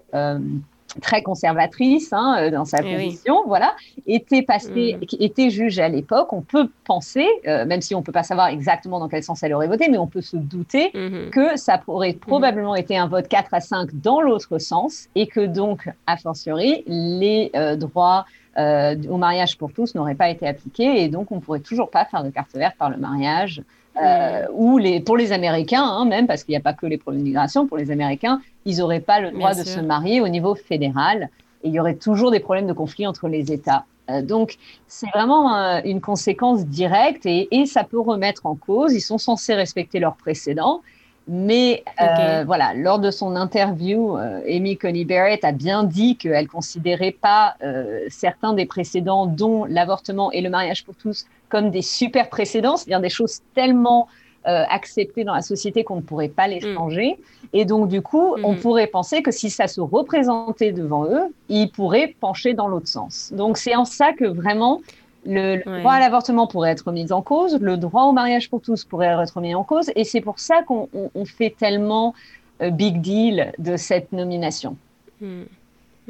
très 1.02 1.22
conservatrice 1.22 2.12
hein, 2.14 2.38
euh, 2.40 2.52
dans 2.52 2.66
sa 2.66 2.80
eh 2.84 2.96
position, 2.96 3.44
voilà, 3.46 3.76
était 4.08 4.42
passée, 4.42 4.98
mm. 5.00 5.16
était 5.20 5.50
juge 5.50 5.80
à 5.80 5.88
l'époque. 5.88 6.34
On 6.34 6.42
peut 6.42 6.70
penser, 6.86 7.28
euh, 7.48 7.66
même 7.66 7.82
si 7.82 7.96
on 7.96 8.02
peut 8.02 8.12
pas 8.12 8.24
savoir 8.24 8.48
exactement 8.48 9.00
dans 9.00 9.08
quel 9.08 9.24
sens 9.24 9.44
elle 9.44 9.54
aurait 9.54 9.68
voté, 9.68 9.88
mais 9.90 9.98
on 9.98 10.08
peut 10.08 10.22
se 10.22 10.38
douter 10.38 10.92
mm-hmm. 10.94 11.30
que 11.30 11.58
ça 11.58 11.82
aurait 11.88 12.14
probablement 12.14 12.76
été 12.76 12.98
un 12.98 13.08
vote 13.08 13.28
4 13.28 13.54
à 13.54 13.60
5 13.60 13.90
dans 14.02 14.22
l'autre 14.22 14.58
sens 14.58 15.08
et 15.16 15.28
que 15.28 15.46
donc, 15.46 15.90
a 16.08 16.18
fortiori, 16.18 16.84
les 16.88 17.52
euh, 17.56 17.76
droits 17.76 18.26
au 18.58 19.16
mariage 19.16 19.58
pour 19.58 19.72
tous 19.72 19.96
n'auraient 19.96 20.16
pas 20.16 20.30
été 20.30 20.46
appliqués 20.46 21.02
et 21.02 21.08
donc 21.08 21.32
on 21.32 21.40
pourrait 21.40 21.62
toujours 21.62 21.90
pas 21.90 22.04
faire 22.04 22.26
de 22.26 22.30
carte 22.30 22.52
verte 22.54 22.76
par 22.78 22.90
le 22.90 22.98
mariage 22.98 23.62
euh, 24.02 24.46
ou 24.54 24.78
les, 24.78 25.00
pour 25.00 25.18
les 25.18 25.32
Américains, 25.32 25.84
hein, 25.84 26.06
même 26.06 26.28
parce 26.28 26.44
qu'il 26.44 26.54
n'y 26.54 26.58
a 26.58 26.62
pas 26.62 26.74
que 26.74 26.86
les 26.86 26.98
problèmes 26.98 27.24
d'immigration, 27.24 27.68
pour 27.68 27.78
les 27.78 27.92
Américains, 27.92 28.42
ils 28.66 28.78
n'auraient 28.78 29.00
pas 29.00 29.20
le 29.20 29.32
droit 29.32 29.54
de 29.54 29.64
se 29.64 29.80
marier 29.80 30.22
au 30.22 30.28
niveau 30.28 30.56
fédéral 30.56 31.30
et 31.64 31.68
il 31.68 31.74
y 31.74 31.80
aurait 31.80 31.96
toujours 31.96 32.32
des 32.32 32.40
problèmes 32.40 32.68
de 32.68 32.74
conflit 32.74 33.06
entre 33.06 33.28
les 33.28 33.52
États. 33.52 33.86
Euh, 34.10 34.22
donc, 34.22 34.58
c'est 34.88 35.10
vraiment 35.14 35.56
euh, 35.56 35.82
une 35.84 36.02
conséquence 36.02 36.66
directe 36.66 37.26
et, 37.26 37.48
et, 37.52 37.66
ça 37.66 37.84
peut 37.84 38.00
remettre 38.00 38.46
en 38.46 38.56
cause. 38.56 38.94
Ils 38.94 39.02
sont 39.02 39.18
censés 39.18 39.54
respecter 39.54 40.00
leurs 40.00 40.16
précédents. 40.16 40.82
Mais 41.28 41.84
euh, 42.02 42.44
voilà, 42.44 42.74
lors 42.74 42.98
de 42.98 43.12
son 43.12 43.36
interview, 43.36 44.18
euh, 44.18 44.42
Amy 44.48 44.78
Coney 44.78 45.06
Barrett 45.06 45.44
a 45.44 45.52
bien 45.52 45.84
dit 45.84 46.18
qu'elle 46.18 46.48
considérait 46.48 47.12
pas 47.12 47.56
euh, 47.64 48.00
certains 48.10 48.54
des 48.54 48.66
précédents, 48.66 49.28
dont 49.28 49.66
l'avortement 49.66 50.32
et 50.32 50.42
le 50.42 50.50
mariage 50.50 50.84
pour 50.84 50.96
tous, 50.96 51.28
comme 51.50 51.70
des 51.70 51.84
super 51.84 52.30
précédents, 52.30 52.78
c'est-à-dire 52.78 53.02
des 53.02 53.10
choses 53.10 53.42
tellement 53.54 54.08
acceptées 54.46 55.26
dans 55.26 55.36
la 55.36 55.44
société 55.44 55.84
qu'on 55.84 55.98
ne 55.98 56.02
pourrait 56.02 56.30
pas 56.30 56.48
les 56.48 56.60
mm. 56.60 56.74
changer. 56.74 57.20
Et 57.54 57.66
donc, 57.66 57.88
du 57.88 58.02
coup, 58.02 58.36
on 58.44 58.54
mm. 58.54 58.58
pourrait 58.58 58.88
penser 58.88 59.22
que 59.22 59.30
si 59.30 59.52
ça 59.52 59.68
se 59.68 59.80
représentait 59.80 60.72
devant 60.72 61.06
eux, 61.06 61.32
ils 61.50 61.70
pourraient 61.70 62.16
pencher 62.20 62.56
dans 62.56 62.68
l'autre 62.68 62.88
sens. 62.88 63.32
Donc, 63.36 63.58
c'est 63.58 63.76
en 63.76 63.86
ça 63.86 64.12
que 64.12 64.26
vraiment 64.26 64.82
le, 65.26 65.80
droit 65.80 65.94
à 65.94 66.00
l'avortement 66.00 66.48
pourrait 66.48 66.72
être 66.72 66.92
mis 66.92 67.12
en 67.12 67.22
cause, 67.22 67.58
le 67.60 67.78
droit 67.78 68.04
au 68.04 68.12
mariage 68.12 68.50
pour 68.50 68.62
tous 68.62 68.84
pourrait 68.86 69.08
être 69.08 69.40
mis 69.42 69.56
en 69.56 69.64
cause, 69.64 69.92
et 69.96 70.04
c'est 70.04 70.22
pour 70.22 70.40
ça 70.40 70.64
qu'on 70.64 70.90
fait 71.26 71.56
tellement 71.58 72.14
euh, 72.62 72.70
big 72.70 73.02
deal 73.02 73.52
de 73.58 73.78
cette 73.78 74.12
nomination. 74.12 74.78
Hmm. 75.22 75.44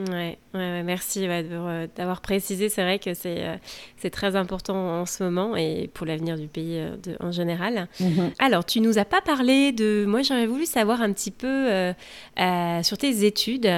Ouais, 0.08 0.38
ouais, 0.54 0.84
merci 0.84 1.26
euh, 1.28 1.88
d'avoir 1.96 2.22
précisé. 2.22 2.70
C'est 2.70 2.84
vrai 2.84 3.00
que 3.00 3.14
c'est 3.14 3.44
euh, 3.44 3.56
c'est 3.98 4.10
très 4.10 4.38
important 4.38 5.02
en 5.02 5.06
ce 5.06 5.24
moment 5.24 5.58
et 5.58 5.90
pour 5.94 6.06
l'avenir 6.06 6.38
du 6.38 6.48
pays 6.48 6.80
euh, 6.80 6.96
de, 7.04 7.18
en 7.20 7.34
général. 7.34 7.90
Mhm. 8.00 8.32
Alors, 8.40 8.64
tu 8.64 8.80
nous 8.80 8.98
as 8.98 9.04
pas 9.04 9.20
parlé 9.20 9.74
de. 9.74 10.06
Moi, 10.08 10.22
j'aurais 10.22 10.48
voulu 10.48 10.66
savoir 10.66 11.02
un 11.02 11.12
petit 11.12 11.32
peu 11.32 11.94
sur 12.82 12.98
tes 12.98 13.26
études. 13.26 13.70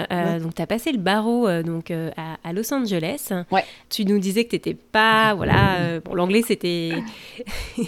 Donc, 0.42 0.56
tu 0.56 0.62
as 0.62 0.68
passé 0.68 0.92
le 0.92 1.00
barreau 1.00 1.50
donc, 1.64 1.92
à, 1.92 2.54
Los 2.54 2.72
Angeles. 2.72 3.32
Ouais. 3.50 3.66
Tu 3.90 4.06
nous 4.06 4.20
disais 4.20 4.46
que 4.46 4.52
tu 4.52 4.56
n'étais 4.58 4.76
pas. 4.76 5.34
Voilà. 5.34 6.00
bon, 6.06 6.14
l'anglais, 6.14 6.44
c'était. 6.46 6.92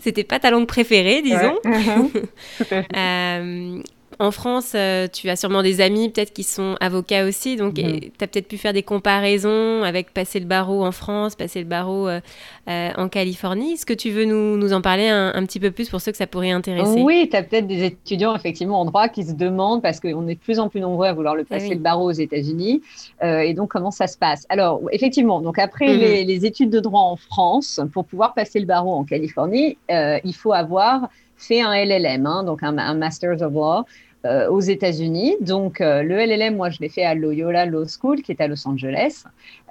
c'était 0.00 0.24
pas 0.24 0.38
ta 0.38 0.50
langue 0.50 0.66
préférée, 0.66 1.22
disons. 1.22 1.58
Ouais. 1.64 3.82
En 4.20 4.32
France, 4.32 4.72
euh, 4.74 5.06
tu 5.12 5.28
as 5.28 5.36
sûrement 5.36 5.62
des 5.62 5.80
amis 5.80 6.08
peut-être 6.08 6.32
qui 6.32 6.42
sont 6.42 6.74
avocats 6.80 7.24
aussi, 7.24 7.54
donc 7.54 7.78
mhm. 7.78 8.00
tu 8.00 8.24
as 8.24 8.26
peut-être 8.26 8.48
pu 8.48 8.56
faire 8.56 8.72
des 8.72 8.82
comparaisons 8.82 9.84
avec 9.84 10.12
passer 10.12 10.40
le 10.40 10.46
barreau 10.46 10.84
en 10.84 10.90
France, 10.90 11.36
passer 11.36 11.60
le 11.60 11.66
barreau 11.66 12.08
euh, 12.08 12.20
euh, 12.68 12.90
en 12.96 13.08
Californie. 13.08 13.74
Est-ce 13.74 13.86
que 13.86 13.94
tu 13.94 14.10
veux 14.10 14.24
nous, 14.24 14.72
en 14.72 14.80
parler 14.80 15.08
un, 15.08 15.44
petit 15.46 15.60
peu 15.60 15.70
plus 15.70 15.88
pour 15.88 16.00
ceux 16.00 16.10
que 16.10 16.18
ça 16.18 16.26
pourrait 16.26 16.50
intéresser? 16.50 17.00
Oui, 17.00 17.28
tu 17.30 17.36
as 17.36 17.44
peut-être 17.44 17.68
des 17.68 17.84
étudiants 17.84 18.34
effectivement 18.34 18.80
en 18.80 18.86
droit 18.86 19.08
qui 19.08 19.22
se 19.24 19.34
demandent, 19.34 19.82
parce 19.82 20.00
qu'on 20.00 20.26
est 20.26 20.34
de 20.34 20.40
plus 20.40 20.58
en 20.58 20.68
plus 20.68 20.80
nombreux 20.80 21.06
à 21.06 21.12
vouloir 21.12 21.36
le 21.36 21.44
ah 21.48 21.54
passer 21.54 21.70
le 21.70 21.80
barreau 21.80 22.08
aux 22.08 22.12
États-Unis, 22.12 22.82
et 23.22 23.54
donc 23.54 23.70
comment 23.70 23.92
ça 23.92 24.08
se 24.08 24.18
passe? 24.18 24.46
Alors 24.48 24.80
effectivement, 24.90 25.40
donc 25.40 25.60
après 25.60 25.92
mhm. 25.92 26.00
les, 26.00 26.24
les, 26.24 26.44
études 26.44 26.70
de 26.70 26.80
droit 26.80 27.02
en 27.02 27.16
France, 27.16 27.80
pour 27.92 28.04
pouvoir 28.04 28.34
passer 28.34 28.58
le 28.58 28.66
barreau 28.66 28.94
en 28.94 29.04
Californie, 29.04 29.78
il 29.88 30.34
faut 30.34 30.52
avoir 30.52 31.08
fait 31.38 31.60
un 31.60 31.72
LLM, 31.72 32.26
hein, 32.26 32.42
donc 32.42 32.62
un, 32.62 32.94
Master's 32.94 33.42
of 33.42 33.52
Law, 33.54 33.84
euh, 34.26 34.50
aux 34.50 34.58
États-Unis. 34.58 35.36
Donc, 35.40 35.80
euh, 35.80 36.02
le 36.02 36.16
LLM, 36.16 36.56
moi, 36.56 36.70
je 36.70 36.80
l'ai 36.80 36.88
fait 36.88 37.04
à 37.04 37.14
Loyola 37.14 37.66
Law 37.66 37.84
School, 37.86 38.20
qui 38.22 38.32
est 38.32 38.40
à 38.40 38.48
Los 38.48 38.66
Angeles. 38.66 39.22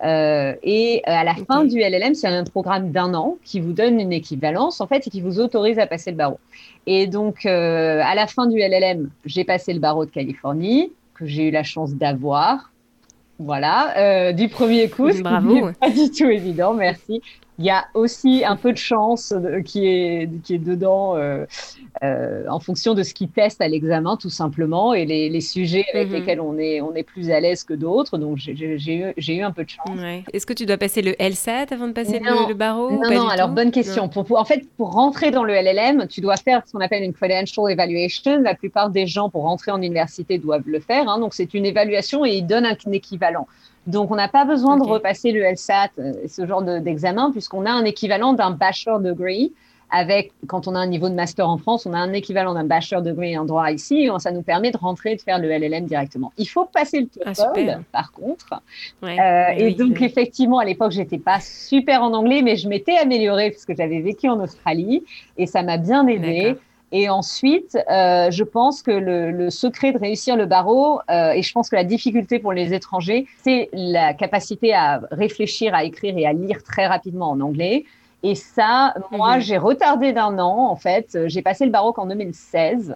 Euh, 0.06 0.54
et 0.64 1.02
à 1.06 1.26
la 1.26 1.36
fin 1.36 1.66
du 1.66 1.80
LLM, 1.80 2.16
c'est 2.16 2.28
un 2.28 2.46
programme 2.46 2.92
d'un 2.92 3.14
an 3.14 3.36
qui 3.44 3.60
vous 3.60 3.74
donne 3.74 4.00
une 4.00 4.14
équivalence, 4.14 4.80
en 4.80 4.88
fait, 4.88 5.06
et 5.06 5.10
qui 5.10 5.20
vous 5.20 5.42
autorise 5.42 5.80
à 5.80 5.86
passer 5.86 6.12
le 6.12 6.18
barreau. 6.18 6.40
Et 6.86 7.08
donc, 7.08 7.46
à 7.46 8.16
la 8.16 8.26
fin 8.28 8.48
du 8.48 8.58
LLM, 8.58 9.10
j'ai 9.26 9.44
passé 9.44 9.74
le 9.74 9.80
barreau 9.80 10.06
de 10.06 10.12
Californie, 10.12 10.94
que 11.14 11.26
j'ai 11.26 11.50
eu 11.50 11.52
la 11.52 11.64
chance 11.64 11.94
d'avoir. 11.94 12.72
Voilà, 13.40 14.32
du 14.32 14.48
premier 14.48 14.90
coup. 14.90 15.10
Bravo. 15.22 15.72
Pas 15.80 15.90
du 15.90 16.10
tout 16.10 16.30
évident, 16.30 16.74
merci. 16.74 17.22
Il 17.60 17.66
y 17.66 17.72
a 17.72 17.86
aussi 17.96 18.44
un 18.46 18.56
peu 18.56 18.72
de 18.72 18.78
chance 18.78 19.34
qui 19.66 19.88
est, 19.88 20.30
qui 20.44 20.56
est 20.56 20.60
dedans 20.60 21.16
euh, 21.16 21.46
euh, 22.04 22.46
en 22.48 22.60
fonction 22.60 22.94
de 22.94 23.02
ce 23.02 23.14
qu'ils 23.14 23.30
testent 23.30 23.62
à 23.62 23.68
l'examen, 23.68 24.18
tout 24.18 24.30
simplement, 24.30 24.94
et 24.94 25.06
les, 25.06 25.30
les 25.30 25.42
sujets 25.42 25.86
avec 25.94 26.10
mhm. 26.10 26.14
lesquels 26.14 26.42
on 26.42 26.58
est, 26.60 26.82
on 26.82 26.94
est 26.94 27.04
plus 27.04 27.32
à 27.32 27.40
l'aise 27.40 27.64
que 27.64 27.74
d'autres. 27.74 28.20
Donc, 28.20 28.38
j'ai 28.38 28.54
eu, 28.54 29.14
eu, 29.18 29.42
un 29.42 29.52
peu 29.52 29.64
de 29.64 29.70
chance. 29.70 29.90
Est-ce 30.32 30.46
que 30.46 30.54
tu 30.54 30.66
dois 30.66 30.78
passer 30.78 31.02
le 31.02 31.16
LSAT 31.20 31.68
avant 31.72 31.88
de 31.88 31.94
passer 31.94 32.20
le, 32.20 32.54
barreau 32.54 32.92
Non, 32.92 33.10
non, 33.10 33.28
alors 33.28 33.50
bonne 33.50 33.72
question. 33.72 34.08
Pour, 34.10 34.40
en 34.40 34.46
fait, 34.46 34.68
pour 34.78 34.92
rentrer 34.92 35.32
dans 35.32 35.44
le 35.44 35.54
LLM, 35.54 36.08
tu 36.08 36.22
dois 36.22 36.38
faire 36.38 36.62
ce 36.66 36.74
qu'on 36.74 36.82
appelle 36.82 37.04
une 37.04 37.14
credential 37.14 37.72
evaluation. 37.72 38.40
La 38.42 38.54
plupart 38.54 38.92
des 38.92 39.08
gens, 39.08 39.30
pour 39.30 39.44
rentrer 39.44 39.72
en 39.72 39.82
université, 39.82 40.38
doivent 40.38 40.68
le 40.68 40.80
faire. 40.80 41.10
Hein. 41.10 41.20
Donc, 41.20 41.34
c'est 41.34 41.54
une 41.56 41.66
évaluation 41.66 42.26
et 42.26 42.36
ils 42.36 42.46
donnent 42.46 42.66
un 42.68 42.92
équivalent. 42.92 43.48
Donc, 43.88 44.12
on 44.12 44.16
n'a 44.16 44.28
pas 44.28 44.46
besoin 44.46 44.78
de 44.78 44.84
repasser 44.84 45.32
le 45.32 45.42
LSAT, 45.44 45.90
euh, 45.98 46.14
ce 46.28 46.46
genre 46.46 46.62
d'examen, 46.62 47.32
puisqu'on 47.32 47.66
a 47.66 47.72
un 47.72 47.86
équivalent 47.86 48.34
d'un 48.34 48.52
bachelor 48.52 49.00
degree. 49.00 49.54
Avec, 49.90 50.34
quand 50.48 50.68
on 50.68 50.76
a 50.76 50.80
un 50.80 50.88
niveau 50.88 51.08
de 51.08 51.14
master 51.14 51.48
en 51.48 51.58
France, 51.58 51.86
on 51.86 51.94
a 51.94 51.98
un 51.98 52.12
équivalent 52.12 52.54
d'un 52.54 52.66
bachelor 52.66 53.02
degree 53.02 53.38
en 53.38 53.46
droit 53.46 53.72
ici. 53.72 54.10
ça 54.20 54.32
nous 54.32 54.42
permet 54.42 54.72
de 54.72 54.78
rentrer 54.78 55.14
et 55.14 55.16
de 55.16 55.22
faire 55.22 55.40
le 55.40 55.48
LLM 55.48 55.86
directement. 55.86 56.34
Il 56.38 56.46
faut 56.46 56.66
passer 56.66 57.00
le 57.00 57.08
ah, 57.24 57.32
TOEFL, 57.34 57.84
par 57.94 58.12
contre. 58.12 58.62
Euh, 59.04 59.48
et 59.56 59.74
donc, 59.76 60.02
effectivement, 60.02 60.60
à 60.60 60.66
l'époque, 60.66 60.92
j'étais 60.92 61.20
pas 61.20 61.40
super 61.40 62.04
en 62.04 62.14
anglais, 62.14 62.42
mais 62.42 62.58
je 62.58 62.68
m'étais 62.68 62.98
améliorée 62.98 63.52
puisque 63.52 63.78
j'avais 63.78 64.02
vécu 64.02 64.28
en 64.28 64.42
Australie 64.42 65.06
et 65.38 65.46
ça 65.46 65.64
m'a 65.64 65.78
bien 65.78 66.06
aidé. 66.08 66.58
Et 66.92 67.10
ensuite, 67.10 67.78
euh, 67.92 68.32
je 68.32 68.44
pense 68.44 68.82
que 68.82 68.92
le, 68.92 69.32
le, 69.32 69.50
secret 69.50 69.92
de 69.92 69.98
réussir 69.98 70.38
le 70.38 70.46
barreau, 70.46 71.02
euh, 71.10 71.32
et 71.32 71.42
je 71.42 71.52
pense 71.52 71.70
que 71.70 71.76
la 71.76 71.84
difficulté 71.84 72.40
pour 72.40 72.54
les 72.54 72.74
étrangers, 72.74 73.26
c'est 73.44 73.70
la 73.74 74.14
capacité 74.14 74.74
à 74.74 75.02
réfléchir, 75.12 75.76
à 75.76 75.84
écrire 75.84 76.18
et 76.18 76.26
à 76.26 76.32
lire 76.32 76.64
très 76.64 76.88
rapidement 76.88 77.32
en 77.32 77.42
anglais. 77.42 77.84
Et 78.24 78.36
ça, 78.36 78.94
moi, 79.12 79.36
mhm. 79.36 79.42
j'ai 79.42 79.58
retardé 79.58 80.14
d'un 80.14 80.40
an, 80.40 80.70
en 80.70 80.76
fait. 80.78 81.18
J'ai 81.28 81.42
passé 81.42 81.66
le 81.66 81.72
barreau 81.72 81.92
qu'en 81.92 82.06
2016. 82.06 82.96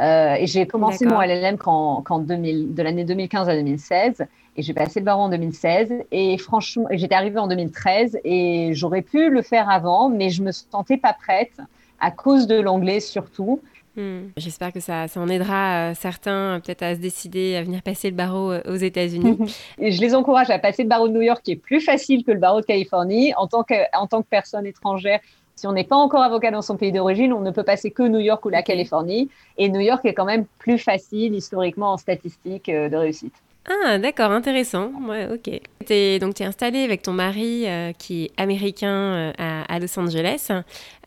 Euh, 0.00 0.34
et 0.34 0.46
j'ai 0.46 0.66
commencé 0.66 1.04
mon 1.06 1.20
LLM 1.20 1.56
qu'en, 1.56 2.02
qu'en 2.02 2.18
2000, 2.18 2.74
de 2.74 2.82
l'année 2.82 3.04
2015 3.04 3.48
à 3.48 3.54
2016. 3.54 4.26
Et 4.56 4.62
j'ai 4.62 4.74
passé 4.74 5.00
le 5.00 5.04
barreau 5.04 5.22
en 5.22 5.28
2016. 5.28 5.92
Et 6.12 6.38
franchement, 6.38 6.86
j'étais 6.92 7.14
arrivée 7.14 7.38
en 7.38 7.48
2013 7.48 8.20
et 8.24 8.70
j'aurais 8.74 9.02
pu 9.02 9.28
le 9.28 9.42
faire 9.42 9.68
avant, 9.68 10.08
mais 10.08 10.30
je 10.30 10.42
me 10.42 10.52
sentais 10.52 10.96
pas 10.96 11.12
prête 11.12 11.60
à 12.04 12.10
cause 12.10 12.46
de 12.46 12.60
l'anglais 12.60 13.00
surtout. 13.00 13.60
Hmm. 13.96 14.30
J'espère 14.36 14.72
que 14.72 14.80
ça, 14.80 15.06
ça 15.06 15.20
en 15.20 15.28
aidera 15.28 15.90
euh, 15.90 15.94
certains 15.94 16.60
peut-être 16.64 16.82
à 16.82 16.96
se 16.96 17.00
décider 17.00 17.56
à 17.56 17.62
venir 17.62 17.80
passer 17.80 18.10
le 18.10 18.16
barreau 18.16 18.50
euh, 18.50 18.60
aux 18.68 18.74
États-Unis. 18.74 19.38
Je 19.78 20.00
les 20.00 20.14
encourage 20.14 20.50
à 20.50 20.58
passer 20.58 20.82
le 20.82 20.88
barreau 20.88 21.08
de 21.08 21.12
New 21.12 21.22
York 21.22 21.40
qui 21.42 21.52
est 21.52 21.56
plus 21.56 21.80
facile 21.80 22.24
que 22.24 22.32
le 22.32 22.38
barreau 22.38 22.60
de 22.60 22.66
Californie. 22.66 23.32
En 23.36 23.46
tant 23.46 23.62
que, 23.62 23.74
en 23.96 24.06
tant 24.06 24.20
que 24.20 24.26
personne 24.28 24.66
étrangère, 24.66 25.20
si 25.54 25.66
on 25.68 25.72
n'est 25.72 25.84
pas 25.84 25.96
encore 25.96 26.22
avocat 26.22 26.50
dans 26.50 26.62
son 26.62 26.76
pays 26.76 26.90
d'origine, 26.90 27.32
on 27.32 27.40
ne 27.40 27.52
peut 27.52 27.62
passer 27.62 27.92
que 27.92 28.02
New 28.02 28.18
York 28.18 28.44
ou 28.44 28.48
la 28.48 28.62
Californie. 28.62 29.30
Et 29.56 29.68
New 29.68 29.80
York 29.80 30.04
est 30.04 30.14
quand 30.14 30.24
même 30.24 30.44
plus 30.58 30.78
facile 30.78 31.34
historiquement 31.34 31.92
en 31.92 31.96
statistique 31.96 32.68
euh, 32.68 32.88
de 32.88 32.96
réussite. 32.96 33.34
Ah, 33.66 33.98
d'accord, 33.98 34.30
intéressant. 34.30 34.90
Ouais, 35.08 35.26
ok. 35.32 35.60
Es, 35.88 36.18
donc, 36.18 36.34
tu 36.34 36.42
es 36.42 36.46
installée 36.46 36.82
avec 36.82 37.02
ton 37.02 37.12
mari 37.12 37.64
euh, 37.66 37.92
qui 37.92 38.24
est 38.24 38.30
américain 38.36 38.88
euh, 38.88 39.32
à, 39.38 39.78
Los 39.78 39.98
Angeles. 39.98 40.50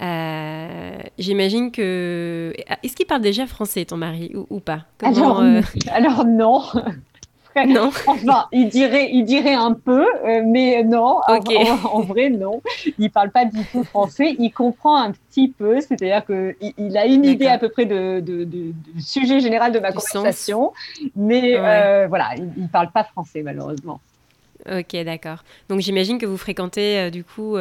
Euh, 0.01 0.97
j'imagine 1.19 1.71
que. 1.71 2.53
Est-ce 2.83 2.95
qu'il 2.95 3.05
parle 3.05 3.21
déjà 3.21 3.45
français, 3.45 3.85
ton 3.85 3.97
mari, 3.97 4.33
ou, 4.49 4.59
pas? 4.59 4.85
Alors, 5.03 5.41
alors, 5.91 6.25
non. 6.25 6.63
Non. 7.67 7.91
enfin, 8.07 8.47
il 8.51 8.69
dirait, 8.69 9.09
il 9.11 9.23
dirait 9.23 9.53
un 9.53 9.73
peu, 9.73 10.05
euh, 10.25 10.41
mais 10.45 10.83
non. 10.83 11.19
En, 11.27 12.01
vrai, 12.01 12.29
non. 12.29 12.61
Il 12.97 13.11
parle 13.11 13.31
pas 13.31 13.45
du 13.45 13.63
tout 13.65 13.83
français. 13.83 14.35
Il 14.39 14.51
comprend 14.51 14.97
un 14.97 15.11
petit 15.11 15.47
peu, 15.49 15.79
c'est-à-dire 15.81 16.25
que 16.25 16.55
il, 16.77 16.97
a 16.97 17.05
une 17.05 17.25
idée 17.25 17.47
à 17.47 17.57
peu 17.57 17.69
près 17.69 17.85
de, 17.85 18.19
du 18.19 18.73
sujet 19.01 19.39
général 19.39 19.71
de 19.71 19.79
ma 19.79 19.91
conversation, 19.91 20.73
mais 21.15 21.55
euh, 21.57 22.07
voilà, 22.07 22.29
il, 22.37 22.49
il 22.57 22.67
parle 22.69 22.91
pas 22.91 23.03
français 23.03 23.41
malheureusement. 23.43 23.99
Ok, 24.69 24.95
d'accord. 25.05 25.43
Donc 25.69 25.79
j'imagine 25.79 26.17
que 26.17 26.25
vous 26.25 26.37
fréquentez 26.37 26.99
euh, 26.99 27.09
du 27.09 27.23
coup 27.23 27.57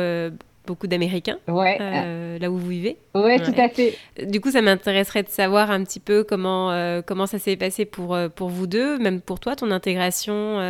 beaucoup 0.67 0.87
d'Américains 0.87 1.39
euh, 1.49 2.39
là 2.39 2.51
où 2.51 2.57
vous 2.57 2.69
vivez. 2.69 2.97
Oui, 3.15 3.41
tout 3.41 3.55
à 3.57 3.69
fait. 3.69 3.97
Du 4.23 4.41
coup, 4.41 4.51
ça 4.51 4.63
m'intéresserait 4.63 5.23
de 5.23 5.29
savoir 5.29 5.71
un 5.71 5.83
petit 5.85 6.01
peu 6.01 6.25
comment, 6.25 6.71
euh, 6.73 7.03
comment 7.05 7.27
ça 7.27 7.39
s'est 7.39 7.57
passé 7.57 7.85
pour, 7.85 8.15
euh, 8.15 8.29
pour 8.29 8.49
vous 8.49 8.67
deux, 8.67 8.99
même 8.99 9.21
pour 9.21 9.41
toi, 9.41 9.57
ton 9.57 9.71
intégration. 9.71 10.61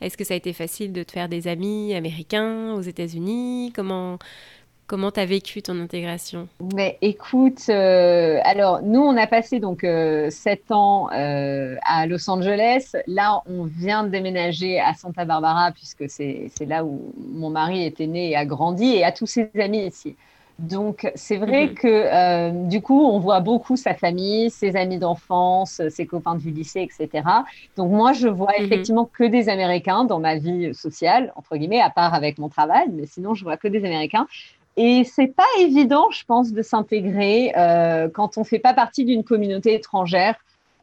Est-ce 0.00 0.16
que 0.16 0.24
ça 0.24 0.34
a 0.34 0.36
été 0.36 0.52
facile 0.52 0.92
de 0.92 1.02
te 1.02 1.12
faire 1.12 1.28
des 1.28 1.48
amis 1.48 1.94
américains 1.94 2.74
aux 2.74 2.82
États-Unis? 2.82 3.72
Comment 3.74 4.18
Comment 4.86 5.10
tu 5.10 5.18
as 5.18 5.26
vécu 5.26 5.62
ton 5.62 5.80
intégration? 5.80 6.46
Mais 6.74 6.96
écoute, 7.02 7.62
euh, 7.68 8.38
alors 8.44 8.82
nous, 8.82 9.00
on 9.00 9.16
a 9.16 9.26
passé 9.26 9.58
donc 9.58 9.82
euh, 9.82 10.30
sept 10.30 10.70
ans 10.70 11.08
euh, 11.12 11.74
à 11.84 12.06
Los 12.06 12.30
Angeles. 12.30 12.92
Là, 13.08 13.42
on 13.46 13.64
vient 13.64 14.04
de 14.04 14.10
déménager 14.10 14.78
à 14.78 14.94
Santa 14.94 15.24
Barbara 15.24 15.72
puisque 15.72 16.08
c'est 16.08 16.50
là 16.68 16.84
où 16.84 17.12
mon 17.32 17.50
mari 17.50 17.84
était 17.84 18.06
né 18.06 18.30
et 18.30 18.36
a 18.36 18.44
grandi 18.44 18.84
et 18.84 19.02
a 19.02 19.10
tous 19.10 19.26
ses 19.26 19.50
amis 19.58 19.86
ici. 19.86 20.14
Donc, 20.60 21.10
c'est 21.16 21.36
vrai 21.36 21.66
mhm. 21.66 21.74
que 21.74 22.68
du 22.68 22.80
coup, 22.80 23.04
on 23.04 23.18
voit 23.18 23.40
beaucoup 23.40 23.76
sa 23.76 23.92
famille, 23.92 24.50
ses 24.50 24.74
amis 24.76 24.98
d'enfance, 24.98 25.82
ses 25.90 26.06
copains 26.06 26.36
du 26.36 26.50
lycée, 26.50 26.80
etc. 26.80 27.24
Donc, 27.76 27.90
moi, 27.90 28.12
je 28.12 28.28
vois 28.28 28.52
mhm. 28.56 28.64
effectivement 28.64 29.04
que 29.04 29.24
des 29.24 29.48
Américains 29.48 30.04
dans 30.04 30.20
ma 30.20 30.36
vie 30.36 30.72
sociale, 30.72 31.32
entre 31.34 31.56
guillemets, 31.56 31.82
à 31.82 31.90
part 31.90 32.14
avec 32.14 32.38
mon 32.38 32.48
travail, 32.48 32.86
mais 32.90 33.04
sinon, 33.04 33.34
je 33.34 33.42
vois 33.42 33.56
que 33.56 33.68
des 33.68 33.84
Américains. 33.84 34.28
Et 34.76 35.04
c'est 35.04 35.28
pas 35.28 35.44
évident, 35.58 36.10
je 36.10 36.24
pense, 36.24 36.52
de 36.52 36.62
s'intégrer 36.62 37.52
euh, 37.56 38.08
quand 38.08 38.36
on 38.36 38.44
fait 38.44 38.58
pas 38.58 38.74
partie 38.74 39.04
d'une 39.04 39.24
communauté 39.24 39.74
étrangère 39.74 40.34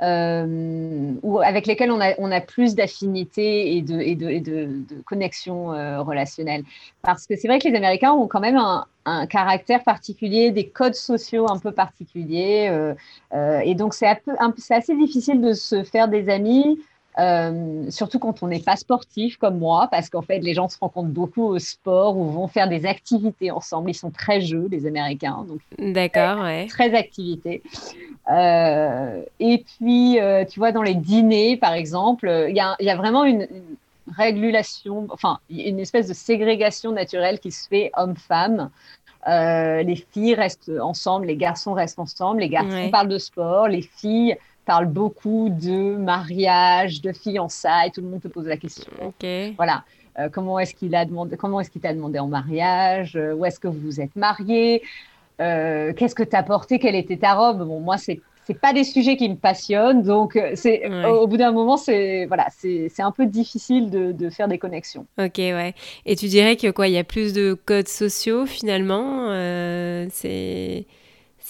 euh, 0.01 1.13
ou 1.21 1.39
avec 1.39 1.67
lesquelles 1.67 1.91
on 1.91 2.31
a, 2.31 2.41
plus 2.41 2.73
d'affinités 2.73 3.77
et 3.77 3.81
de, 3.83 3.99
et 3.99 4.15
de, 4.15 4.81
connexions 5.05 5.73
euh, 5.73 6.01
relationnelles. 6.01 6.63
Parce 7.03 7.27
que 7.27 7.35
c'est 7.35 7.47
vrai 7.47 7.59
que 7.59 7.67
les 7.67 7.75
Américains 7.75 8.13
ont 8.13 8.27
quand 8.27 8.39
même 8.39 8.57
un, 8.57 8.85
caractère 9.27 9.83
particulier, 9.83 10.51
des 10.51 10.67
codes 10.67 10.95
sociaux 10.95 11.45
un 11.49 11.59
peu 11.59 11.71
particuliers. 11.71 12.93
Et 13.33 13.75
donc, 13.75 13.93
c'est 13.93 14.07
assez 14.07 14.95
difficile 14.95 15.41
de 15.41 15.53
se 15.53 15.83
faire 15.83 16.07
des 16.07 16.29
amis 16.29 16.79
euh, 17.19 17.89
surtout 17.89 18.17
quand 18.17 18.41
on 18.41 18.47
n'est 18.47 18.59
pas 18.59 18.75
sportif 18.75 19.37
comme 19.37 19.59
moi, 19.59 19.87
parce 19.91 20.09
qu'en 20.09 20.21
fait, 20.21 20.39
les 20.39 20.53
gens 20.53 20.67
se 20.67 20.77
rencontrent 20.79 21.09
beaucoup 21.09 21.43
au 21.43 21.59
sport 21.59 22.17
ou 22.17 22.25
vont 22.31 22.47
faire 22.47 22.67
des 22.67 22.85
activités 22.85 23.51
ensemble. 23.51 23.91
Ils 23.91 23.95
sont 23.95 24.09
très 24.09 24.41
jeux, 24.41 24.67
les 24.71 24.87
Américains. 24.87 25.45
Donc, 25.47 25.59
D'accord, 25.77 26.43
ouais. 26.43 26.67
Très 26.67 26.95
activités. 26.95 27.61
Euh, 28.31 29.21
et 29.39 29.63
puis, 29.77 30.19
euh, 30.19 30.43
tu 30.45 30.59
vois, 30.59 30.71
dans 30.71 30.81
les 30.81 30.95
dîners, 30.95 31.57
par 31.57 31.73
exemple, 31.73 32.47
il 32.49 32.55
y 32.55 32.59
a, 32.59 32.75
y 32.79 32.89
a, 32.89 32.95
vraiment 32.95 33.25
une, 33.25 33.41
une, 33.41 33.75
régulation, 34.17 35.07
enfin, 35.11 35.39
une 35.49 35.79
espèce 35.79 36.07
de 36.07 36.13
ségrégation 36.13 36.91
naturelle 36.91 37.39
qui 37.39 37.51
se 37.51 37.67
fait 37.67 37.91
homme-femme. 37.95 38.69
Les 39.25 40.05
filles 40.11 40.35
restent 40.35 40.71
ensemble, 40.81 41.27
les 41.27 41.37
garçons 41.37 41.73
restent 41.73 41.99
ensemble, 41.99 42.41
les 42.41 42.49
garçons 42.49 42.89
parlent 42.91 43.07
de 43.07 43.17
sport, 43.17 43.69
les 43.69 43.81
filles 43.81 44.35
parle 44.65 44.85
beaucoup 44.85 45.49
de 45.49 45.95
mariage, 45.95 47.01
de 47.01 47.11
fiançailles. 47.11 47.91
Tout 47.91 48.01
le 48.01 48.07
monde 48.07 48.21
te 48.21 48.27
pose 48.27 48.47
la 48.47 48.57
question. 48.57 48.91
Voilà. 49.57 49.83
Euh, 50.19 50.29
comment 50.31 50.59
est-ce 50.59 50.75
qu'il 50.75 50.93
a 50.95 51.05
demandé, 51.05 51.37
comment 51.37 51.59
est-ce 51.59 51.71
qu'il 51.71 51.81
t'a 51.81 51.93
demandé 51.93 52.19
en 52.19 52.27
mariage? 52.27 53.15
Euh, 53.15 53.33
Où 53.33 53.45
est-ce 53.45 53.59
que 53.59 53.67
vous 53.67 53.79
vous 53.79 54.01
êtes 54.01 54.15
mariés? 54.15 54.83
Euh, 55.41 55.93
Qu'est-ce 55.93 56.15
que 56.15 56.23
tu 56.23 56.35
as 56.35 56.43
porté? 56.43 56.77
Quelle 56.77 56.95
était 56.95 57.17
ta 57.17 57.33
robe? 57.33 57.65
Bon, 57.65 57.79
moi, 57.79 57.97
c'est 57.97 58.21
c'est 58.45 58.59
pas 58.59 58.73
des 58.73 58.83
sujets 58.83 59.15
qui 59.15 59.29
me 59.29 59.37
passionnent, 59.37 60.03
donc 60.03 60.37
c'est 60.55 60.85
au, 61.05 61.27
bout 61.27 61.37
d'un 61.37 61.53
moment, 61.53 61.77
c'est 61.77 62.25
voilà, 62.25 62.47
c'est 62.49 62.91
un 62.99 63.11
peu 63.11 63.25
difficile 63.25 63.89
de, 63.89 64.11
de, 64.11 64.29
faire 64.29 64.49
des 64.49 64.57
connexions. 64.57 65.05
Ok, 65.17 65.37
ouais. 65.37 65.73
Et 66.05 66.17
tu 66.17 66.25
dirais 66.27 66.57
que 66.57 66.69
quoi, 66.69 66.89
il 66.89 66.93
y 66.93 66.97
a 66.97 67.05
plus 67.05 67.31
de 67.31 67.53
codes 67.53 67.87
sociaux 67.87 68.45
finalement, 68.45 69.29
c'est 70.11 70.85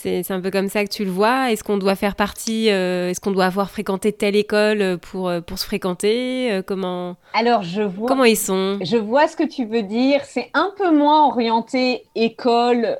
C'est 0.03 0.31
un 0.31 0.41
peu 0.41 0.51
comme 0.51 0.67
ça 0.67 0.83
que 0.83 0.89
tu 0.89 1.05
le 1.05 1.11
vois. 1.11 1.51
Est-ce 1.51 1.63
qu'on 1.63 1.77
doit 1.77 1.95
faire 1.95 2.17
partie, 2.17 2.69
euh, 2.69 3.09
est-ce 3.09 3.21
qu'on 3.21 3.31
doit 3.31 3.45
avoir 3.45 3.69
fréquenté 3.69 4.11
telle 4.11 4.35
école 4.35 4.97
pour, 4.97 5.29
euh, 5.29 5.39
pour 5.39 5.57
se 5.57 5.65
fréquenter 5.65 6.51
euh, 6.51 6.61
Comment 6.61 7.15
Alors 7.33 7.63
je 7.63 7.83
vois. 7.83 8.09
Comment 8.09 8.25
ils 8.25 8.35
sont? 8.35 8.79
Je 8.81 8.97
vois 8.97 9.29
ce 9.29 9.37
que 9.37 9.45
tu 9.45 9.63
veux 9.63 9.81
dire. 9.81 10.19
C'est 10.25 10.49
un 10.53 10.73
peu 10.77 10.91
moins 10.91 11.25
orienté 11.27 12.03
école 12.15 12.97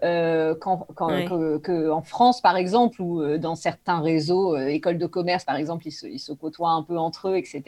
qu'en 0.61 0.87
que, 0.95 1.89
en 1.89 2.01
France 2.03 2.39
par 2.39 2.55
exemple, 2.55 3.01
ou 3.01 3.37
dans 3.37 3.55
certains 3.55 3.99
réseaux, 3.99 4.55
écoles 4.55 4.97
de 4.97 5.05
commerce 5.05 5.43
par 5.43 5.57
exemple, 5.57 5.85
ils 5.87 5.91
se, 5.91 6.07
ils 6.07 6.19
se, 6.19 6.31
côtoient 6.31 6.71
un 6.71 6.83
peu 6.83 6.97
entre 6.97 7.29
eux, 7.29 7.35
etc. 7.35 7.63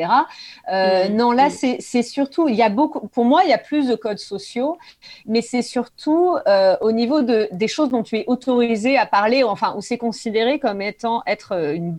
Mmh. 0.70 1.14
Non, 1.14 1.34
là 1.34 1.50
mmh. 1.50 1.78
c'est 1.80 2.04
surtout, 2.04 2.48
il 2.48 2.56
y 2.56 2.64
a 2.64 2.70
beaucoup. 2.70 3.06
Pour 3.10 3.26
moi, 3.26 3.42
il 3.44 3.50
y 3.50 3.54
a 3.54 3.58
plus 3.58 3.90
de 3.90 3.96
codes 3.96 4.20
sociaux, 4.20 4.78
mais 5.26 5.42
c'est 5.42 5.62
surtout 5.62 6.38
au 6.80 6.92
niveau 6.94 7.22
de, 7.22 7.50
des 7.52 7.68
choses 7.68 7.90
dont 7.90 8.04
tu 8.04 8.18
es 8.20 8.24
autorisé 8.28 8.98
à 8.98 9.06
parler, 9.06 9.25
enfin, 9.44 9.74
où 9.78 9.82
c'est 9.82 9.98
considéré 9.98 10.60
comme 10.60 10.82
étant 10.82 11.22
être 11.26 11.54
euh, 11.54 11.74
une, 11.74 11.98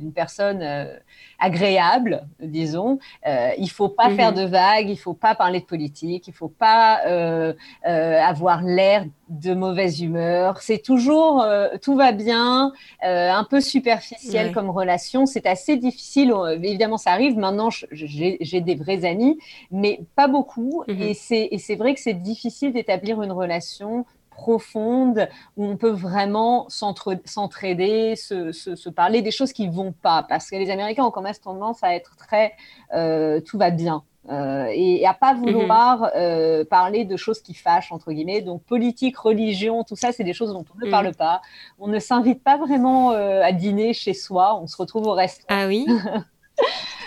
une 0.00 0.12
personne 0.12 0.60
euh, 0.62 0.96
agréable, 1.38 2.26
disons. 2.40 2.98
Euh, 3.26 3.50
il 3.58 3.70
faut 3.70 3.88
pas 3.88 4.10
faire 4.10 4.32
mhm. 4.32 4.38
de 4.38 4.44
vagues, 4.44 4.88
il 4.88 4.96
faut 4.96 5.14
pas 5.14 5.34
parler 5.34 5.60
de 5.60 5.64
politique, 5.64 6.28
il 6.28 6.34
faut 6.34 6.48
pas 6.48 7.00
euh, 7.06 7.52
avoir 7.84 8.62
l'air 8.62 9.04
de 9.28 9.54
mauvaise 9.54 10.00
humeur. 10.00 10.60
C'est 10.60 10.82
toujours 10.82 11.44
tout 11.82 11.94
va 11.94 12.12
bien, 12.12 12.72
un 13.02 13.44
peu 13.44 13.60
superficiel 13.60 14.52
comme 14.52 14.70
relation. 14.70 15.24
C'est 15.24 15.46
assez 15.46 15.76
difficile. 15.76 16.34
Évidemment, 16.62 16.96
ça 16.96 17.12
arrive. 17.12 17.38
Maintenant, 17.38 17.68
j'ai 17.92 18.60
des 18.60 18.74
vrais 18.74 19.04
amis, 19.04 19.38
mais 19.70 20.00
pas 20.16 20.26
beaucoup. 20.26 20.82
Mhm. 20.88 21.00
Et 21.00 21.14
c'est 21.14 21.76
vrai 21.76 21.94
que 21.94 22.00
c'est 22.00 22.14
difficile 22.14 22.72
d'établir 22.72 23.22
une 23.22 23.32
relation 23.32 24.04
profonde 24.40 25.28
où 25.58 25.66
on 25.66 25.76
peut 25.76 25.90
vraiment 25.90 26.66
s'entraider, 26.70 28.16
se, 28.16 28.88
parler 28.88 29.20
des 29.20 29.30
choses 29.30 29.52
qui 29.52 29.68
vont 29.68 29.92
pas. 29.92 30.24
Parce 30.26 30.48
que 30.48 30.56
les 30.56 30.70
Américains 30.70 31.04
ont 31.04 31.10
quand 31.10 31.20
même 31.20 31.34
tendance 31.34 31.82
à 31.82 31.94
être 31.94 32.16
très 32.16 32.54
euh, 32.94 33.40
tout 33.40 33.58
va 33.58 33.70
bien. 33.70 34.02
Euh, 34.28 34.66
et, 34.72 35.06
à 35.06 35.14
pas 35.14 35.34
vouloir 35.34 36.00
mhm. 36.00 36.10
euh, 36.16 36.64
parler 36.64 37.04
de 37.04 37.16
choses 37.16 37.40
qui 37.40 37.52
fâchent 37.52 37.92
entre 37.92 38.12
guillemets. 38.12 38.40
Donc 38.40 38.62
politique, 38.62 39.18
religion, 39.18 39.84
tout 39.84 39.96
ça, 39.96 40.12
c'est 40.12 40.24
des 40.24 40.32
choses 40.32 40.52
dont 40.52 40.64
on 40.74 40.78
ne 40.78 40.86
mhm. 40.86 40.90
parle 40.90 41.14
pas. 41.14 41.42
On 41.78 41.88
ne 41.88 41.98
s'invite 41.98 42.42
pas 42.42 42.56
vraiment 42.56 43.10
à 43.10 43.52
dîner 43.52 43.92
chez 43.92 44.14
soi. 44.14 44.58
On 44.60 44.66
se 44.66 44.76
retrouve 44.76 45.06
au 45.06 45.12
restaurant. 45.12 45.60
Ah 45.60 45.66
oui? 45.66 45.86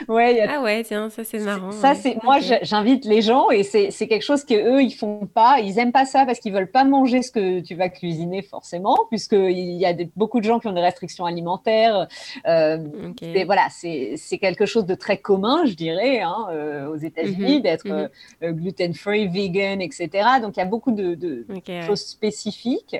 ouais, 0.07 0.45
Ah 0.47 0.61
ouais, 0.61 0.83
tiens, 0.83 1.09
ça 1.09 1.23
c'est 1.23 1.39
marrant. 1.39 1.71
Ça, 1.71 1.95
c'est 1.95 2.21
moi, 2.23 2.37
j'invite 2.61 3.05
les 3.05 3.21
gens 3.21 3.49
et 3.49 3.63
c'est 3.63 4.07
quelque 4.07 4.23
chose 4.23 4.43
que 4.43 4.53
eux 4.53 4.81
ils 4.81 4.93
font 4.93 5.25
pas. 5.25 5.59
Ils 5.59 5.79
aiment 5.79 5.91
pas 5.91 6.05
ça 6.05 6.25
parce 6.25 6.39
qu'ils 6.39 6.53
veulent 6.53 6.71
pas 6.71 6.83
manger 6.83 7.21
ce 7.21 7.31
que 7.31 7.59
tu 7.59 7.75
vas 7.75 7.89
cuisiner 7.89 8.41
forcément, 8.41 8.97
puisqu'il 9.09 9.77
y 9.77 9.85
a 9.85 9.93
beaucoup 10.15 10.39
de 10.39 10.45
gens 10.45 10.59
qui 10.59 10.67
ont 10.67 10.73
des 10.73 10.81
restrictions 10.81 11.25
alimentaires. 11.25 12.07
Euh, 12.47 12.77
et 13.21 13.43
voilà, 13.45 13.67
c'est 13.69 14.37
quelque 14.39 14.65
chose 14.65 14.85
de 14.85 14.95
très 14.95 15.17
commun, 15.17 15.65
je 15.65 15.73
dirais, 15.73 16.21
hein, 16.21 16.47
euh, 16.51 16.87
aux 16.87 16.97
États-Unis, 16.97 17.57
mhm, 17.57 17.61
d'être 17.61 17.87
mhm. 17.87 18.09
euh, 18.43 18.51
gluten-free, 18.51 19.27
vegan, 19.27 19.81
etc. 19.81 20.09
Donc 20.41 20.57
il 20.57 20.59
y 20.59 20.63
a 20.63 20.65
beaucoup 20.65 20.91
de, 20.91 21.15
de 21.15 21.45
choses 21.85 22.01
spécifiques. 22.01 22.97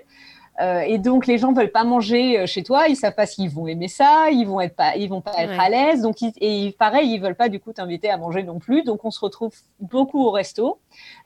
Euh, 0.62 0.82
et 0.82 1.00
donc 1.00 1.26
les 1.26 1.38
gens 1.38 1.52
veulent 1.52 1.72
pas 1.72 1.84
manger 1.84 2.40
euh, 2.40 2.46
chez 2.46 2.62
toi, 2.62 2.88
ils 2.88 2.96
savent 2.96 3.16
pas 3.16 3.26
s'ils 3.26 3.50
vont 3.50 3.68
aimer 3.68 3.88
ça, 3.88 4.30
ils 4.32 4.46
vont 4.46 4.62
être 4.62 4.76
pas, 4.76 4.96
ils 4.96 5.10
vont 5.10 5.22
pas 5.22 5.34
être 5.38 5.60
à 5.60 5.70
l'aise. 5.70 6.02
Donc 6.02 6.18
et 6.22 6.76
pareil, 6.78 7.12
ils 7.12 7.20
veulent 7.20 7.36
pas 7.36 7.50
du 7.50 7.60
coup 7.60 7.74
t'inviter 7.74 8.10
à 8.10 8.18
manger 8.18 8.44
non 8.44 8.60
plus. 8.60 8.84
Donc 8.84 9.04
on 9.04 9.12
se 9.12 9.20
retrouve 9.20 9.54
beaucoup 9.80 10.24
au 10.24 10.32
resto. 10.32 10.80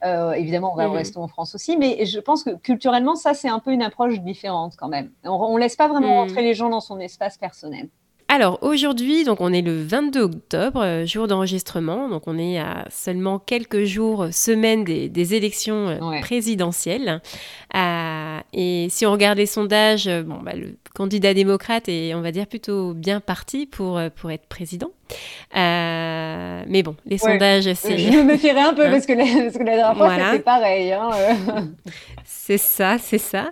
Euh, 0.06 0.32
évidemment, 0.32 0.72
on 0.74 0.78
va 0.78 0.90
au 0.90 0.94
resto 0.94 1.20
en 1.20 1.28
France 1.28 1.56
aussi, 1.56 1.76
mais 1.76 2.06
je 2.06 2.20
pense 2.20 2.44
que 2.44 2.52
culturellement 2.52 3.16
ça 3.16 3.34
c'est 3.34 3.50
un 3.50 3.60
peu 3.60 3.72
une 3.72 3.82
approche 3.82 4.20
différente 4.22 4.76
quand 4.78 4.88
même. 4.88 5.12
On, 5.26 5.32
on 5.32 5.58
laisse 5.58 5.76
pas 5.76 5.88
vraiment 5.88 6.16
mm. 6.16 6.28
rentrer 6.28 6.42
les 6.42 6.54
gens 6.54 6.70
dans 6.70 6.82
son 6.82 7.00
espace 7.00 7.38
personnel. 7.38 7.90
Alors 8.30 8.60
aujourd'hui, 8.62 9.24
donc 9.24 9.40
on 9.40 9.54
est 9.54 9.62
le 9.62 9.82
22 9.82 10.22
octobre, 10.22 10.82
euh, 10.84 11.06
jour 11.06 11.28
d'enregistrement, 11.28 12.10
donc 12.10 12.24
on 12.28 12.38
est 12.38 12.60
à 12.60 12.86
seulement 12.90 13.40
quelques 13.40 13.86
jours, 13.86 14.28
semaine 14.32 14.84
des, 14.84 15.34
élections 15.34 15.88
euh, 15.88 16.20
présidentielles. 16.20 17.22
Euh, 17.74 18.40
et 18.52 18.88
si 18.90 19.06
on 19.06 19.14
regarde 19.14 19.38
les 19.38 19.46
sondages, 19.46 20.10
bon, 20.26 20.40
bah, 20.44 20.56
le 20.56 20.76
candidat 20.94 21.34
démocrate 21.34 21.88
est, 21.88 22.14
on 22.16 22.22
va 22.22 22.32
dire, 22.32 22.48
plutôt 22.48 22.94
bien 22.94 23.22
parti 23.22 23.66
pour, 23.66 23.98
pour 24.18 24.30
être 24.30 24.46
président. 24.48 24.92
mais 25.56 26.84
bon, 26.84 26.98
les 27.06 27.18
sondages, 27.18 27.74
c'est... 27.76 27.98
Je 27.98 28.12
me 28.12 28.24
méfierais 28.24 28.60
un 28.60 28.74
peu 28.74 28.88
hein? 28.88 28.92
parce, 28.92 29.06
que 29.06 29.14
la, 29.14 29.24
parce, 29.24 29.58
que 29.58 29.64
la, 29.64 29.76
dernière 29.78 29.96
fois, 29.96 30.16
c'était 30.32 30.44
pareil. 30.44 30.92
Hein, 30.92 31.12
c'est 32.26 32.58
ça, 32.58 32.98
c'est 33.00 33.20
ça. 33.20 33.52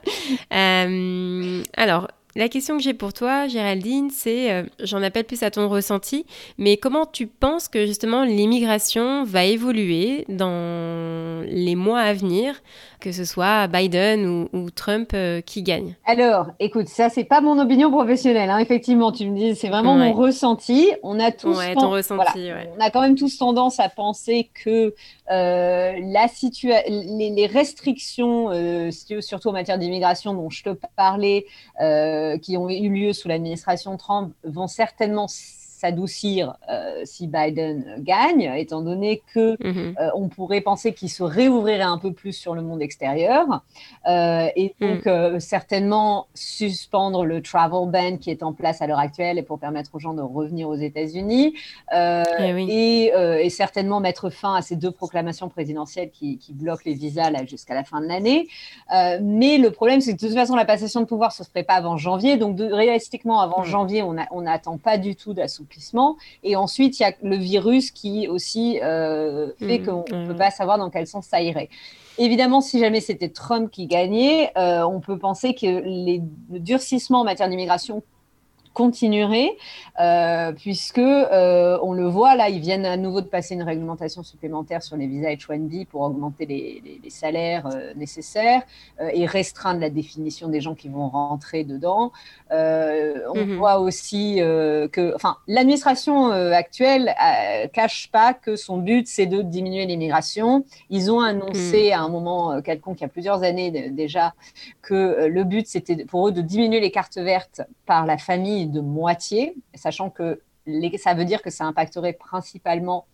alors, 0.52 2.10
la 2.36 2.50
question 2.50 2.78
que 2.78 2.84
j'ai 2.84 2.94
pour 2.94 3.14
toi, 3.14 3.48
Géraldine, 3.48 4.10
c'est, 4.12 4.52
euh, 4.52 4.64
j'en 4.84 5.02
appelle 5.02 5.24
plus 5.24 5.42
à 5.44 5.52
ton 5.52 5.70
ressenti, 5.70 6.26
mais 6.58 6.76
comment 6.76 7.06
tu 7.06 7.28
penses 7.28 7.68
que 7.70 7.86
justement 7.86 8.24
l'immigration 8.24 9.24
va 9.24 9.46
évoluer 9.46 10.26
dans 10.28 11.44
les 11.48 11.76
mois 11.76 12.02
à 12.02 12.14
venir 12.14 12.62
que 13.00 13.12
ce 13.12 13.26
soit 13.26 13.68
Biden 13.68 14.48
ou, 14.52 14.70
Trump 14.72 15.12
euh, 15.14 15.42
qui 15.42 15.64
gagne 15.64 15.96
Alors, 16.06 16.48
écoute, 16.60 16.88
ça 16.88 17.10
c'est 17.10 17.24
pas 17.24 17.42
mon 17.42 17.60
opinion 17.60 17.92
professionnelle. 17.92 18.50
Hein. 18.50 18.60
Effectivement, 18.60 19.12
tu 19.12 19.30
me 19.30 19.38
dis, 19.38 19.56
c'est 19.56 19.70
vraiment 19.70 19.96
mon 19.96 20.14
ressenti. 20.14 20.92
On 21.04 21.20
a 21.20 21.32
tous, 21.32 21.60
ton 21.76 21.90
ressenti, 21.90 22.50
on 22.78 22.82
a 22.82 22.90
quand 22.90 23.02
même 23.02 23.16
tous 23.16 23.38
tendance 23.38 23.80
à 23.80 23.90
penser 23.90 24.50
que 24.54 24.94
euh, 25.32 25.94
la 26.02 26.28
les, 26.88 27.30
les, 27.30 27.46
restrictions, 27.48 28.50
euh, 28.52 28.92
surtout 29.22 29.50
en 29.50 29.54
matière 29.54 29.78
d'immigration 29.78 30.34
dont 30.34 30.50
je 30.50 30.64
te 30.64 30.70
parlais, 30.96 31.46
qui 32.42 32.58
ont 32.58 32.70
eu 32.70 32.90
lieu 32.90 33.14
sous 33.14 33.28
l'administration 33.28 33.98
Trump, 33.98 34.34
vont 34.44 34.68
certainement 34.68 35.28
s'adoucir 35.76 36.56
euh, 36.70 37.02
si 37.04 37.28
Biden 37.28 37.98
gagne, 38.00 38.50
étant 38.56 38.82
donné 38.82 39.22
que 39.34 39.62
mhm. 39.62 39.96
euh, 40.00 40.10
on 40.16 40.30
pourrait 40.30 40.62
penser 40.62 40.94
qu'il 40.94 41.10
se 41.10 41.22
réouvrirait 41.22 41.82
un 41.82 41.98
peu 41.98 42.14
plus 42.14 42.32
sur 42.32 42.56
le 42.56 42.62
monde 42.62 42.82
extérieur, 42.82 43.62
euh, 44.08 44.48
et 44.56 44.74
donc 44.80 45.06
mhm. 45.06 45.40
certainement 45.40 46.28
suspendre 46.34 47.26
le 47.26 47.42
travel 47.42 47.90
ban 47.90 48.18
qui 48.18 48.32
est 48.32 48.42
en 48.42 48.54
place 48.54 48.82
à 48.82 48.88
l'heure 48.88 49.00
actuelle 49.00 49.38
et 49.38 49.44
pour 49.44 49.60
permettre 49.60 49.92
aux 49.94 50.00
gens 50.00 50.14
de 50.14 50.22
revenir 50.22 50.70
aux 50.70 50.76
États-Unis, 50.76 51.56
eh 51.92 53.12
et, 53.44 53.50
certainement 53.50 54.00
mettre 54.00 54.30
fin 54.30 54.56
à 54.56 54.62
ces 54.62 54.76
deux 54.76 54.92
proclamations 54.92 55.50
présidentielles 55.50 56.10
qui, 56.12 56.40
bloquent 56.50 56.84
les 56.86 56.94
visas 56.94 57.32
jusqu'à 57.46 57.74
la 57.74 57.84
fin 57.84 58.02
de 58.02 58.08
l'année. 58.08 58.48
mais 59.22 59.58
le 59.58 59.70
problème, 59.72 60.02
c'est 60.02 60.16
que 60.16 60.22
de 60.22 60.28
toute 60.28 60.36
façon, 60.36 60.56
la 60.56 60.66
passation 60.66 61.02
de 61.02 61.06
pouvoir 61.06 61.32
se 61.32 61.44
ferait 61.44 61.64
pas 61.64 61.76
avant 61.76 61.98
janvier, 61.98 62.38
donc 62.38 62.56
de, 62.56 62.66
réalistiquement, 62.66 63.42
avant 63.42 63.62
mhm. 63.62 63.66
janvier, 63.66 64.04
on 64.04 64.42
n'attend 64.42 64.78
pas 64.78 64.98
du 64.98 65.16
tout 65.16 65.34
et 66.44 66.56
ensuite, 66.56 67.00
il 67.00 67.04
y 67.04 67.06
a 67.06 67.14
le 67.22 67.36
virus 67.36 67.92
qui 67.92 68.28
aussi 68.28 68.80
euh, 68.82 69.52
fait 69.60 69.80
mmh, 69.80 69.86
qu'on 69.86 70.06
ne 70.12 70.28
peut 70.28 70.36
pas 70.36 70.52
savoir 70.52 70.78
dans 70.78 70.90
quel 70.90 71.08
sens 71.08 71.26
ça 71.28 71.42
irait. 71.42 71.70
Évidemment, 72.18 72.62
si 72.62 72.80
jamais 72.80 73.02
c'était 73.02 73.30
Trump 73.30 73.70
qui 73.72 73.88
gagnait, 73.88 74.52
euh, 74.58 74.84
on 74.84 75.02
peut 75.02 75.18
penser 75.18 75.54
que 75.54 75.66
les, 75.66 76.22
le 76.50 76.60
durcissement 76.60 77.22
en 77.22 77.24
matière 77.26 77.50
d'immigration 77.50 78.04
continuerait, 78.76 79.56
euh, 80.00 80.52
puisque 80.52 81.00
euh, 81.00 81.80
on 81.82 81.94
le 81.94 82.06
voit 82.06 82.36
là, 82.36 82.50
ils 82.50 82.60
viennent 82.60 82.86
à 82.86 82.98
nouveau 82.98 83.22
de 83.22 83.28
passer 83.28 83.56
une 83.56 83.64
réglementation 83.64 84.22
supplémentaire 84.22 84.84
sur 84.84 84.98
les 84.98 85.08
visas 85.08 85.30
H1B 85.34 85.86
pour 85.88 86.02
augmenter 86.02 86.46
les, 86.46 87.10
salaires 87.10 87.68
euh, 87.68 87.94
nécessaires 87.96 88.64
et 89.14 89.26
restreindre 89.26 89.80
la 89.80 89.90
définition 89.90 90.50
des 90.50 90.60
gens 90.60 90.76
qui 90.76 90.90
vont 90.90 91.08
rentrer 91.08 91.64
dedans. 91.64 92.12
on 92.52 93.46
mhm. 93.46 93.56
voit 93.56 93.80
aussi 93.80 94.36
que, 94.96 95.16
enfin, 95.16 95.38
l'administration 95.48 96.32
actuelle 96.32 97.16
cache 97.72 98.10
pas 98.12 98.34
que 98.34 98.58
son 98.58 98.80
but 98.80 99.08
c'est 99.08 99.28
de 99.28 99.42
diminuer 99.42 99.86
l'immigration. 99.86 100.66
Ils 100.90 101.10
ont 101.10 101.22
annoncé 101.22 101.88
mhm. 101.88 101.94
à 101.94 102.02
un 102.02 102.10
moment 102.10 102.62
quelconque, 102.62 103.00
il 103.00 103.04
y 103.04 103.06
a 103.06 103.10
plusieurs 103.10 103.44
années 103.44 103.90
déjà, 103.92 104.34
que 104.82 105.28
le 105.28 105.44
but 105.46 105.68
c'était 105.68 106.04
pour 106.04 106.28
eux 106.28 106.34
de 106.34 106.42
diminuer 106.42 106.82
les 106.82 106.92
cartes 106.92 107.18
vertes 107.18 107.62
par 107.86 108.06
la 108.06 108.18
famille 108.18 108.65
de 108.68 108.82
moitié, 108.82 109.56
sachant 109.74 110.10
que 110.10 110.42
ça 110.98 111.14
veut 111.14 111.26
dire 111.26 111.42
que 111.42 111.50
ça 111.50 111.66
impacterait 111.66 112.14
principalement 112.14 113.06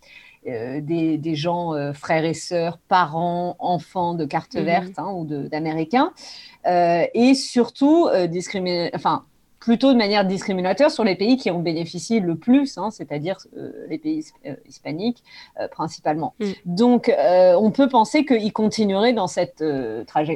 euh, 0.48 0.82
des, 0.82 1.36
gens, 1.36 1.76
euh, 1.76 1.94
frères 1.94 2.26
et 2.26 2.34
sœurs, 2.34 2.80
parents, 2.88 3.56
enfants 3.60 4.16
de 4.16 4.26
carte 4.26 4.56
mhm. 4.56 4.64
verte 4.64 4.94
hein, 4.98 5.12
ou 5.14 5.24
d'américains, 5.26 6.14
euh, 6.66 7.06
et 7.14 7.36
surtout 7.36 8.10
enfin, 8.96 9.26
plutôt 9.60 9.94
de 9.94 9.98
manière 10.00 10.26
discriminatoire 10.26 10.90
sur 10.90 11.04
les 11.04 11.16
pays 11.16 11.38
qui 11.38 11.52
en 11.52 11.60
bénéficient 11.60 12.22
le 12.22 12.36
plus, 12.36 12.80
hein, 12.80 12.90
c'est-à-dire 12.90 13.38
les 13.88 14.00
pays 14.00 14.26
hispaniques 14.68 15.24
principalement. 15.72 16.34
Mm. 16.40 16.46
Donc, 16.66 17.14
on 17.20 17.70
peut 17.70 17.88
penser 17.88 18.26
qu'ils 18.26 18.54
continueraient 18.54 19.14
dans 19.14 19.28
cette, 19.28 19.64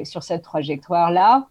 sur 0.04 0.22
cette 0.22 0.42
trajectoire-là 0.42 1.48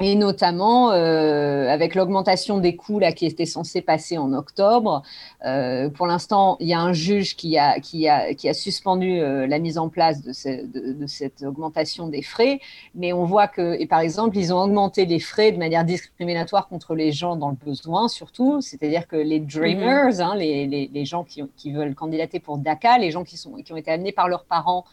et 0.00 0.14
notamment 0.14 0.92
euh, 0.92 1.68
avec 1.68 1.94
l'augmentation 1.94 2.58
des 2.58 2.76
coûts 2.76 2.98
là, 2.98 3.12
qui 3.12 3.26
était 3.26 3.46
censée 3.46 3.82
passer 3.82 4.16
en 4.16 4.32
octobre. 4.32 5.02
Euh, 5.44 5.90
pour 5.90 6.06
l'instant, 6.06 6.56
il 6.60 6.68
y 6.68 6.74
a 6.74 6.80
un 6.80 6.92
juge 6.92 7.34
qui 7.36 7.58
a, 7.58 7.80
qui 7.80 8.08
a, 8.08 8.34
qui 8.34 8.48
a 8.48 8.54
suspendu 8.54 9.20
euh, 9.20 9.46
la 9.46 9.58
mise 9.58 9.76
en 9.76 9.88
place 9.88 10.22
de, 10.22 10.32
de, 10.66 10.92
de, 10.92 11.06
cette 11.06 11.42
augmentation 11.42 12.08
des 12.08 12.22
frais, 12.22 12.60
mais 12.94 13.12
on 13.12 13.24
voit 13.24 13.48
que, 13.48 13.80
et 13.80 13.86
par 13.86 14.00
exemple, 14.00 14.36
ils 14.36 14.52
ont 14.52 14.62
augmenté 14.62 15.04
les 15.04 15.18
frais 15.18 15.50
de 15.50 15.58
manière 15.58 15.84
discriminatoire 15.84 16.68
contre 16.68 16.94
les 16.94 17.10
gens 17.10 17.34
dans 17.34 17.50
le 17.50 17.56
besoin, 17.56 18.08
surtout, 18.08 18.60
c'est-à-dire 18.60 19.08
que 19.08 19.16
les 19.16 19.40
dreamers, 19.40 20.10
mm-hmm. 20.10 20.22
hein, 20.22 20.36
les, 20.36 20.66
les, 20.66 20.90
les, 20.92 21.04
gens 21.04 21.24
qui, 21.24 21.42
qui, 21.56 21.72
veulent 21.72 21.94
candidater 21.94 22.38
pour 22.38 22.58
DACA, 22.58 22.98
les 22.98 23.10
gens 23.10 23.24
qui, 23.24 23.36
sont, 23.36 23.52
qui 23.54 23.72
ont 23.72 23.76
été 23.76 23.90
amenés 23.90 24.12
par 24.12 24.28
leurs 24.28 24.44
parents 24.44 24.84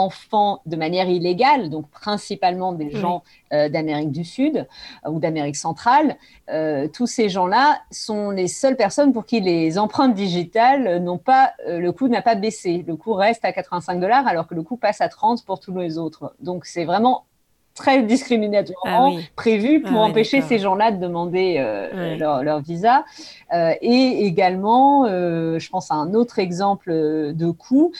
enfants 0.00 0.62
de 0.66 0.76
manière 0.76 1.08
illégale, 1.08 1.70
donc 1.70 1.88
principalement 1.90 2.72
des 2.72 2.90
gens 2.90 3.22
euh, 3.52 3.68
d'Amérique 3.68 4.10
du 4.10 4.24
Sud 4.24 4.66
euh, 5.06 5.10
ou 5.10 5.20
d'Amérique 5.20 5.56
centrale, 5.56 6.16
euh, 6.50 6.88
tous 6.88 7.06
ces 7.06 7.28
gens-là 7.28 7.80
sont 7.90 8.30
les 8.30 8.48
seules 8.48 8.76
personnes 8.76 9.12
pour 9.12 9.26
qui 9.26 9.40
les 9.40 9.78
empreintes 9.78 10.14
digitales 10.14 11.02
n'ont 11.02 11.18
pas, 11.18 11.52
le 11.66 11.90
coût 11.90 12.08
n'a 12.08 12.22
pas 12.22 12.34
baissé. 12.34 12.84
Le 12.86 12.96
coût 12.96 13.12
reste 13.12 13.44
à 13.44 13.52
85 13.52 14.00
dollars 14.00 14.26
alors 14.26 14.46
que 14.46 14.54
le 14.54 14.62
coût 14.62 14.76
passe 14.76 15.00
à 15.00 15.08
30 15.08 15.44
pour 15.44 15.60
tous 15.60 15.76
les 15.76 15.98
autres. 15.98 16.34
Donc 16.40 16.66
c'est 16.66 16.84
vraiment 16.84 17.26
très 17.80 18.02
discriminatoirement 18.02 19.16
ah 19.16 19.20
prévu 19.36 19.80
pour 19.80 20.02
ah 20.02 20.04
empêcher 20.04 20.42
ces 20.42 20.58
gens-là 20.58 20.92
de 20.92 20.98
demander 20.98 21.56
euh, 21.58 22.16
leur, 22.42 22.60
visa. 22.60 23.06
Euh, 23.54 23.72
et 23.80 24.26
également, 24.26 25.06
euh, 25.06 25.58
je 25.58 25.70
pense 25.70 25.90
à 25.90 25.94
un 25.94 26.12
autre 26.12 26.38
exemple 26.38 26.90
de 26.92 27.50
coût. 27.50 27.92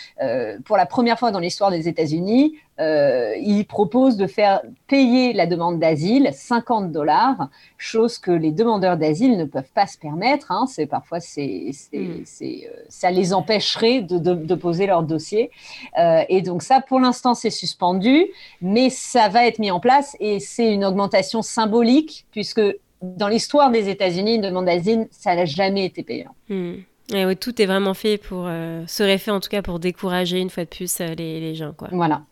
pour 0.66 0.76
la 0.76 0.86
première 0.86 1.18
fois 1.18 1.30
dans 1.30 1.38
l'histoire 1.38 1.70
des 1.70 1.88
États-Unis, 1.88 2.56
euh, 2.80 3.34
il 3.38 3.66
propose 3.66 4.16
de 4.16 4.26
faire 4.26 4.62
payer 4.86 5.34
la 5.34 5.46
demande 5.46 5.78
d'asile 5.78 6.30
50 6.32 6.90
dollars, 6.92 7.50
chose 7.76 8.18
que 8.18 8.30
les 8.30 8.52
demandeurs 8.52 8.96
d'asile 8.96 9.36
ne 9.36 9.44
peuvent 9.44 9.70
pas 9.74 9.86
se 9.86 9.98
permettre. 9.98 10.50
Hein. 10.50 10.64
C'est 10.66 10.86
parfois 10.86 11.20
c'est, 11.20 11.72
mm. 11.92 11.98
euh, 11.98 12.56
ça 12.88 13.10
les 13.10 13.34
empêcherait 13.34 14.00
de, 14.00 14.18
de, 14.18 14.54
poser 14.54 14.86
leur 14.86 15.02
dossier. 15.02 15.50
Euh, 15.98 16.22
et 16.28 16.40
donc 16.40 16.62
ça, 16.62 16.80
pour 16.80 17.00
l'instant, 17.00 17.34
c'est 17.34 17.50
suspendu, 17.50 18.26
mais 18.62 18.88
ça 18.88 19.28
va 19.28 19.46
être 19.46 19.58
mis 19.58 19.70
en 19.70 19.80
place 19.80 20.16
et 20.18 20.40
c'est 20.40 20.72
une 20.72 20.84
augmentation 20.84 21.42
symbolique 21.42 22.26
puisque 22.30 22.62
dans 23.02 23.28
l'histoire 23.28 23.70
des 23.70 23.88
États-Unis, 23.88 24.36
une 24.36 24.42
demande 24.42 24.66
d'asile, 24.66 25.08
ça 25.10 25.34
n'a 25.34 25.44
jamais 25.44 25.84
été 25.84 26.02
payant. 26.02 26.34
Mm. 26.48 26.74
Et 27.12 27.36
tout 27.36 27.60
est 27.60 27.66
vraiment 27.66 27.94
fait 27.94 28.18
pour, 28.18 28.48
serait 28.86 29.18
fait 29.18 29.32
en 29.32 29.40
tout 29.40 29.48
cas 29.48 29.62
pour 29.62 29.80
décourager 29.80 30.38
une 30.38 30.48
fois 30.48 30.62
de 30.64 30.68
plus 30.68 31.00
les, 31.00 31.40
les 31.40 31.54
gens. 31.56 31.72
Quoi. 31.76 31.88
Voilà. 31.90 32.22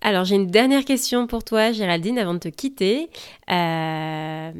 Alors 0.00 0.24
j'ai 0.24 0.36
une 0.36 0.46
dernière 0.46 0.84
question 0.84 1.26
pour 1.26 1.44
toi, 1.44 1.72
Géraldine, 1.72 2.18
avant 2.18 2.34
de 2.34 2.38
te 2.38 2.48
quitter. 2.48 3.10
Euh, 3.50 4.52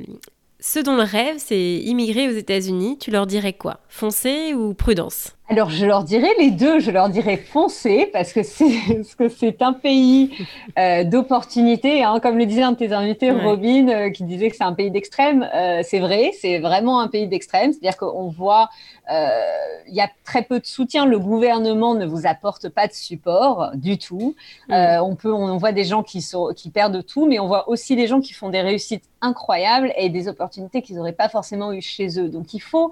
ceux 0.60 0.82
dont 0.82 0.96
le 0.96 1.02
rêve, 1.02 1.36
c'est 1.38 1.76
immigrer 1.76 2.28
aux 2.28 2.36
États-Unis, 2.36 2.98
tu 2.98 3.10
leur 3.10 3.26
dirais 3.26 3.52
quoi? 3.52 3.80
Foncer 3.88 4.54
ou 4.54 4.74
prudence? 4.74 5.37
Alors, 5.50 5.70
je 5.70 5.86
leur 5.86 6.04
dirais 6.04 6.28
les 6.38 6.50
deux. 6.50 6.78
Je 6.78 6.90
leur 6.90 7.08
dirais 7.08 7.38
foncer 7.38 8.06
parce 8.12 8.34
que 8.34 8.42
c'est 8.42 9.62
un 9.62 9.72
pays 9.72 10.30
euh, 10.78 11.04
d'opportunités. 11.04 12.04
Hein. 12.04 12.20
Comme 12.20 12.36
le 12.36 12.44
disait 12.44 12.62
un 12.62 12.72
de 12.72 12.76
tes 12.76 12.92
invités, 12.92 13.30
Robin, 13.30 13.88
euh, 13.88 14.10
qui 14.10 14.24
disait 14.24 14.50
que 14.50 14.56
c'est 14.56 14.64
un 14.64 14.74
pays 14.74 14.90
d'extrême. 14.90 15.48
Euh, 15.54 15.80
c'est 15.82 16.00
vrai, 16.00 16.32
c'est 16.38 16.58
vraiment 16.58 17.00
un 17.00 17.08
pays 17.08 17.28
d'extrême. 17.28 17.72
C'est-à-dire 17.72 17.96
qu'on 17.96 18.28
voit, 18.28 18.68
il 19.10 19.94
y 19.94 20.02
a 20.02 20.10
très 20.22 20.42
peu 20.42 20.60
de 20.60 20.66
soutien. 20.66 21.06
Le 21.06 21.18
gouvernement 21.18 21.94
ne 21.94 22.04
vous 22.04 22.26
apporte 22.26 22.68
pas 22.68 22.86
de 22.86 22.92
support 22.92 23.70
du 23.74 23.96
tout. 23.96 24.34
on 24.68 25.16
peut, 25.16 25.32
on 25.32 25.56
voit 25.56 25.72
des 25.72 25.84
gens 25.84 26.02
qui 26.02 26.20
sont, 26.20 26.52
qui 26.54 26.68
perdent 26.68 27.02
tout, 27.06 27.26
mais 27.26 27.38
on 27.38 27.46
voit 27.46 27.70
aussi 27.70 27.96
des 27.96 28.06
gens 28.06 28.20
qui 28.20 28.34
font 28.34 28.50
des 28.50 28.60
réussites 28.60 29.04
incroyables 29.22 29.94
et 29.96 30.10
des 30.10 30.28
opportunités 30.28 30.82
qu'ils 30.82 30.96
n'auraient 30.96 31.12
pas 31.12 31.30
forcément 31.30 31.72
eu 31.72 31.80
chez 31.80 32.20
eux. 32.20 32.28
Donc, 32.28 32.52
il 32.52 32.60
faut 32.60 32.90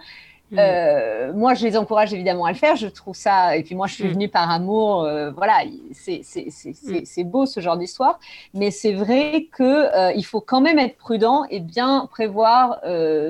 Mm. 0.51 0.57
Euh, 0.59 1.33
moi, 1.33 1.55
je 1.55 1.67
les 1.67 1.77
encourage 1.77 2.13
évidemment 2.15 2.45
à 2.45 2.53
le 2.53 2.57
faire. 2.57 2.77
Je 2.77 2.87
trouve 2.87 3.17
ça. 3.17 3.57
Et 3.57 3.63
puis 3.63 3.75
moi, 3.75 3.87
je 3.87 3.95
suis 3.95 4.05
mm. 4.05 4.13
venue 4.13 4.29
par 4.29 4.51
amour. 4.51 5.03
Euh, 5.03 5.31
voilà, 5.31 5.63
c'est 5.93 6.23
mm. 6.23 7.23
beau 7.25 7.47
ce 7.47 7.61
genre 7.61 7.77
d'histoire. 7.77 8.19
Mais 8.55 8.71
c'est 8.71 8.93
vrai 8.93 9.49
que 9.53 9.63
euh, 9.63 10.13
il 10.13 10.25
faut 10.25 10.41
quand 10.41 10.61
même 10.61 10.79
être 10.79 10.97
prudent 10.97 11.45
et 11.51 11.61
bien 11.61 12.09
prévoir 12.11 12.81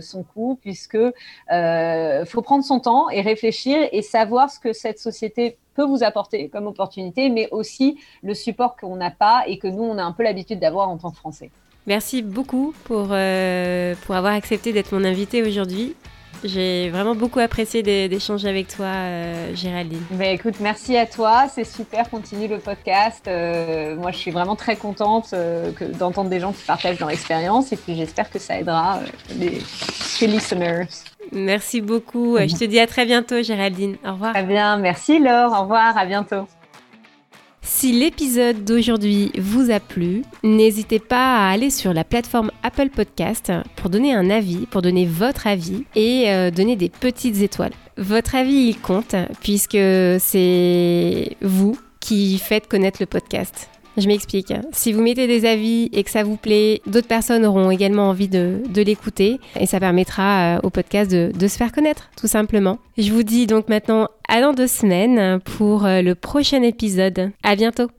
son 0.01 0.23
coût, 0.23 0.59
puisque 0.61 0.99
faut 0.99 2.43
prendre 2.43 2.65
son 2.65 2.81
temps 2.81 3.09
et 3.11 3.21
réfléchir 3.21 3.89
et 3.93 4.03
savoir 4.03 4.51
ce 4.51 4.59
que 4.59 4.73
cette 4.73 4.99
société 4.99 5.57
peut 5.75 5.85
vous 5.85 6.03
apporter 6.03 6.49
comme 6.49 6.67
opportunité, 6.67 7.29
mais 7.29 7.49
aussi 7.51 7.99
le 8.23 8.35
support 8.35 8.77
qu'on 8.77 8.97
n'a 8.97 9.11
pas 9.11 9.45
et 9.47 9.59
que 9.59 9.69
nous, 9.69 9.83
on 9.83 9.99
a 9.99 10.03
un 10.03 10.13
peu 10.13 10.23
l'habitude 10.23 10.59
d'avoir 10.59 10.89
en 10.89 10.97
tant 10.97 11.11
que 11.11 11.17
Français. 11.17 11.51
Merci 11.87 12.23
beaucoup 12.23 12.75
pour, 12.85 13.09
pour 13.09 14.15
avoir 14.15 14.33
accepté 14.33 14.73
d'être 14.73 14.93
mon 14.93 15.05
invité 15.05 15.43
aujourd'hui. 15.43 15.95
J'ai 16.45 16.91
vraiment 16.91 17.15
beaucoup 17.15 17.41
apprécié 17.41 17.83
d'échanger 18.09 18.49
avec 18.49 18.69
toi, 18.69 18.87
euh, 18.87 19.55
Géraldine. 19.55 20.03
Ben, 20.11 20.35
écoute, 20.35 20.57
merci 20.61 20.97
à 20.97 21.07
toi. 21.07 21.47
C'est 21.53 21.65
super. 21.65 22.09
Continue 22.11 22.49
le 22.49 22.59
podcast. 22.59 23.27
Euh, 23.27 23.97
moi, 23.97 24.11
je 24.13 24.19
suis 24.19 24.31
vraiment 24.31 24.57
très 24.57 24.77
contente 24.77 25.31
euh, 25.33 25.73
d'entendre 25.99 26.31
des 26.31 26.41
gens 26.41 26.53
qui 26.53 26.65
partagent 26.65 27.01
leur 27.01 27.11
expérience. 27.11 27.73
Et 27.73 27.77
puis, 27.77 27.97
j'espère 27.97 28.31
que 28.31 28.39
ça 28.39 28.59
aidera 28.59 29.01
les, 29.37 29.63
listeners. 30.27 30.87
Merci 31.33 31.81
beaucoup. 31.81 32.39
Je 32.39 32.57
te 32.57 32.65
dis 32.65 32.79
à 32.79 32.87
très 32.87 33.05
bientôt, 33.05 33.43
Géraldine. 33.43 33.97
Au 34.05 34.13
revoir. 34.13 34.33
Très 34.33 34.45
bien. 34.45 34.77
Merci, 34.77 35.19
Laure. 35.19 35.53
Au 35.53 35.63
revoir. 35.63 35.97
À 35.97 36.07
bientôt. 36.07 36.47
Si 37.69 37.91
l'épisode 37.91 38.65
d'aujourd'hui 38.65 39.33
vous 39.37 39.73
a 39.73 39.81
plu, 39.81 40.23
n'hésitez 40.45 41.01
pas 41.01 41.37
à 41.37 41.51
aller 41.51 41.71
sur 41.71 41.93
la 41.93 42.05
plateforme 42.05 42.53
Apple 42.63 42.91
Podcast 42.91 43.53
pour 43.75 43.91
donner 43.91 44.15
un 44.15 44.31
avis, 44.31 44.67
pour 44.67 44.83
donner 44.83 45.05
votre 45.05 45.49
avis 45.49 45.85
et 45.97 46.31
euh, 46.31 46.53
donner 46.53 46.77
des 46.77 46.89
petites 46.89 47.43
étoiles. 47.43 47.73
Votre 47.99 48.37
avis, 48.37 48.69
il 48.69 48.79
compte 48.79 49.17
puisque 49.43 49.73
c'est 49.73 51.37
vous 51.43 51.77
qui 51.99 52.39
faites 52.39 52.69
connaître 52.69 52.99
le 53.01 53.07
podcast. 53.07 53.69
Je 53.97 54.07
m'explique. 54.07 54.53
Si 54.73 54.93
vous 54.93 55.03
mettez 55.03 55.27
des 55.27 55.47
avis 55.47 55.89
et 55.93 56.05
que 56.05 56.11
ça 56.11 56.23
vous 56.23 56.37
plaît, 56.37 56.83
d'autres 56.87 57.09
personnes 57.09 57.45
auront 57.47 57.71
également 57.71 58.09
envie 58.09 58.29
de, 58.29 58.61
l'écouter 58.75 59.41
et 59.59 59.67
ça 59.67 59.81
permettra 59.81 60.57
euh, 60.57 60.61
au 60.63 60.71
podcast 60.71 61.11
de, 61.11 61.33
de 61.35 61.49
se 61.49 61.57
faire 61.57 61.73
connaître, 61.73 62.11
tout 62.17 62.27
simplement. 62.27 62.79
Je 62.99 63.11
vous 63.11 63.23
dis 63.23 63.47
donc 63.47 63.69
maintenant 63.69 64.09
à 64.29 64.41
dans 64.41 64.53
deux 64.53 64.67
semaines 64.67 65.41
pour 65.41 65.87
euh, 65.87 66.03
le 66.03 66.15
prochain 66.15 66.63
épisode. 66.63 67.31
À 67.43 67.57
bientôt! 67.57 67.89